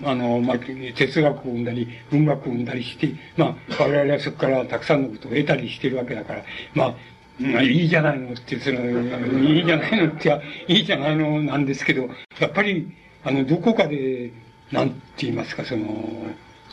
[0.03, 6.43] あの、まあ、哲学を生んだり、文学を生んだりして、まあ、我々はそこからたくさんのことを得たりしてるわけだから、
[6.73, 6.95] まあ、
[7.39, 12.09] まあ、いいじゃないのって、その、いいじゃないのって、いいじゃないのなんですけど、
[12.39, 12.91] やっぱり、
[13.23, 14.31] あの、どこかで、
[14.71, 15.85] なんて言いますか、その、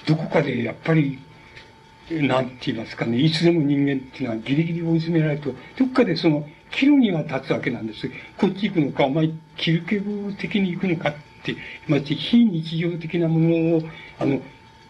[0.06, 1.18] どこかでやっぱり、
[2.10, 8.10] なんて言いますかね、いつでも人間っていうのはギリギリ追い詰められると、どっかでその、岐路には立つわけなんです。
[8.36, 11.14] こっち行くのか、お前、キルケブ的に行くのかっ
[11.44, 13.82] て、まじ非日常的なものを、
[14.18, 14.40] あの、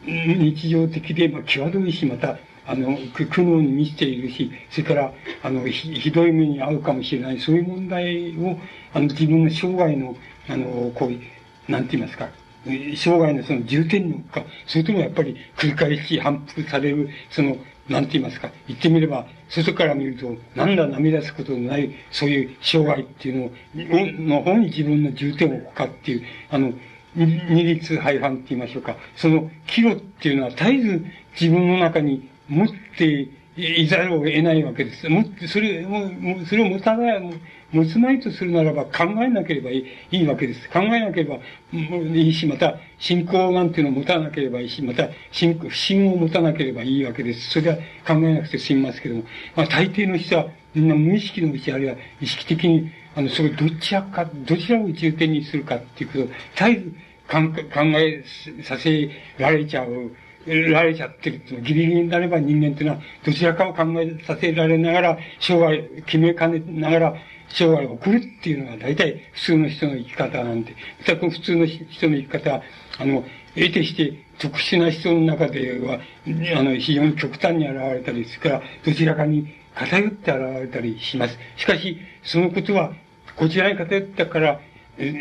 [0.07, 5.13] 日常的で、まあ、際どいし、また、あの、苦悩に満ちているし、それから、
[5.43, 8.59] あの、ひどい目に遭うかもしれない、そういう問題を、
[8.93, 10.17] あの、自分の生涯の、
[10.49, 12.29] あの、こう、なんて言いますか、
[12.65, 17.57] 生涯のその重点のか、それともやっぱり繰り返し反復される、その、
[17.89, 26.73] なんて言いますか、言ってみれば、外から見ると、なんだ涙すことのない、そういう生涯っていうのを、の方に自分の重点を置くかっていう、あの、
[27.15, 28.97] 二律背反って言いましょうか。
[29.17, 31.07] その、岐路っていうのは絶えず
[31.39, 35.09] 自分の中に持っていざるを得ないわけです。
[35.09, 37.41] 持って、それを、それを持たない、
[37.73, 39.79] 持つまいとするならば考えなければい
[40.11, 40.69] いいいわけです。
[40.71, 41.39] 考えなければ
[41.73, 47.51] いいし、また信仰なんていうのを持たなければいいし、また信不信を持たなければいいわけです。
[47.51, 47.77] それは
[48.07, 49.25] 考えなくて済みますけども、
[49.57, 56.93] まあ大抵の人はみんな無意識のうち、あるいは意識的に、あの、それどちらか、どちらを重点にするかっていうことを、絶えず
[57.29, 58.25] 考え
[58.63, 60.11] させられちゃう
[60.47, 67.15] られちゃってるってギリギリになれば人間っていうのは、どちらかを考えさせられながら、生涯、決めかねながら、
[67.49, 72.63] 生涯を送るっていうのが大体普通の人の生き方なんで、またこの普通の人の生き方は、
[72.99, 76.01] あの、得てして特殊な人の中では、
[76.59, 81.39] あの、非常に極端に現れたり、それからどちらかに偏って現れたりします。
[81.57, 82.93] しかし、そのことは、
[83.37, 84.61] こちらに偏ったから、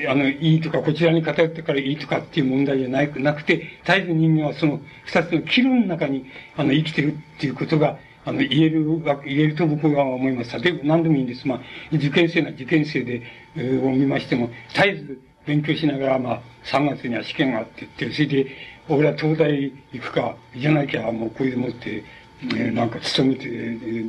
[0.07, 6.25] あの、いいとか、こちらに偏ってからいいとかっていう問題じゃなくなくて、絶えず人間はその二つの岐路の中に、
[6.55, 8.85] あの、生きてるっていうことが、あの、言える、
[9.25, 10.57] 言えると僕は思います。
[10.59, 11.47] 例えば何でもいいんです。
[11.47, 13.23] まあ、受験生な受験生で、
[13.55, 18.47] えー、を見ましても、絶えず勉強しながら、まあ、3月には試験があって言って、それで、
[18.89, 22.03] 俺は東大行くか、じゃなきゃもうこれでもって、
[22.43, 23.47] ね、なんか勤めて、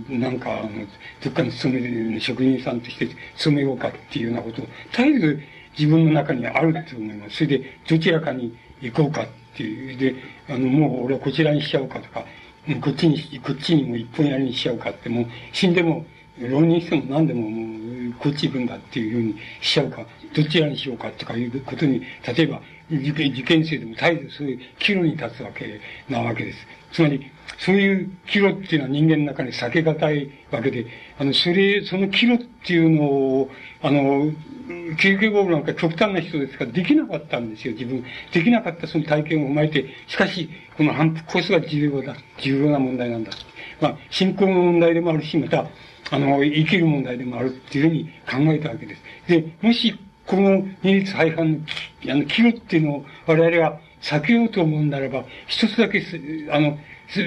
[0.08, 0.70] なんか、あの、
[1.22, 5.40] どっかに勤める職人さんとして勤めようかっていうようなことを、絶えず
[5.78, 7.36] 自分の中にあると思います。
[7.36, 9.26] それで、どちらかに行こうかっ
[9.56, 9.96] ていう。
[9.96, 10.14] で、
[10.48, 12.24] あの、もう俺はこちらにしちゃおうかとか、
[12.80, 16.04] こっちに、こっちにも一本やりにしちゃおうかって、もう死んでも、
[16.38, 22.60] 浪人しても何でももう、こっち行くんだっていうふうにしちゃうか、どちらにしようかとかいうことに、例えば、
[22.90, 26.58] 受験生でも絶えずそういう岐路に立つわけなわけです。
[26.92, 30.86] つまり、そういう岐路っていうのは人間の中に避けがたいわけで、
[31.18, 33.50] あの、それ、その岐路っていうのを、
[33.82, 34.32] あの、
[34.98, 38.04] キルケゴールなんか極端な人ですから、できなかったんですよ、自分。
[38.32, 43.30] できなかったその体験を踏まえて、しかし、この反復こそが重要だ、重要な問題なんだ。
[43.80, 45.66] まあ、信仰の問題でもあるし、また、
[46.10, 48.04] あの、生きる問題でもあるっていうふうに
[48.46, 49.02] 考えたわけです。
[49.28, 49.94] で、もし、
[50.26, 51.58] この二律背反の、
[52.10, 56.02] あの、岐路っていうのを我々が避けようと思うならば、一つだけ、
[56.50, 56.78] あの、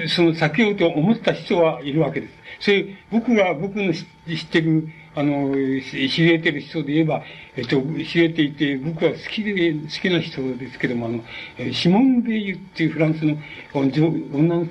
[0.08, 2.34] その避けようと思った人はいるわけです。
[2.60, 4.04] それ、僕が、僕の知っ
[4.50, 7.22] てる、あの、知れてる人で言えば、
[7.56, 13.36] えっと、知れていて、僕は好きで、好きな人ですけども、あの、シモン・ベイユっていうフランスの
[13.72, 14.66] 女の、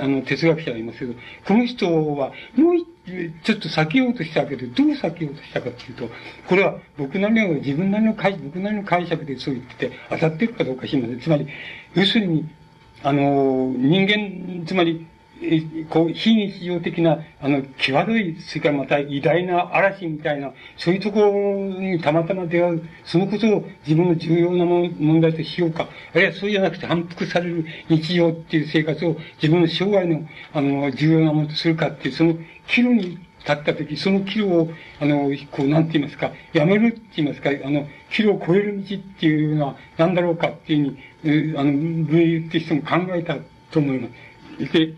[0.00, 1.14] あの、哲学者がいますけど、
[1.46, 2.76] この人は、もう
[3.42, 6.10] ちょっと避けようとしたけど、どう避けようとしたかっていうと、
[6.46, 11.20] これは僕なりの、自分なりの解、僕なりの解釈でそう言ってて、当たってるかどうか知りません。
[11.20, 11.46] つまり、
[11.94, 12.46] 要するに、
[13.04, 15.06] あの、人間、つまり、
[15.90, 21.32] こう、非日常的な、あの、際どい、それからまた偉大な嵐みたいな、そういうところ
[21.80, 34.70] にたまたま出会う、そのことを自分の重要な問題としようか、あるいはそうじゃなくて反復される日常っていう生活を自分の生涯の、あの、重要なものとするかっていう、その、岐路に立ったとき、その岐路を、
[35.00, 43.36] あの、こう、なんて言いますか、やめるって言いますか、あの、岐路を越える道っていうのは何だろうかっていうふうに、あの、文友って人も考えた
[43.70, 44.08] と思いま
[44.58, 44.72] す。
[44.72, 44.94] で、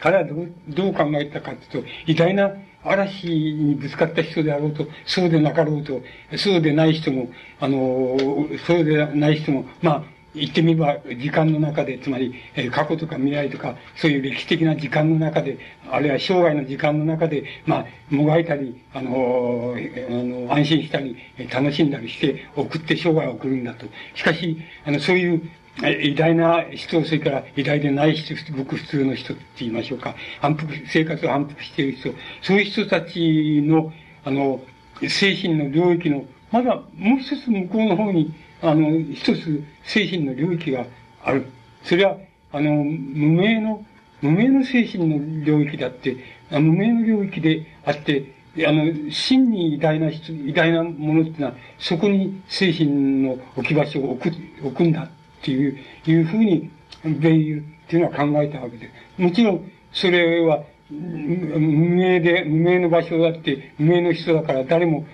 [0.00, 2.52] 彼はどう、どう考えたかというと、偉大な
[2.84, 6.00] 嵐にぶつかった人であろうと、そうでなかろうと、
[6.36, 7.28] そうでない人も、
[7.60, 8.16] あの、
[8.66, 15.58] そうでない人も、まあ、言ってみれば、時間の中で、つまり、え過去とか未来とか、そういう歴史的な時間の中で、
[15.90, 21.16] あるいは生涯の時間の中で、まあ、もがいたり、あの、あの安心したり、
[21.50, 23.86] 楽しんだりして、送って生涯を送るんだと。
[24.14, 25.50] しかし、あの、そういう
[25.82, 30.14] 偉大な人、それから偉大でない人、ごく普通の人って言いましょうか。
[30.40, 32.10] 反復、生活を反復している人。
[32.42, 33.92] そういう人たちの、
[34.24, 34.60] あの、
[35.08, 40.86] 精神の領域の、まだもう一つ向こうの方に、あの、一つ精神の領域が
[41.22, 41.46] ある。
[41.84, 42.16] それは、
[42.52, 43.84] あの、無名の、
[44.20, 46.16] 無名の精神の領域であって、
[46.50, 48.32] 無名の領域であって、
[48.66, 55.08] あの、真に偉大な人、偉大なものっていうのは、そこに精神の置き場所を置く、置くんだっ
[55.42, 56.70] ていう、いうふうに、
[57.04, 59.22] ベイユっていうのは考えたわけです。
[59.22, 65.06] もちろん、それは、無名で、無名の場所だって、無名の人だから誰も、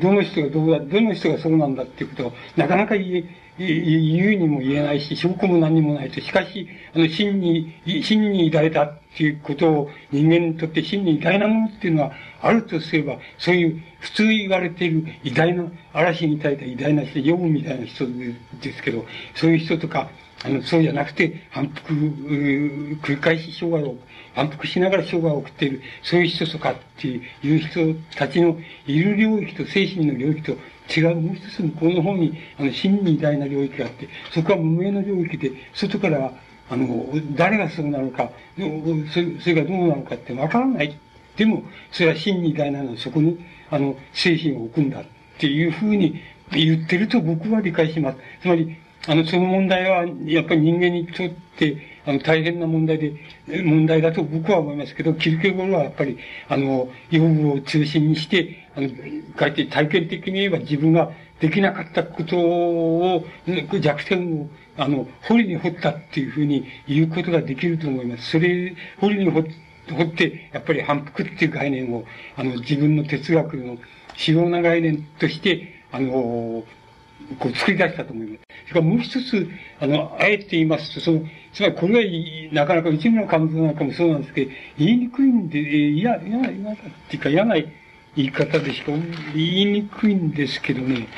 [0.00, 3.24] どの人がどうだ、どの人がそうなんだっていうことを、なかなか言え、
[3.58, 6.20] 言うにも言えないし、証拠も何にもないと。
[6.20, 18.06] しかし、あの、真に、真に抱いたっていうことを人間にとって真に偉大なものっていうのはあるとすれば、そういう普通言われている偉大な、嵐に耐えた偉大な人、ヨブみたいな人
[18.60, 19.04] ですけど、
[19.34, 20.10] そういう人とか、
[20.44, 23.96] あの、そうじゃなくて、反復、繰り返し生涯を、
[24.34, 28.56] 反復しながら生涯を送っている、そういう人とかっていう人たちの
[28.86, 30.52] いる領域と精神の領域と
[30.94, 36.32] 違うもう一つ向こうの方に、あの、真に偉大な領域があって、そこは無名の領域で、外から
[36.72, 37.06] あの、
[37.36, 39.20] 誰がそうなのか、そ
[39.50, 40.98] れがどうなのかってわからない。
[41.36, 43.38] でも、それは真に偉大なのはそこに、
[43.70, 45.04] あの、精神を置くんだっ
[45.38, 46.20] ていうふうに
[46.50, 48.18] 言ってると僕は理解します。
[48.40, 48.76] つまり、
[49.08, 51.76] あの、その問題は、やっぱり人間にとって、
[52.06, 53.14] あの、大変な問題で、
[53.64, 56.18] 問題だと僕は思いますけど、キルケゴルはやっぱり、
[56.48, 58.88] あの、養分を中心にして、あの、
[59.38, 61.10] 書いて体験的に言えば自分が
[61.40, 63.24] できなかったことを、
[63.80, 68.30] 弱点を、あの、掘りに掘ったっていうふうに言うことができると思います。
[68.30, 69.44] それ、掘りに掘
[69.90, 72.04] 掘って、やっぱり反復っていう概念を、
[72.36, 73.78] あの、自分の哲学の
[74.14, 76.64] 主要な概念として、あの、
[77.38, 78.40] こう作り出したと思います。
[78.68, 79.48] それからもう一つ、
[79.80, 81.22] あの、あえて言いますと、その、
[81.52, 86.76] つまりこれは、なかなか内村監督なんかもそうなんですけど、言いにくいんで、いや、いや、いや、っ
[87.08, 87.56] ていうか嫌な
[88.14, 88.92] 言い方でしか
[89.34, 91.08] 言いにくいんですけどね、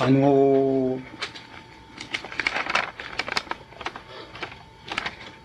[0.00, 0.98] あの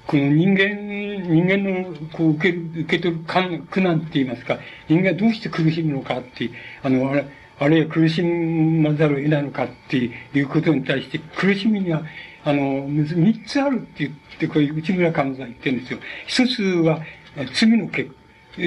[0.08, 0.68] この人間、
[1.28, 3.24] 人間のこう受け、受け取る
[3.70, 6.52] 苦難って言いますか、人間はどうして苦しむのかって、
[6.84, 7.26] あの、あれ
[7.60, 9.98] あるいは苦しまざるを得ないのかって
[10.34, 12.04] いうことに対して、苦しみには、
[12.44, 16.00] あの、三つあるって言って、こういう内村勘三が言ってるんですよ。
[16.28, 17.02] 一つは、
[17.54, 18.12] 罪の結、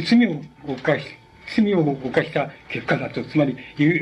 [0.06, 1.06] 罪を犯し、
[1.54, 3.56] 罪を犯した結果だと、つまり、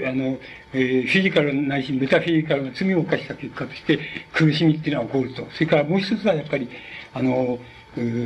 [0.07, 0.39] あの、
[0.73, 3.99] えー、フィジカルないし、メタフィジカルな罪を犯した結果として、
[4.33, 5.47] 苦しみっていうのは起こると。
[5.53, 6.69] それからもう一つはやっぱり、
[7.13, 7.59] あの、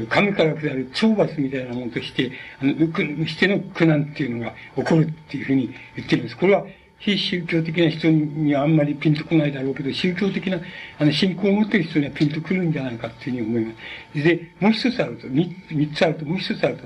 [0.09, 6.36] 神から下る懲罰みたいなものとして、あの、しての苦難っていうのが起こるっていうふうに言ってるんです。
[6.36, 6.64] これは、
[6.98, 10.60] 非宗教的な人にはあんまりピンとこないだろうけど、宗教的な、
[10.98, 13.72] あの、信仰を持ってる人にはピンとくるんじゃないかっていうふうに思いま
[14.14, 14.22] す。
[14.22, 15.56] で、もう一つあると、三
[15.94, 16.84] つあると、もう一つあると、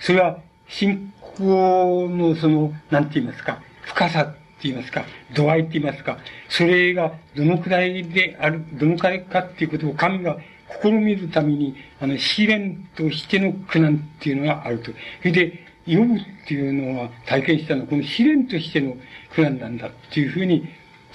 [0.00, 5.04] それは、信仰のその、なんて言いますか、深さって言いますか、
[5.34, 6.18] 度合いって言いますか、
[6.48, 10.38] それがどのくらいである、どのくらいかっていうことを神が
[10.82, 14.92] 試みるために、あの、試練としての苦難っていうのがあると。
[15.20, 18.96] それで、読むっていうのは体験したのは、この試練としての
[19.34, 20.68] 苦難なんだっていうふうに、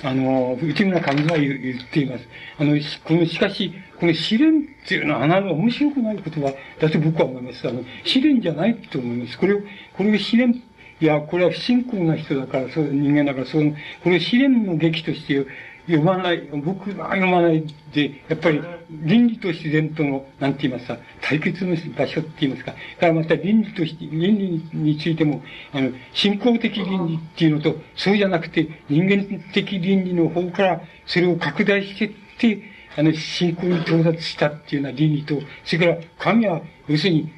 [0.03, 2.27] あの、内村上は言っています。
[2.59, 7.67] あの、この、しかし、この試練っていうのは、あなた面白くない言葉だと僕は思います。
[7.67, 9.37] あの、試練じゃないと思います。
[9.39, 9.61] これを、
[9.93, 10.61] これを試練、
[10.99, 13.71] いや、これは不信仰な人だから、そう、人間だから、その、
[14.03, 15.45] これを試練の劇として
[15.87, 25.41] 読まない、僕は読まないで、やっぱり倫理と自然との、なんて言いますか、対決の場所って言いますか、からまた倫理として、倫理についても、
[25.73, 32.61] あの、信仰的倫理っていうのと、そうじゃなくて、人間的倫理の方から、それを拡大していって、
[32.97, 37.31] あの、信仰に到達したっていうような倫理と、それから神は、要するに、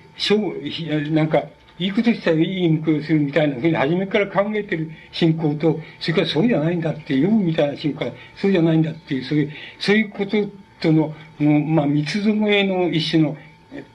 [1.14, 1.44] なんか、
[1.80, 10.38] いいことしたらいいインクをするみたいなふうに初めから考えてる信仰と、それからそうじゃないんだって読むみたいな信仰、そうじゃないんだっていう、そういう、そういうこと
[10.82, 13.38] との、のまあ、三つどもえの一種の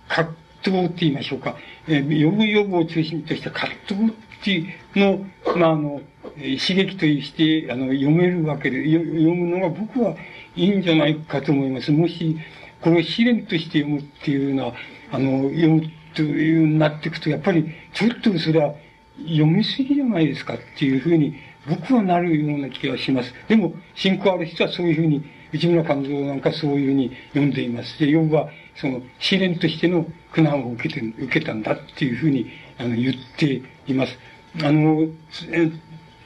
[0.09, 1.57] 葛藤って言いましょうか。
[1.87, 5.25] えー、呼ぶ呼ぶを中心とした葛藤っていうの、
[5.57, 6.01] まあ、あの、
[6.37, 9.05] 刺激として、あの、読めるわけで、読
[9.35, 10.17] むのが僕は
[10.57, 11.93] いいんじゃないかと思います。
[11.93, 12.37] もし、
[12.81, 14.75] これを試練として読むっていうのは、
[15.11, 15.83] あの、読む
[16.15, 18.75] というになっていくと、やっぱり、ちょっとそれは
[19.19, 21.35] 読みすぎじゃないですかっていうふうに、
[21.69, 23.33] 僕はなるような気がします。
[23.49, 27.99] でも、信仰ある人はそういうふうに、内村勘三なんかそういうふうに読んでいます。
[27.99, 34.19] で、要は、その、試練としての苦難を受けて、受けたんだっていうふうに、あの、言っています。
[34.63, 35.07] あの、
[35.51, 35.71] え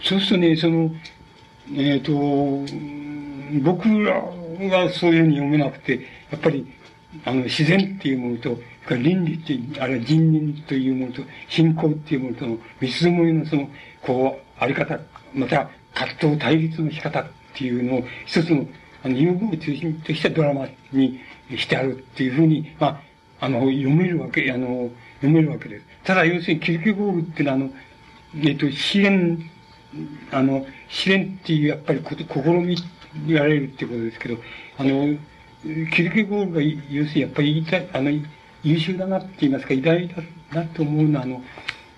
[0.02, 0.90] そうするとね、その、
[1.74, 2.12] えっ、ー、と、
[3.62, 6.01] 僕らはそういうふうに読めなくて、
[6.31, 6.66] やっぱり、
[7.24, 8.59] あの、自然っていうものと、
[8.97, 13.69] 倫理って、あるいは人倫というものと、信仰っていうものとの三つどもえのその、
[14.02, 14.98] こう、あり方、
[15.35, 18.66] また、葛藤対立の仕方っていうのを、一つの、
[19.05, 21.20] あの、融合を中心としたドラマに
[21.56, 23.01] してあるっていうふうに、ま
[23.40, 24.90] あ、あの、読めるわけ、あの、
[25.20, 25.85] 読めるわけです。
[26.05, 27.70] ただ、要するに、キルケゴールっていうのは、あの、
[28.44, 29.51] えっと、試練、
[30.31, 32.51] あの、試練っていう、やっぱりこと、試
[33.27, 34.39] みられるっていうことですけど、
[34.78, 35.16] あの、
[35.93, 38.10] キルケゴールが、要するに、やっぱり言いたい、あの、
[38.62, 40.14] 優秀だなって言いますか、偉大だ
[40.52, 41.43] なと思うのは、あの、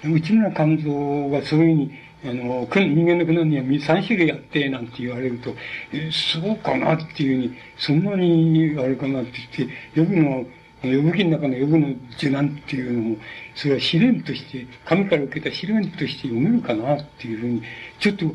[0.04, 1.92] 内村勘三がそういうふうに、
[2.22, 5.54] あの、人間の苦難には3種類あって、なんて言われると、
[5.92, 10.44] え、そうかなっていうふうに、そんなにあれかなって言って、呼ぶの、
[10.82, 13.16] 呼ぶ記の中の呼ぶの受難っていうのも、
[13.54, 17.62] それは試練として、神から受けた試練として読めるかなっていうふうに、
[17.98, 18.26] ちょっと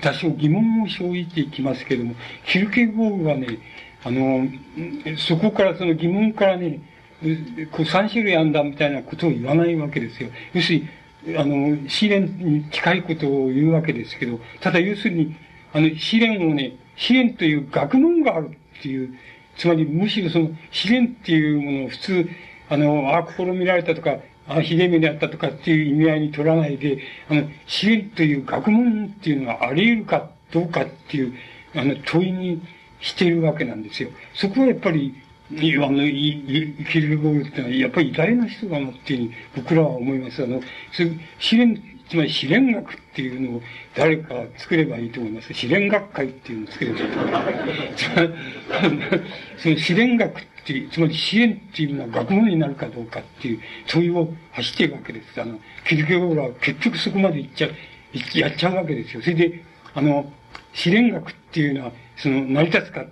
[0.00, 2.14] 多少疑問を生じていきますけども、
[2.46, 3.46] キルケゴールはね、
[4.04, 4.48] あの、
[5.16, 6.80] そこからその疑問からね、
[7.70, 10.30] こう3種類あんだみたいなことを言わないわけですよ。
[10.52, 10.88] 要するに、
[11.38, 15.34] あの、試練に近いことを言うわけですけど、ただ要するに、
[15.72, 19.14] あの、試練をね、試練という学問があるっていう、
[19.56, 22.28] つまりむしろその試練っていうものを普通、
[22.68, 26.98] あの、ああ、試みられたとか、ああ、ひでめであったとかっていう意味合いに取らないで、
[27.30, 31.34] あの、試練という学問っていうのがあり得るかどうかっていう、
[31.74, 32.62] あの、問いに
[33.00, 34.10] しているわけなんですよ。
[34.34, 35.14] そこはやっぱり、
[35.52, 40.42] あの、生きるゴールってのは、やっぱり偉大な人だなっていう僕らは思います。
[40.42, 40.60] あの、
[40.92, 41.02] そ
[41.38, 43.62] 試練、つまり試練学っていうのを
[43.94, 45.52] 誰か作ればいいと思います。
[45.52, 48.10] 試練学会っていうのを作ればいいと思います。
[49.62, 55.40] その試練学っていう、つまり試練っていうのは学問になるかどうかっていう問いを走っているわけです。
[55.40, 57.72] あの、キルケゴールは結局そこまで行っちゃう、
[58.38, 59.20] やっちゃうわけですよ。
[59.20, 59.62] それで、
[59.92, 60.32] あの、
[60.72, 63.04] 試練学っていうのは、その、成り立つか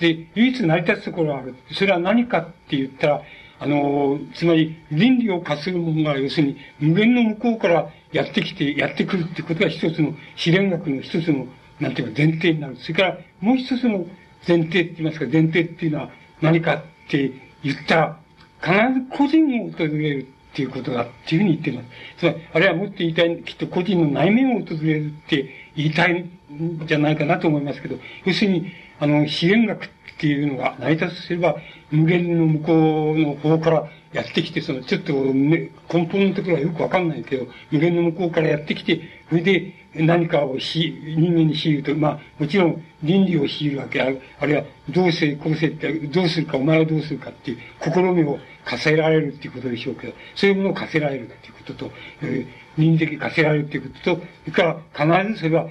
[0.00, 1.54] で、唯一成り立つところがある。
[1.72, 3.22] それは何かって言ったら、
[3.58, 11.46] あの、つまり、倫理を課するものが、要するに、無限の向こうからやってきて、やってくるってことが一つの、試練学の一つの、
[11.78, 12.76] なんていうか前提になる。
[12.76, 14.06] それから、もう一つの
[14.48, 16.10] 前提って言いますか、前提っていうのは
[16.40, 17.32] 何かって
[17.62, 18.20] 言ったら、
[18.62, 21.88] 必ず個人を訪れるっていうことだっていうふうに言っています。
[22.18, 31.56] つまり、あるいはもっと言いたい、きっと個人の内面を訪れるって言いたいんじゃないかなと思いますけど、要するに、あの、支援学っていうのが成り立つすれば、
[31.90, 39.00] 無限の向こうの方からやってきて、その、ちょっと、ね、根本のところはよくわかんないけど、無限の向こうからやってきて、
[39.30, 44.20] それで何かをし、人間に強いると、まあ、もちろん倫理を強いるわけ、ある。
[44.38, 54.62] あるいは、どうせ、こうせって、どうするか、お前はどうするかっていう、試みを課せられるっていうことでしょうけど、そういうものを課せられるっていうことと、えー、倫理的に課せられるっていうことと、それか
[54.96, 55.68] ら必ずそれは、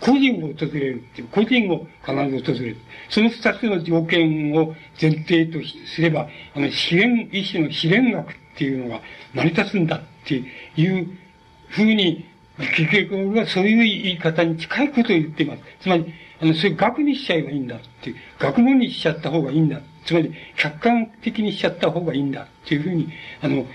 [0.00, 2.76] 個人を訪れるっていう、個人を必ず訪れる。
[3.08, 5.58] その二つの条件を前提と
[5.94, 9.00] すれば、あの、試練、一種の試練学っていうのが
[9.34, 10.42] 成り立つんだって
[10.76, 11.08] いう
[11.68, 12.26] ふうに、
[12.58, 15.62] 結局俺はそういう言い方に近いことを言っています。
[15.80, 19.80] つまり、あの、それ学にしちゃえばいいんだっていう、学問にしちゃった方がいいんだ。
[20.04, 23.08] つまり、客観的にしちゃった方がいいんだっていうふうに、
[23.42, 23.66] あの、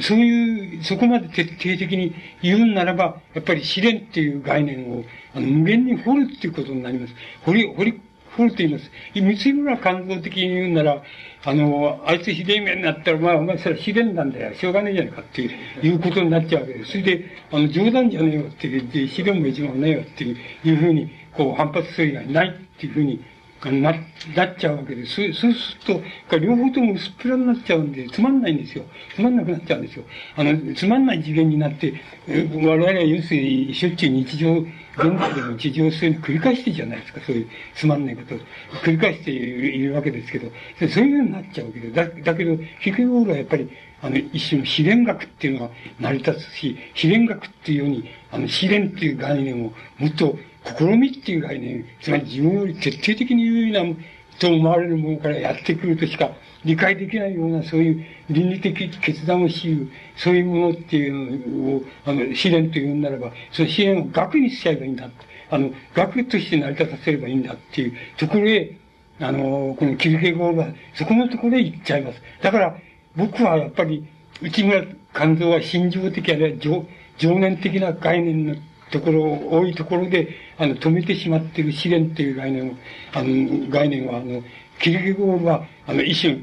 [0.00, 5.04] そういう、そこまで徹底的に言うんならば、やっぱり試練っていう概念を、
[5.34, 7.14] あの、無限に掘るっていうことになります。
[7.44, 8.00] 掘り、掘り、
[8.36, 8.90] 掘ると言います。
[9.14, 11.02] 三井村感動的に言うなら、
[11.44, 14.54] あの、あいつ非電面になったら、まあ、お前それは非電なんだよ。
[14.54, 16.90] しょうがねえじゃないかっていう、いうことになっちゃうわけです。
[16.90, 20.32] それで、あの、冗談じゃねえよって言って、非電も一番ねえよってい
[20.72, 23.24] うふうに、こう、反発する以外ないっていうふうに
[23.70, 23.92] な、
[24.34, 25.14] なっちゃうわけです。
[25.32, 28.84] そうすると、両方とも薄っぺらになっちゃうんで、つまんないんですよ。
[29.14, 30.04] つまんなくなっちゃうんですよ。
[30.36, 31.94] あの、つまんない次元になって、
[32.28, 34.64] 我々は要するに、しょっちゅう日常、
[34.98, 38.38] 現代でも日常そういうの繰り返してじゃないですか、そういうつまんないことを
[38.82, 40.50] 繰り返しているわけですけど、
[40.88, 43.68] そういうようになっちゃうわけでだだけど、結局はやっぱり、
[44.02, 53.82] あの、一種の試練学っていうのが成り立つし、試練学っていうように、あの、試練っていう概念をもっと試みっていう概念、つまり自分より徹底的に有利な
[54.38, 56.30] と思われるものからやってくるとしか
[56.64, 65.08] 理解できないような、そういう倫理的決断をしう、そういうものっていうのを、あの、試練と言うならば、その試練を学にしちゃえばいいんだ。
[65.48, 68.76] あの、学として成り立たせればいいんだっていうところへ、
[69.20, 72.20] あの、このキルケゴーは、そこのところへ行っちゃいます。
[72.42, 72.76] だから、
[73.14, 74.04] 僕はやっぱり、
[74.42, 76.86] 内村勘三は心情的、あるいは情
[77.18, 78.56] 情念的な概念の
[78.90, 82.74] ところ、多いところで、あの、止めてしまっている試練っていう概念を、
[83.12, 84.42] あの、概念は、あの、
[84.80, 86.38] キルケゴールは、あの、一種、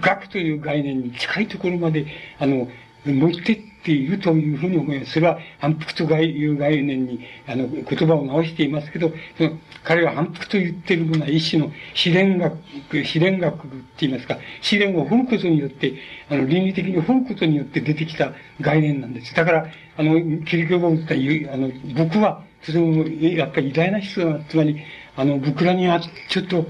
[0.00, 2.06] 学という概念に近いところまで、
[2.38, 2.68] あの、
[3.04, 5.12] 持ってっているというふうに思います。
[5.12, 9.52] それは反復という概念に、あの、言葉を直していますけど、その、
[9.84, 12.56] 彼は反復と言っているのは一種の試練学、
[13.04, 13.68] 試練学って
[14.00, 15.94] 言いますか、試練を掘ることによって、
[16.28, 19.32] あの、倫理的に掘ることによって出てきた概念なんです。
[19.34, 19.66] だから、
[19.96, 24.80] あの、キリケゴールいう、あの、僕は、それも、やっぱり偉大な人だ、つまり、
[25.14, 26.66] あの、僕らには、ちょっと、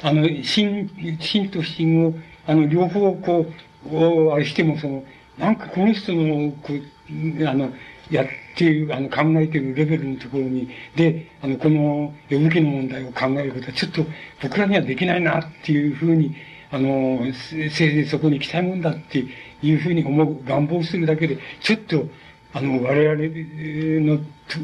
[0.00, 2.14] あの、真、真と真を、
[2.46, 3.46] あの、両方こ
[3.90, 5.04] う、あれしても、その、
[5.38, 7.72] なんかこの人の、こう、あの、
[8.12, 14.06] やっている、あの、考えているレベルのところに、で、あの、この、呼ぶ気の問題を考えることは、ちょっと
[14.40, 16.36] 僕らにはできないなっていうふうに、
[16.70, 19.24] あの、せいぜいそこに行きたいもんだって
[19.62, 22.06] いうふうに思う、願望するだけで、ちょっと、
[22.52, 24.20] あの、我々の、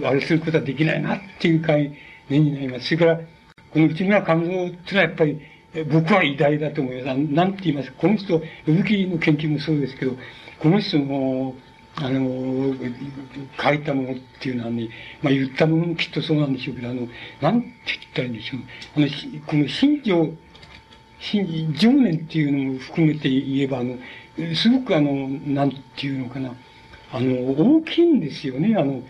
[0.08, 1.92] あれすることはできないなっていう概
[2.28, 2.86] 念になります。
[2.86, 3.20] それから、
[3.70, 5.40] この内村勘三っていうのはやっぱり、
[5.84, 7.18] 僕は偉大だと思います。
[7.18, 10.16] なんて言いますか、この人、呼ぶ気の研究もそうですけど、
[10.58, 11.54] この人の、
[11.96, 12.74] あの、
[13.62, 14.88] 書いたものっていうのはね、
[15.22, 17.08] まあ言ったものもきっとそうなんでしょうけど、あの、
[17.40, 18.60] なんて言ったらいいんでしょう。
[18.96, 19.06] あの、
[19.46, 20.30] この新庄、
[21.20, 23.96] 新、情念っていうのも含めて言えば、あの、
[24.54, 26.54] すごくあの、なんていうのかな、
[27.16, 29.02] あの、大きいんですよね、あの、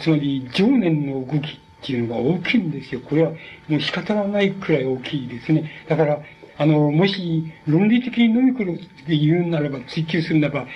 [0.00, 3.00] つまり、情念の動きっていうのが大きいんですよ。
[3.00, 3.30] これは
[3.68, 5.70] もう仕方がないくらい大きいですね。
[5.88, 6.18] だから、
[6.58, 10.66] あの、もし論理的に飲み込むって言うならば、追求するならば、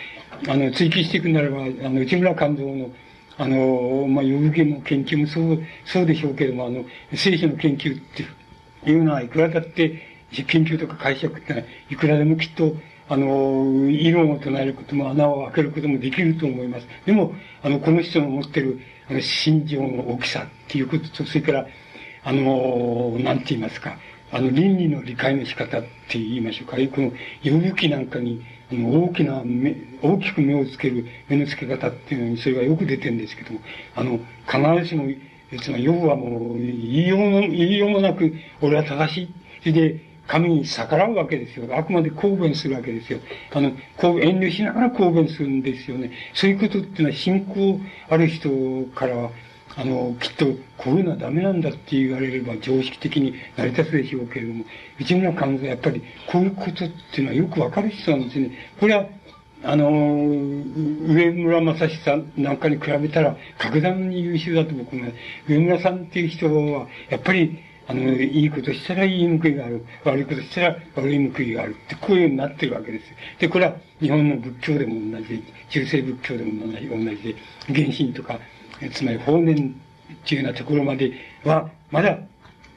[0.46, 2.90] あの、追求していくならば、あの、内村勘三の、
[3.36, 8.00] あの、まあ、予部の研究もそう、そうでしょうけども、あの、聖書の研究っ
[8.84, 10.00] ていうのは、いくらだって、
[10.46, 12.76] 研究とか解釈ってのは、いくらでもきっと、
[13.10, 16.86] あの、異論を唱えることも穴を開けることもできると思います。
[17.04, 18.78] でも、あの、この人の持ってる、
[19.08, 21.66] あの、心情の大きさっていうことと、それから、
[22.22, 23.98] あの、なんて言いますか、
[24.30, 26.76] あの、倫理の理解の仕方って言いましょうか。
[26.76, 27.10] この、
[27.42, 33.60] 呼ぶ気なんかに、あの、大きな目、大きく目をつける目の付け方っていうのに、それがよく出てるんですけども、
[33.96, 35.08] あの、必ずしも、
[35.60, 39.34] つまり、要はもう、言いようも、言いようもなく、俺は正しい。
[39.62, 41.66] それで、神に逆らうわけですよ。
[41.76, 43.18] あくまで公弁するわけですよ。
[43.52, 46.12] あの、こう遠慮しながら公弁するんですよね。
[46.34, 48.48] そういうことっていうのは信仰ある人
[48.94, 49.30] からは、
[49.76, 50.46] あの、きっと、
[50.78, 54.64] こういうのはダメなんだって言われれば常識的に成り立つでしょうけれども、
[55.00, 58.52] 内村勘三はやっぱり、こういうことっていうのはよくわかる人なんですね。
[58.78, 59.06] これは、
[59.64, 65.08] あの、上村正史さんなんかに比べたら、格段に優秀だと僕は、
[65.48, 67.58] 上村さんっていう人は、やっぱり、
[67.90, 69.84] あの、いいことしたらいい報いがある。
[70.04, 71.74] 悪いことしたら悪い報いがある。
[71.74, 73.04] って、こういうようになってるわけです。
[73.40, 77.34] で、これは日本の仏教でも同じで、中世仏教でも同じ同じで、
[77.66, 78.38] 原神とか、
[78.92, 79.74] つまり法然
[80.12, 81.12] っていうようなところまで
[81.42, 82.16] は、まだ、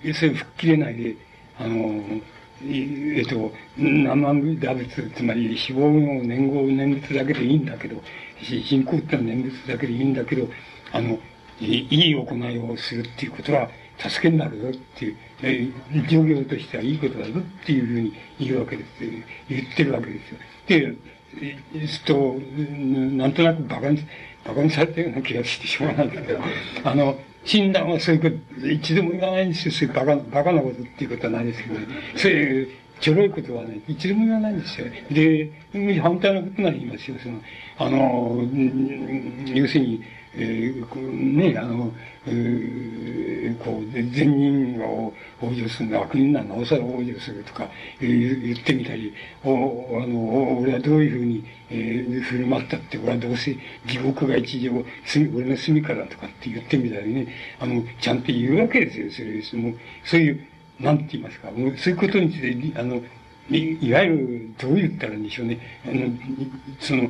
[0.02, 1.16] それ吹っ切れないで、
[1.60, 2.04] あの、
[2.66, 8.02] えっと、生打仏、つまり死亡の年号、念仏だけでいいんだけど、
[8.42, 10.48] 信仰ってのは念仏だけでいいんだけど、
[10.92, 11.20] あの、
[11.60, 13.70] いい行いをするっていうことは
[14.10, 15.68] 助けになるぞっていう、え
[16.10, 19.12] 状業としてはいいことだぞっていうふうに言うわけですよ。
[19.50, 20.38] 言ってるわけですよ。
[20.68, 22.36] で、すと、
[23.16, 24.00] なんとなく馬鹿に、
[24.46, 26.40] 馬鹿にされたような気がしてしょうなんですけど、
[26.84, 29.74] あの、診断はそういうこと、一度も言わないんですよ。
[29.74, 31.88] そういうバカ、バカなことっていうことはないですけどね。
[32.16, 32.68] そういう、
[33.00, 34.88] ちょろいことはね、一度も言わないんですよ。
[35.12, 35.52] で、
[36.00, 37.18] 反対のことなら言いますよ。
[37.22, 37.42] その、
[37.78, 38.48] あの、
[39.54, 40.04] 要するに、
[40.36, 41.92] えー、ね、あの、
[42.26, 47.68] えー、こう、善人を往生する悪人なのおさら往生するとか
[48.00, 53.56] 言ってみたり、おあの俺はどういうふうに、えー、振る舞ったって、俺はどうせ
[53.86, 57.28] 地獄が一条、俺の住みかだとかって言ってみたりね、
[57.60, 59.56] あの、ちゃんと言うわけですよ、それです。
[59.56, 60.46] もう、そういう、
[60.80, 63.02] なんて言いますか、もうそういうことについて、あの、
[63.50, 65.60] いわゆる、どう言ったらいいんでしょうね。
[65.86, 66.08] あの、
[66.80, 67.10] その、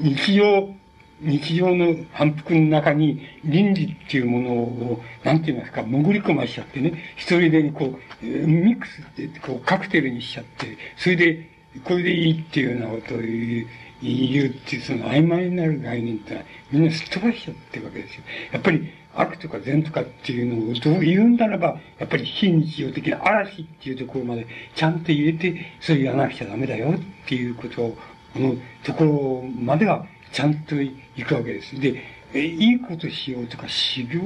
[0.00, 0.74] 日常、
[1.20, 11.48] 日常の反復の中に倫理っていうものを、なんて言いますか、潜り込ましちゃってね、一人でこう、ミックスって、こう、カクテルにしちゃって、それで、
[11.84, 13.66] これでいいっていうようなことを言う、
[14.00, 18.22] 言うっていう、その曖昧になる概念ってのは、みんなすっ飛ばしちゃってるわけですよ。
[18.52, 24.46] やっぱり、悪とか善とかっていうのをどう言うんならば、やっぱり非日常的な嵐っていうところまで
[24.76, 27.98] ちゃんと入れて、それ言わなくちゃダメだよっていうことを、
[28.34, 28.54] この
[28.84, 30.76] ところまではちゃんと
[31.18, 31.78] 行くわけです。
[31.80, 32.02] で、
[32.34, 34.20] いいことしようとか修行、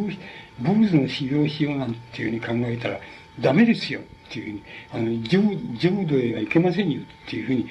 [0.60, 3.00] 坊主の修行しようなんていうふうに考えたら
[3.40, 4.62] ダメですよっていうふうに、
[4.92, 5.40] あの、浄
[5.78, 7.66] 浄土へはいけませんよっていうふうに、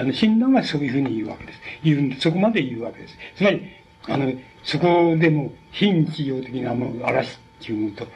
[0.00, 1.60] あの、診断はそういうふうに言うわけです。
[1.82, 3.18] 言うんで、そこまで言うわけです。
[3.36, 3.62] つまり、
[4.06, 4.32] あの、
[4.62, 8.06] そこでも非日常的なもの、嵐っていうものと、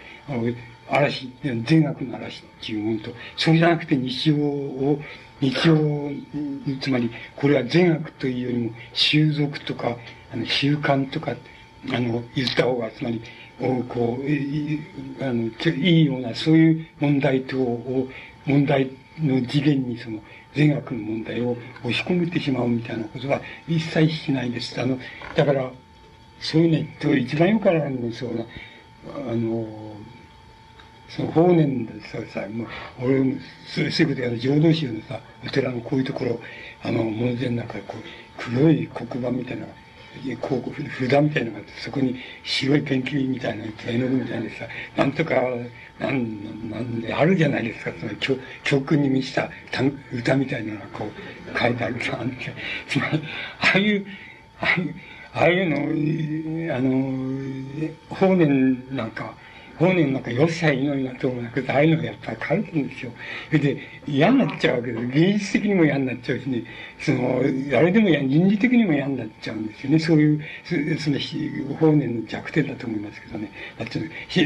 [0.91, 5.01] 嵐、善悪の嵐っていうものと、それじゃなくて日常を
[5.41, 6.11] 日常、
[6.81, 9.97] つまり、これは善悪というよりも、習俗とか、
[10.33, 11.35] あの、習慣とか、
[11.93, 13.23] あの、言った方が、つまり、
[13.89, 18.09] こう、あの、いいような、そういう問題と、を、
[18.47, 18.91] 問題
[19.21, 20.21] の次元にその、
[20.55, 24.81] 善悪の問題を押し込めてしまうみたいなことは一切しないです。
[24.81, 24.99] あの、
[25.35, 25.71] だから、
[26.41, 28.31] そういうね、と一番よくあるんですよ。
[29.07, 29.67] あの、
[31.09, 32.69] その法然でさ、さもう
[33.03, 33.37] 俺も
[33.67, 36.41] そういうことやる浄土宗のさ、お寺のこういうところ、
[36.83, 38.03] あの、門前なんかこう、
[38.37, 39.67] 黒い黒板みたいな、
[40.41, 44.67] こう、札みたいなのがあって、そこに白いペンキみたいな、絵の具みたいなさ、
[44.97, 45.35] なんとか、
[45.99, 49.51] なん、なんで、あるじゃないですか、その教教訓に満ちた
[50.13, 52.55] 歌みたいなのがこう、書いてあるなんて、
[52.89, 53.23] つまり、
[53.61, 54.07] ああいう、
[54.61, 54.95] ああいう、
[55.35, 59.35] ああいうの、あの、法然なんか、
[59.79, 63.13] 本人なんかよっしゃいいのになと思うんだけど、ああいうのがやっぱり書いてるんですよ。
[63.49, 65.07] それで嫌になっちゃうわけです。
[65.09, 66.65] 芸術的にも嫌になっちゃうしね、
[67.01, 69.99] その、あれでも倫理的にも嫌になっちゃうんですよね。
[69.99, 70.45] そういう、
[70.99, 71.19] その、
[71.79, 73.51] 法然の弱点だと思いますけどね。
[73.79, 74.01] だって、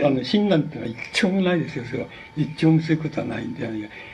[0.04, 2.08] あの、親鸞ってのは一丁もないですよ、それは。
[2.36, 3.66] 一丁もそういうことはないんで、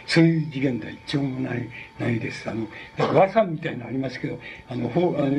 [0.06, 1.68] そういう次元では一丁もない、
[1.98, 2.48] ないです。
[2.48, 2.68] あの、
[2.98, 4.38] 和さんみたいなのありますけど、
[4.68, 5.30] あの、ほあの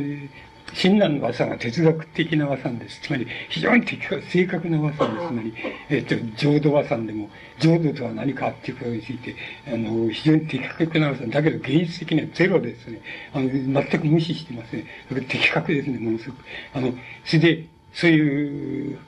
[0.74, 3.02] 親鸞の和さが哲学的な和さです。
[3.02, 5.28] つまり、非常に的確正確な和さです。
[5.28, 5.54] つまり、
[5.90, 7.30] えっ、と、浄土和さでも、
[7.60, 9.36] 浄土とは何かっていうことについて、
[9.68, 13.02] あの、非常に的確な和さだけど芸術的にはゼロですね。
[13.34, 14.86] あの、全く無視してますね。
[15.08, 16.44] それ的確ですね、ものすごく。
[16.74, 16.94] あの、
[17.26, 19.00] それで、そういう、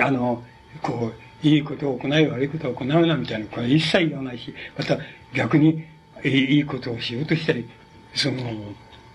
[0.00, 0.42] あの、
[0.82, 1.12] こ
[1.42, 4.98] う、いいことを行い、悪いことを行うな、みたいな、これは一切言わないし、また
[5.34, 5.84] 逆に、
[6.24, 7.68] いいことをしようとしたり、
[8.14, 8.36] その、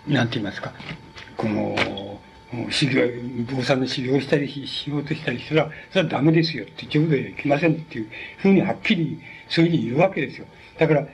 [0.08, 0.74] なんて言いますか、
[1.40, 1.74] この、
[2.70, 8.10] 修行、坊さんの修行したりしようとしたりしたら、それはダメですよって、浄土へ行きませんっていう
[8.40, 10.46] ふうにはっきり、そういうふうに言うわけですよ。
[10.78, 11.08] だから、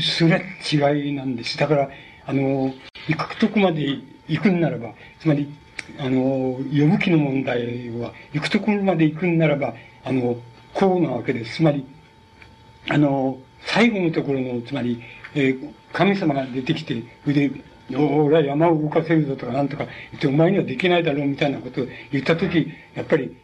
[0.00, 0.42] それ
[0.80, 1.58] は違いなんです。
[1.58, 1.90] だから、
[2.24, 2.72] あの、
[3.06, 5.52] 行くとこまで行くんならば、つまり、
[5.98, 9.74] あの、呼ぶ気の問題は、行くところまで行くんならば、
[10.04, 10.40] あの、
[10.72, 11.56] こうなわけです。
[11.56, 11.84] つまり、
[12.88, 15.02] あの、最後のところの、つまり、
[15.34, 17.50] えー、神様が出てきて、で、
[17.96, 23.36] 俺は山を動かせるぞとかなんとか言って、お前にはできないだろうみたいなことを言ったとき、やっぱり、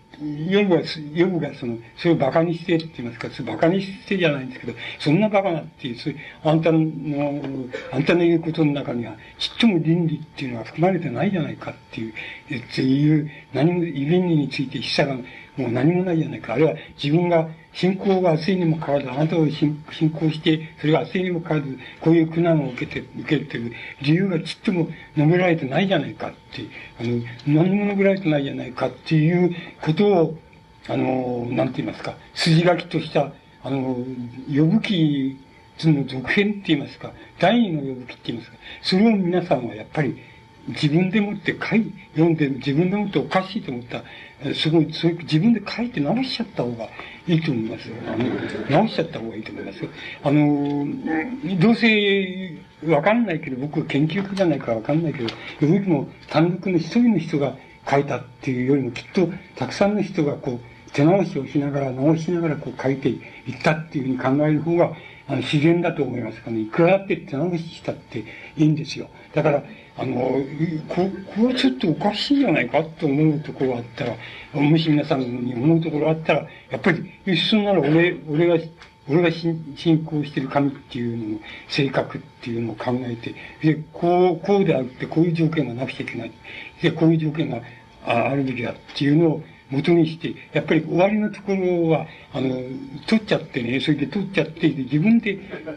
[0.49, 0.83] ヨブが、
[1.13, 6.79] ヨブがその、それを馬鹿にしてって言いますか、それ馬鹿にしてじゃないんですけど、そんな馬鹿なっていう、そういう、あんたの、
[7.93, 12.15] あんたの言うことの中には、ちっとも倫理っていうのは含まれてないじゃないかっていう、っ
[12.75, 15.17] ていう、何も、倫理について一切が、
[15.57, 16.55] もう何もないじゃないか。
[16.55, 23.73] あるいは自分が信仰が熱いにもかかわらず、あなたを信仰して、それが熱いにもかかわらず、こういう苦難を受けて、受けてる
[24.03, 26.37] 理由がちっとも述べられてないじゃないかって、
[27.01, 30.39] あの、何も述べられてないじゃないかっていうことを、
[30.89, 33.99] あの、なんて言いますか、筋書きとした、あの、
[34.49, 35.37] 呼ぶ気
[35.81, 40.17] の続編って言いますか、第二の呼ぶ気って言いますか、それを皆さんはやっぱり
[40.69, 44.03] 自分でもって書い、読んで、自分でもっておかしいと思った、
[44.55, 46.89] すごい、そういう自分で書いて直しちゃった方が
[47.27, 49.79] いいと思いますよあの、直しちゃった方がいいと思います
[50.23, 50.87] あの、
[51.59, 57.57] どうせ、わかんないけど、僕は研究家じゃないからわかんないけど、呼ぶ気も単独の一人の人が
[57.89, 63.19] 書いたっていうよりも、きっと、たくさんの人がこう、手直しをしながら、直しながらこう書いてい
[63.53, 64.93] ったっていうふうに考える方が、
[65.29, 66.61] あの、自然だと思いますからね。
[66.61, 68.21] いくらだって手直ししたって
[68.57, 69.09] いいんですよ。
[69.35, 69.63] だから、
[69.99, 70.45] あの、
[70.89, 74.17] こ、これちょっとおかしいじゃないかと思うところがあったら、
[74.53, 78.59] もし皆さんに思うところがあったら、やっぱり、一緒なら俺、俺が、
[79.09, 86.33] 俺が信仰してる神っていうのの性格っていうのを考えて、で、こう、こうであって、こういう条件がなくちゃいけない。
[86.83, 87.63] で、こういう条件が
[88.05, 92.55] あるべきだっていうのを元にして、やっぱり終わりのところは、あの、
[93.07, 95.35] 取っちゃってね、それで取っちゃって、自分で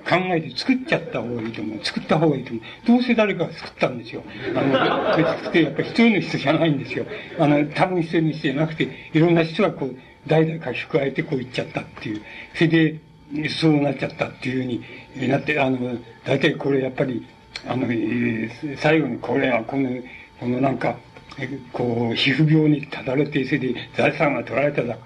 [0.08, 1.80] 考えて作っちゃった方がいいと思う。
[1.84, 2.64] 作った方がいいと思う。
[2.88, 4.24] どうせ誰かが作ったんですよ。
[4.56, 7.06] あの、作って、やっぱり一人の人じゃないんですよ。
[7.40, 9.96] あの、多分一人の人じゃなくて、いろんな人がこう、
[10.28, 12.22] 代々書き加えてこう言っちゃったっていう。
[12.54, 13.00] それで、
[13.50, 14.82] そうなっちゃったっていう
[15.16, 17.26] ふうになって、あの、大体これやっぱり、
[17.68, 19.90] あの、え最後にこれはこの、
[20.40, 20.98] このなんか、
[21.72, 24.98] こう、皮膚病にただれて、それで財産が取られただ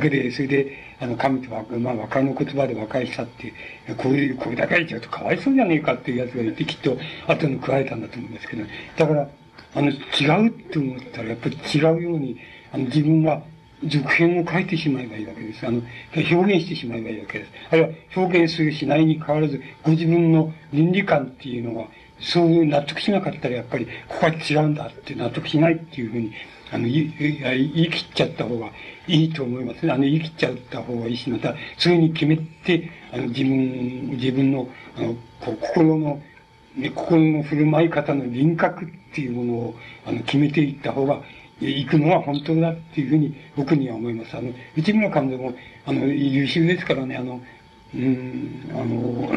[0.00, 3.52] けで、それで、あの、神とは、まあ、和解の言葉で和解したって、
[3.96, 6.96] こういう、これだけ言っちゃうとかわいそうじゃねえかっていうやつがいて、きっと
[7.26, 8.64] 後に加えたんだと思うんですけど、
[8.96, 9.28] だから、
[9.74, 12.36] あの、違うって思ったら、やっぱり違うように、
[12.72, 13.42] あの、自分が
[13.84, 15.66] 続編を書いてしまえばいいわけです。
[15.66, 15.82] あの、
[16.14, 17.50] 表現してしまえばいいわけです。
[17.70, 21.88] あるいは表現するしないに変わらず、ご自分の倫理観っていうのが、
[22.22, 26.32] そういう納得しなかったらやっぱり、ここは違うんだって納得しないっていうふうに、
[26.70, 28.70] あの、言い、切っちゃった方が
[29.06, 29.92] いいと思いますね。
[29.92, 36.22] あの、言い切っちゃった方がいいし、また、そういうふうに決めて、あの、自分、自分の、あの、こう、心の、
[36.76, 39.74] ね、心の振る舞い方の輪郭っていうものを、
[40.06, 41.20] あの、決めていった方が、
[41.60, 44.36] 行くのは本当だっていうふうに僕には思います。
[44.36, 45.54] あの、内村監督も、
[45.86, 47.40] あの、優秀ですからね、あの、
[47.94, 49.30] うん、あの、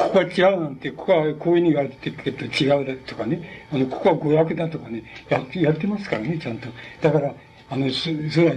[0.00, 6.68] ここは違うなんて、ここはこういうふうに言われてるけど違うだとかね、あの、ここは誤訳だとかね、やって、やってますからね、ちゃんと。
[7.02, 7.34] だから、
[7.68, 8.54] あの、そそれは、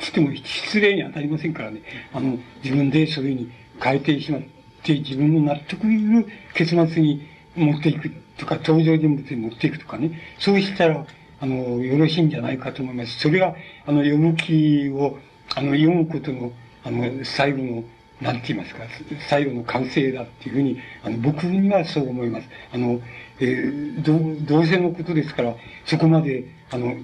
[0.00, 1.82] しても失礼に当たりませんからね、
[2.12, 3.52] あの、自分でそういうふうに
[3.82, 4.42] 変えてしまっ
[4.84, 7.26] て、自分の納得いる結末に
[7.56, 11.04] 持っていくとか、登場人物に持っていくとかね、そうしたら、
[11.40, 13.18] あの、よろしいんじゃないかと思います。
[13.18, 13.56] それが、
[13.86, 15.18] あの、読む気を、
[15.56, 16.52] あの、読むことの、
[16.84, 17.84] あの、最後の、
[18.20, 18.82] なんて言いますか、
[19.28, 22.48] 最後の完成だっていうふうに、あの、僕にはそう思います。
[22.72, 23.00] あの、
[23.40, 25.54] えー、同性のことですから、
[25.86, 26.94] そこまで、あの、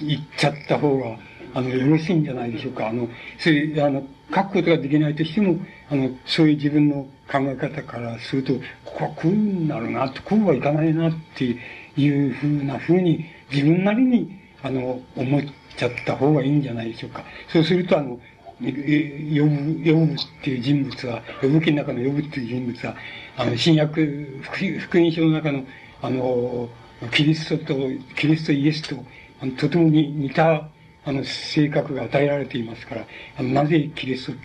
[0.00, 1.18] 言っちゃった方が、
[1.54, 2.88] あの、よろしいんじゃないでしょうか。
[2.88, 3.08] あの、
[3.38, 4.02] そういう、あの、
[4.34, 5.58] 書くことができないとしても、
[5.90, 8.52] あの、そういう自分の考え方からすると、
[8.84, 11.56] ここはこうになるな、こうはいかないなって
[11.96, 15.42] いうふうなふうに、自分なりに、あの、思っ
[15.76, 17.24] ちゃった方がいいんじゃないでしょうか。
[17.48, 18.20] そうすると、あの、
[18.58, 22.96] 呼ぶ、呼ぶっていう人物は、呼ぶ記の中の呼ぶっていう人物は、
[23.36, 25.64] あの、新約、福音書の中の、
[26.00, 26.68] あの、
[27.12, 27.74] キリストと、
[28.16, 28.96] キリストイエスと、
[29.40, 30.68] あのとてもに似た、
[31.04, 33.06] あの、性格が与えられていますから、
[33.36, 34.38] あの、なぜキリスト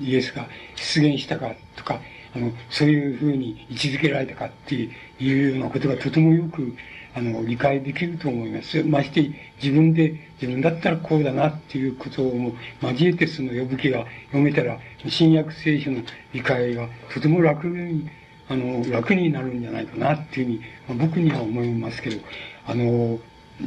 [0.00, 2.00] イエスが出現したかとか、
[2.34, 4.90] あの、そういうふうに位置づけられたかってい
[5.20, 6.76] うようなことがとてもよく、
[7.14, 8.84] あの、理解できると思います。
[8.84, 9.30] まして、
[9.60, 12.52] 自分で、自分だったらこうだなっていうことをも
[12.82, 16.02] 交えてその呼ぶ気が読めたら、新約聖書の
[16.32, 18.08] 理解がとても楽に、
[18.48, 22.20] あの、楽になるんじゃないかなっていうふうに、まあ、僕には思いますけど、
[22.66, 23.18] あの、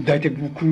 [0.06, 0.66] 大体僕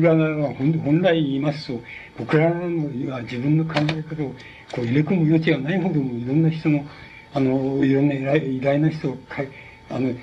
[0.00, 1.80] らは本来言いますと、
[2.18, 4.34] 僕らのは自分の考え方を
[4.72, 6.84] こう入れ込む余地がないほどもいろんな人の、
[7.34, 9.48] あの、いろんな偉大な人をかい、
[9.90, 10.14] あの、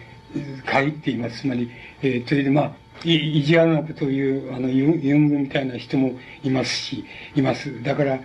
[0.71, 1.41] 書いています。
[1.41, 1.69] つまり、
[2.01, 2.73] えー、それでまあ、
[3.03, 6.13] 意地悪なことを言う、あの、ユングみたいな人も
[6.43, 7.05] いますし、
[7.35, 7.81] います。
[7.83, 8.19] だから、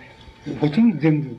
[0.59, 1.37] ほとんど全部、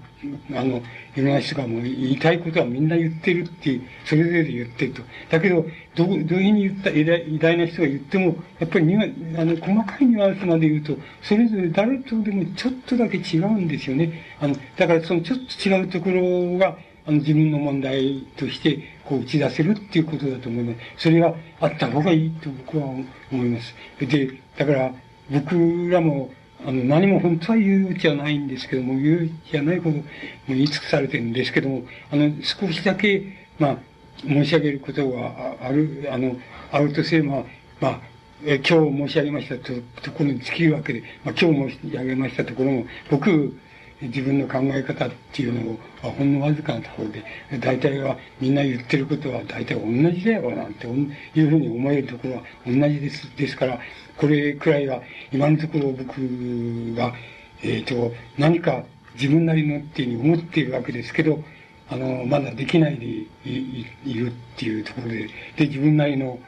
[0.57, 0.83] あの、
[1.15, 5.03] いろんな人がもう言いたいことはみんな言ってるっていう、それぞれで言ってると。
[5.31, 5.65] だけど、
[5.95, 14.25] どう、どういうふうに言った偉大偉大な人が言っても、やっぱりにあの、細かいニュアンスまで言うと、それぞれ誰とでもちょっとだけ違うんですよね。
[14.41, 16.77] あの、だからそのちょっと違うところが、
[17.07, 20.79] あの、自分の問題として、こう打ち出せるっていうことだと思います。
[20.99, 23.75] それがあった方がいいと僕は思います。
[24.01, 24.93] で、だから、
[25.31, 26.31] 僕らも、
[26.65, 30.05] あの、何も本当は言う余地はないんですけども、言う余地はないほど、もう
[30.49, 33.79] 言い尽くされてるんですけども、あの、少しだけ、まあ、
[34.23, 36.37] 申し上げることがある、あの、
[36.73, 37.45] あるとすれば、
[37.81, 38.01] まあ、
[38.45, 39.73] え今日申し上げましたと
[40.03, 43.59] ところに尽きるわけで、まあ、今日申し上げましたところも、僕、
[44.03, 45.79] 自分の考え方っていうのを、
[46.13, 47.25] ほんのわずかなところで、
[47.59, 53.37] 大体はみんな言ってることは大体同じだよなんていうふうに思えるところは同じです。
[53.37, 53.79] ですから、
[54.17, 55.03] これくらいは
[55.33, 57.15] 今のところ僕が、
[57.63, 61.43] えっ、ー、と、何か自分なりのっていうふうに思っているわけですけど、
[61.89, 63.07] あの、まだできないで
[63.47, 66.39] いるっていうところで、で、自分なりの、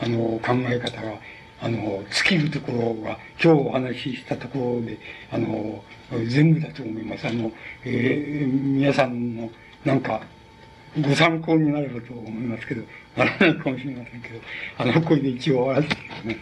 [0.00, 1.18] あの、考え方が、
[1.60, 4.98] あの、尽きるところが、今日お話ししたところで、
[5.30, 5.82] あの、
[6.28, 7.26] 全部だと思います。
[7.26, 7.50] あの、
[7.84, 9.50] えー、皆さんの、
[9.84, 10.22] なんか、
[11.00, 12.82] ご参考になればと思いますけど、
[13.16, 14.40] ならないかもしれませんけど、
[14.78, 16.38] あの、これで一応終わらせてね。